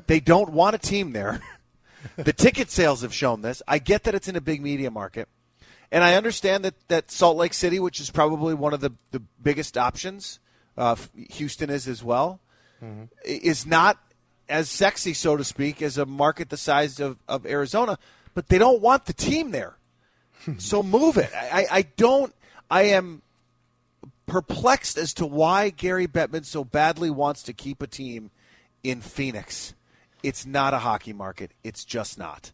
They 0.06 0.20
don't 0.20 0.50
want 0.50 0.74
a 0.74 0.78
team 0.78 1.12
there. 1.12 1.40
the 2.16 2.32
ticket 2.32 2.70
sales 2.70 3.02
have 3.02 3.14
shown 3.14 3.42
this. 3.42 3.62
I 3.68 3.78
get 3.78 4.04
that 4.04 4.14
it's 4.14 4.28
in 4.28 4.36
a 4.36 4.40
big 4.40 4.60
media 4.62 4.90
market. 4.90 5.28
And 5.92 6.02
I 6.02 6.14
understand 6.14 6.64
that, 6.64 6.74
that 6.88 7.10
Salt 7.10 7.36
Lake 7.36 7.52
City, 7.54 7.78
which 7.78 8.00
is 8.00 8.10
probably 8.10 8.54
one 8.54 8.72
of 8.72 8.80
the, 8.80 8.90
the 9.10 9.20
biggest 9.42 9.76
options, 9.76 10.40
uh, 10.76 10.96
Houston 11.32 11.68
is 11.70 11.86
as 11.86 12.02
well, 12.02 12.40
i- 12.82 12.96
is 13.24 13.66
not 13.66 13.98
as 14.52 14.68
sexy, 14.68 15.14
so 15.14 15.36
to 15.36 15.42
speak, 15.44 15.82
as 15.82 15.98
a 15.98 16.06
market 16.06 16.50
the 16.50 16.56
size 16.56 17.00
of, 17.00 17.16
of 17.26 17.46
Arizona. 17.46 17.98
But 18.34 18.48
they 18.48 18.58
don't 18.58 18.80
want 18.80 19.06
the 19.06 19.12
team 19.12 19.50
there. 19.50 19.76
so 20.58 20.82
move 20.82 21.16
it. 21.16 21.30
I, 21.34 21.66
I 21.70 21.82
don't. 21.82 22.34
I 22.70 22.82
am 22.84 23.22
perplexed 24.26 24.96
as 24.96 25.12
to 25.14 25.26
why 25.26 25.70
Gary 25.70 26.06
Bettman 26.06 26.44
so 26.44 26.64
badly 26.64 27.10
wants 27.10 27.42
to 27.44 27.52
keep 27.52 27.82
a 27.82 27.86
team 27.86 28.30
in 28.82 29.00
Phoenix. 29.00 29.74
It's 30.22 30.46
not 30.46 30.72
a 30.74 30.78
hockey 30.78 31.12
market. 31.12 31.50
It's 31.64 31.84
just 31.84 32.18
not. 32.18 32.52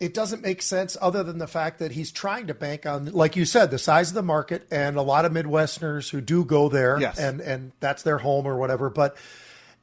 It 0.00 0.14
doesn't 0.14 0.42
make 0.42 0.62
sense 0.62 0.96
other 1.00 1.24
than 1.24 1.38
the 1.38 1.48
fact 1.48 1.80
that 1.80 1.90
he's 1.90 2.12
trying 2.12 2.46
to 2.46 2.54
bank 2.54 2.86
on, 2.86 3.06
like 3.06 3.34
you 3.34 3.44
said, 3.44 3.72
the 3.72 3.78
size 3.78 4.10
of 4.10 4.14
the 4.14 4.22
market 4.22 4.66
and 4.70 4.96
a 4.96 5.02
lot 5.02 5.24
of 5.24 5.32
Midwesterners 5.32 6.10
who 6.10 6.20
do 6.20 6.44
go 6.44 6.68
there, 6.68 7.00
Yes. 7.00 7.18
and 7.18 7.40
and 7.40 7.72
that's 7.80 8.04
their 8.04 8.18
home 8.18 8.46
or 8.46 8.56
whatever. 8.56 8.90
But 8.90 9.16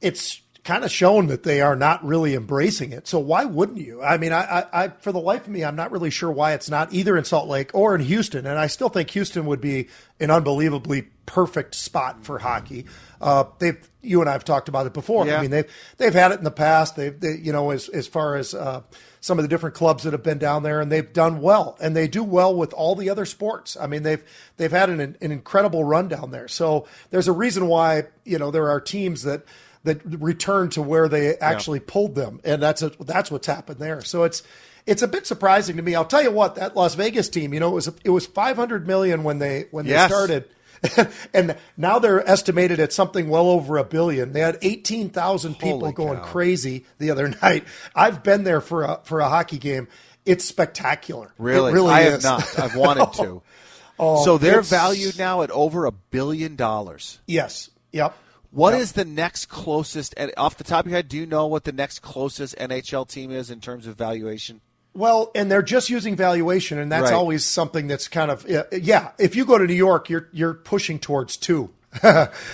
it's 0.00 0.40
kind 0.66 0.82
of 0.84 0.90
shown 0.90 1.28
that 1.28 1.44
they 1.44 1.60
are 1.60 1.76
not 1.76 2.04
really 2.04 2.34
embracing 2.34 2.90
it. 2.92 3.06
So 3.06 3.20
why 3.20 3.44
wouldn't 3.44 3.78
you? 3.78 4.02
I 4.02 4.18
mean, 4.18 4.32
I, 4.32 4.42
I, 4.42 4.84
I 4.84 4.88
for 4.88 5.12
the 5.12 5.20
life 5.20 5.42
of 5.42 5.48
me, 5.48 5.64
I'm 5.64 5.76
not 5.76 5.92
really 5.92 6.10
sure 6.10 6.30
why 6.30 6.54
it's 6.54 6.68
not 6.68 6.92
either 6.92 7.16
in 7.16 7.24
Salt 7.24 7.48
Lake 7.48 7.70
or 7.72 7.94
in 7.94 8.00
Houston. 8.00 8.46
And 8.46 8.58
I 8.58 8.66
still 8.66 8.88
think 8.88 9.10
Houston 9.10 9.46
would 9.46 9.60
be 9.60 9.86
an 10.18 10.32
unbelievably 10.32 11.02
perfect 11.24 11.76
spot 11.76 12.24
for 12.24 12.40
hockey. 12.40 12.86
Uh, 13.20 13.44
they've 13.60 13.78
you 14.02 14.20
and 14.20 14.28
I 14.28 14.32
have 14.32 14.44
talked 14.44 14.68
about 14.68 14.86
it 14.86 14.92
before. 14.92 15.24
Yeah. 15.26 15.38
I 15.38 15.42
mean, 15.42 15.52
they've 15.52 15.70
they've 15.98 16.12
had 16.12 16.32
it 16.32 16.38
in 16.38 16.44
the 16.44 16.50
past. 16.50 16.96
They've 16.96 17.18
they, 17.18 17.36
you 17.36 17.52
know 17.52 17.70
as 17.70 17.88
as 17.88 18.08
far 18.08 18.34
as 18.34 18.52
uh, 18.52 18.82
some 19.20 19.38
of 19.38 19.44
the 19.44 19.48
different 19.48 19.76
clubs 19.76 20.02
that 20.02 20.12
have 20.12 20.24
been 20.24 20.38
down 20.38 20.64
there, 20.64 20.80
and 20.80 20.90
they've 20.90 21.12
done 21.12 21.40
well, 21.40 21.76
and 21.80 21.94
they 21.94 22.08
do 22.08 22.24
well 22.24 22.54
with 22.54 22.72
all 22.72 22.96
the 22.96 23.08
other 23.08 23.24
sports. 23.24 23.76
I 23.80 23.86
mean, 23.86 24.02
they've 24.02 24.22
they've 24.56 24.72
had 24.72 24.90
an 24.90 25.00
an 25.00 25.30
incredible 25.32 25.84
run 25.84 26.08
down 26.08 26.32
there. 26.32 26.48
So 26.48 26.88
there's 27.10 27.28
a 27.28 27.32
reason 27.32 27.68
why 27.68 28.04
you 28.24 28.38
know 28.38 28.50
there 28.50 28.68
are 28.68 28.80
teams 28.80 29.22
that 29.22 29.44
that 29.86 30.04
return 30.04 30.68
to 30.70 30.82
where 30.82 31.08
they 31.08 31.36
actually 31.38 31.80
pulled 31.80 32.14
them, 32.14 32.40
and 32.44 32.62
that's 32.62 32.82
a, 32.82 32.90
that's 33.00 33.30
what's 33.30 33.46
happened 33.46 33.80
there. 33.80 34.02
So 34.02 34.22
it's 34.24 34.42
it's 34.86 35.02
a 35.02 35.08
bit 35.08 35.26
surprising 35.26 35.76
to 35.78 35.82
me. 35.82 35.94
I'll 35.94 36.04
tell 36.04 36.22
you 36.22 36.30
what, 36.30 36.54
that 36.56 36.76
Las 36.76 36.94
Vegas 36.94 37.28
team, 37.28 37.52
you 37.54 37.58
know, 37.60 37.70
it 37.70 37.74
was 37.74 37.90
it 38.04 38.10
was 38.10 38.26
500 38.26 38.86
million 38.86 39.24
when 39.24 39.38
they 39.38 39.66
when 39.70 39.86
Yes. 39.86 40.10
they 40.10 40.14
started. 40.14 40.44
and 41.34 41.56
now 41.78 41.98
they're 41.98 42.28
estimated 42.28 42.78
at 42.78 42.92
something 42.92 43.30
well 43.30 43.48
over 43.48 43.78
a 43.78 43.82
billion. 43.84 44.32
They 44.32 44.40
had 44.40 44.58
18,000 44.60 45.54
people 45.54 45.80
Holy 45.80 45.92
going 45.92 46.18
cow. 46.18 46.24
crazy 46.24 46.84
the 46.98 47.10
other 47.10 47.28
night. 47.42 47.64
I've 47.94 48.22
been 48.22 48.44
there 48.44 48.60
for 48.60 48.84
a 48.84 49.00
for 49.04 49.20
a 49.20 49.28
hockey 49.28 49.56
game. 49.58 49.88
It's 50.26 50.44
spectacular. 50.44 51.32
Really? 51.38 51.70
it 51.72 51.74
really 51.74 51.92
I 51.94 52.00
is. 52.02 52.22
have 52.22 52.22
not. 52.24 52.58
I've 52.58 52.76
wanted 52.76 53.12
to. 53.22 53.42
Oh, 53.98 54.22
so 54.26 54.36
they're 54.36 54.60
valued 54.60 55.16
now 55.18 55.40
at 55.40 55.50
over 55.50 55.86
a 55.86 55.90
billion 55.90 56.54
dollars. 56.54 57.18
Yes. 57.26 57.70
Yep. 57.92 58.14
What 58.50 58.74
is 58.74 58.92
the 58.92 59.04
next 59.04 59.46
closest? 59.46 60.14
And 60.16 60.32
off 60.36 60.56
the 60.56 60.64
top 60.64 60.84
of 60.84 60.90
your 60.90 60.96
head, 60.96 61.08
do 61.08 61.16
you 61.16 61.26
know 61.26 61.46
what 61.46 61.64
the 61.64 61.72
next 61.72 62.00
closest 62.00 62.56
NHL 62.56 63.08
team 63.08 63.30
is 63.30 63.50
in 63.50 63.60
terms 63.60 63.86
of 63.86 63.96
valuation? 63.96 64.60
Well, 64.94 65.30
and 65.34 65.50
they're 65.50 65.62
just 65.62 65.90
using 65.90 66.16
valuation, 66.16 66.78
and 66.78 66.90
that's 66.90 67.10
Right. 67.10 67.12
always 67.12 67.44
something 67.44 67.86
that's 67.86 68.08
kind 68.08 68.30
of 68.30 68.48
yeah, 68.48 68.62
yeah. 68.72 69.10
If 69.18 69.36
you 69.36 69.44
go 69.44 69.58
to 69.58 69.66
New 69.66 69.74
York, 69.74 70.08
you're 70.08 70.28
you're 70.32 70.54
pushing 70.54 70.98
towards 70.98 71.36
two. 71.36 71.70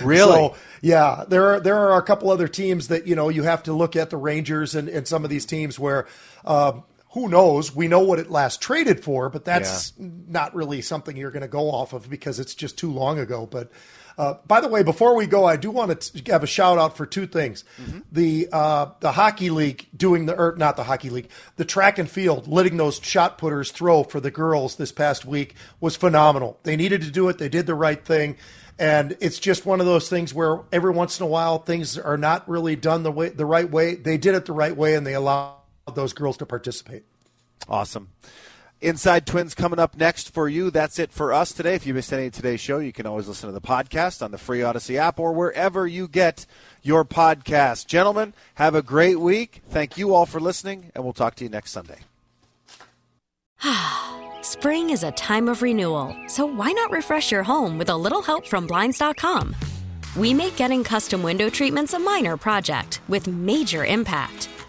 Really? 0.01 0.31
So, 0.31 0.55
yeah, 0.81 1.23
there 1.27 1.53
are 1.53 1.59
there 1.61 1.77
are 1.77 1.97
a 1.97 2.01
couple 2.01 2.29
other 2.29 2.47
teams 2.47 2.89
that 2.89 3.07
you 3.07 3.15
know 3.15 3.29
you 3.29 3.43
have 3.43 3.63
to 3.63 3.73
look 3.73 3.95
at 3.95 4.09
the 4.09 4.17
Rangers 4.17 4.75
and, 4.75 4.89
and 4.89 5.07
some 5.07 5.23
of 5.23 5.29
these 5.29 5.45
teams 5.45 5.79
where. 5.79 6.07
Uh, 6.43 6.81
who 7.13 7.29
knows? 7.29 7.75
We 7.75 7.87
know 7.87 7.99
what 7.99 8.17
it 8.17 8.31
last 8.31 8.59
traded 8.59 9.03
for, 9.03 9.29
but 9.29 9.45
that's 9.45 9.93
yeah. 9.99 10.07
not 10.27 10.55
really 10.55 10.81
something 10.81 11.15
you're 11.15 11.29
going 11.29 11.43
to 11.43 11.47
go 11.47 11.69
off 11.69 11.93
of 11.93 12.09
because 12.09 12.39
it's 12.39 12.55
just 12.55 12.75
too 12.75 12.91
long 12.91 13.19
ago. 13.19 13.45
But 13.45 13.69
uh, 14.17 14.35
by 14.45 14.61
the 14.61 14.67
way, 14.67 14.83
before 14.83 15.15
we 15.15 15.25
go, 15.25 15.45
I 15.45 15.55
do 15.55 15.71
want 15.71 16.01
to 16.01 16.31
have 16.31 16.43
a 16.43 16.47
shout 16.47 16.77
out 16.77 16.95
for 16.95 17.05
two 17.05 17.25
things: 17.25 17.63
mm-hmm. 17.81 17.99
the 18.11 18.47
uh, 18.51 18.91
the 18.99 19.11
hockey 19.13 19.49
league 19.49 19.87
doing 19.95 20.25
the 20.25 20.35
or 20.35 20.55
not 20.57 20.75
the 20.75 20.83
hockey 20.83 21.09
league, 21.09 21.29
the 21.55 21.65
track 21.65 21.97
and 21.97 22.09
field 22.09 22.47
letting 22.47 22.77
those 22.77 22.99
shot 23.01 23.37
putters 23.37 23.71
throw 23.71 24.03
for 24.03 24.19
the 24.19 24.31
girls 24.31 24.75
this 24.75 24.91
past 24.91 25.25
week 25.25 25.55
was 25.79 25.95
phenomenal. 25.95 26.59
They 26.63 26.75
needed 26.75 27.01
to 27.01 27.11
do 27.11 27.29
it; 27.29 27.37
they 27.37 27.49
did 27.49 27.65
the 27.65 27.75
right 27.75 28.03
thing. 28.03 28.37
And 28.79 29.15
it's 29.19 29.37
just 29.37 29.67
one 29.67 29.79
of 29.79 29.85
those 29.85 30.09
things 30.09 30.33
where 30.33 30.61
every 30.71 30.91
once 30.91 31.19
in 31.19 31.23
a 31.23 31.29
while 31.29 31.59
things 31.59 31.95
are 31.97 32.17
not 32.17 32.49
really 32.49 32.75
done 32.75 33.03
the 33.03 33.11
way 33.11 33.29
the 33.29 33.45
right 33.45 33.69
way. 33.69 33.95
They 33.95 34.17
did 34.17 34.35
it 34.35 34.45
the 34.45 34.53
right 34.53 34.75
way, 34.75 34.95
and 34.95 35.05
they 35.05 35.13
allowed 35.13 35.57
those 35.93 36.13
girls 36.13 36.37
to 36.37 36.45
participate. 36.45 37.03
Awesome. 37.67 38.09
Inside 38.83 39.25
Twins 39.25 39.55
coming 39.55 39.79
up 39.79 39.95
next 39.95 40.33
for 40.33 40.49
you. 40.49 40.69
That's 40.69 40.99
it 40.99 41.13
for 41.13 41.31
us 41.31 41.53
today. 41.53 41.73
If 41.73 41.87
you 41.87 41.93
missed 41.93 42.11
any 42.11 42.27
of 42.27 42.33
today's 42.33 42.59
show, 42.59 42.79
you 42.79 42.91
can 42.91 43.05
always 43.05 43.29
listen 43.29 43.47
to 43.47 43.53
the 43.53 43.61
podcast 43.61 44.21
on 44.21 44.31
the 44.31 44.37
free 44.37 44.59
Audacy 44.59 44.97
app 44.97 45.21
or 45.21 45.31
wherever 45.31 45.87
you 45.87 46.09
get 46.09 46.45
your 46.81 47.05
podcast. 47.05 47.87
Gentlemen, 47.87 48.33
have 48.55 48.75
a 48.75 48.81
great 48.81 49.21
week. 49.21 49.61
Thank 49.69 49.97
you 49.97 50.13
all 50.13 50.25
for 50.25 50.41
listening, 50.41 50.91
and 50.93 51.05
we'll 51.05 51.13
talk 51.13 51.35
to 51.35 51.45
you 51.45 51.49
next 51.49 51.71
Sunday. 51.71 51.99
Spring 54.41 54.89
is 54.89 55.03
a 55.03 55.13
time 55.13 55.47
of 55.47 55.61
renewal, 55.61 56.13
so 56.27 56.45
why 56.45 56.73
not 56.73 56.91
refresh 56.91 57.31
your 57.31 57.43
home 57.43 57.77
with 57.77 57.87
a 57.87 57.95
little 57.95 58.21
help 58.21 58.45
from 58.45 58.67
Blinds.com? 58.67 59.55
We 60.17 60.33
make 60.33 60.57
getting 60.57 60.83
custom 60.83 61.23
window 61.23 61.49
treatments 61.49 61.93
a 61.93 61.99
minor 61.99 62.35
project 62.35 62.99
with 63.07 63.29
major 63.29 63.85
impact. 63.85 64.49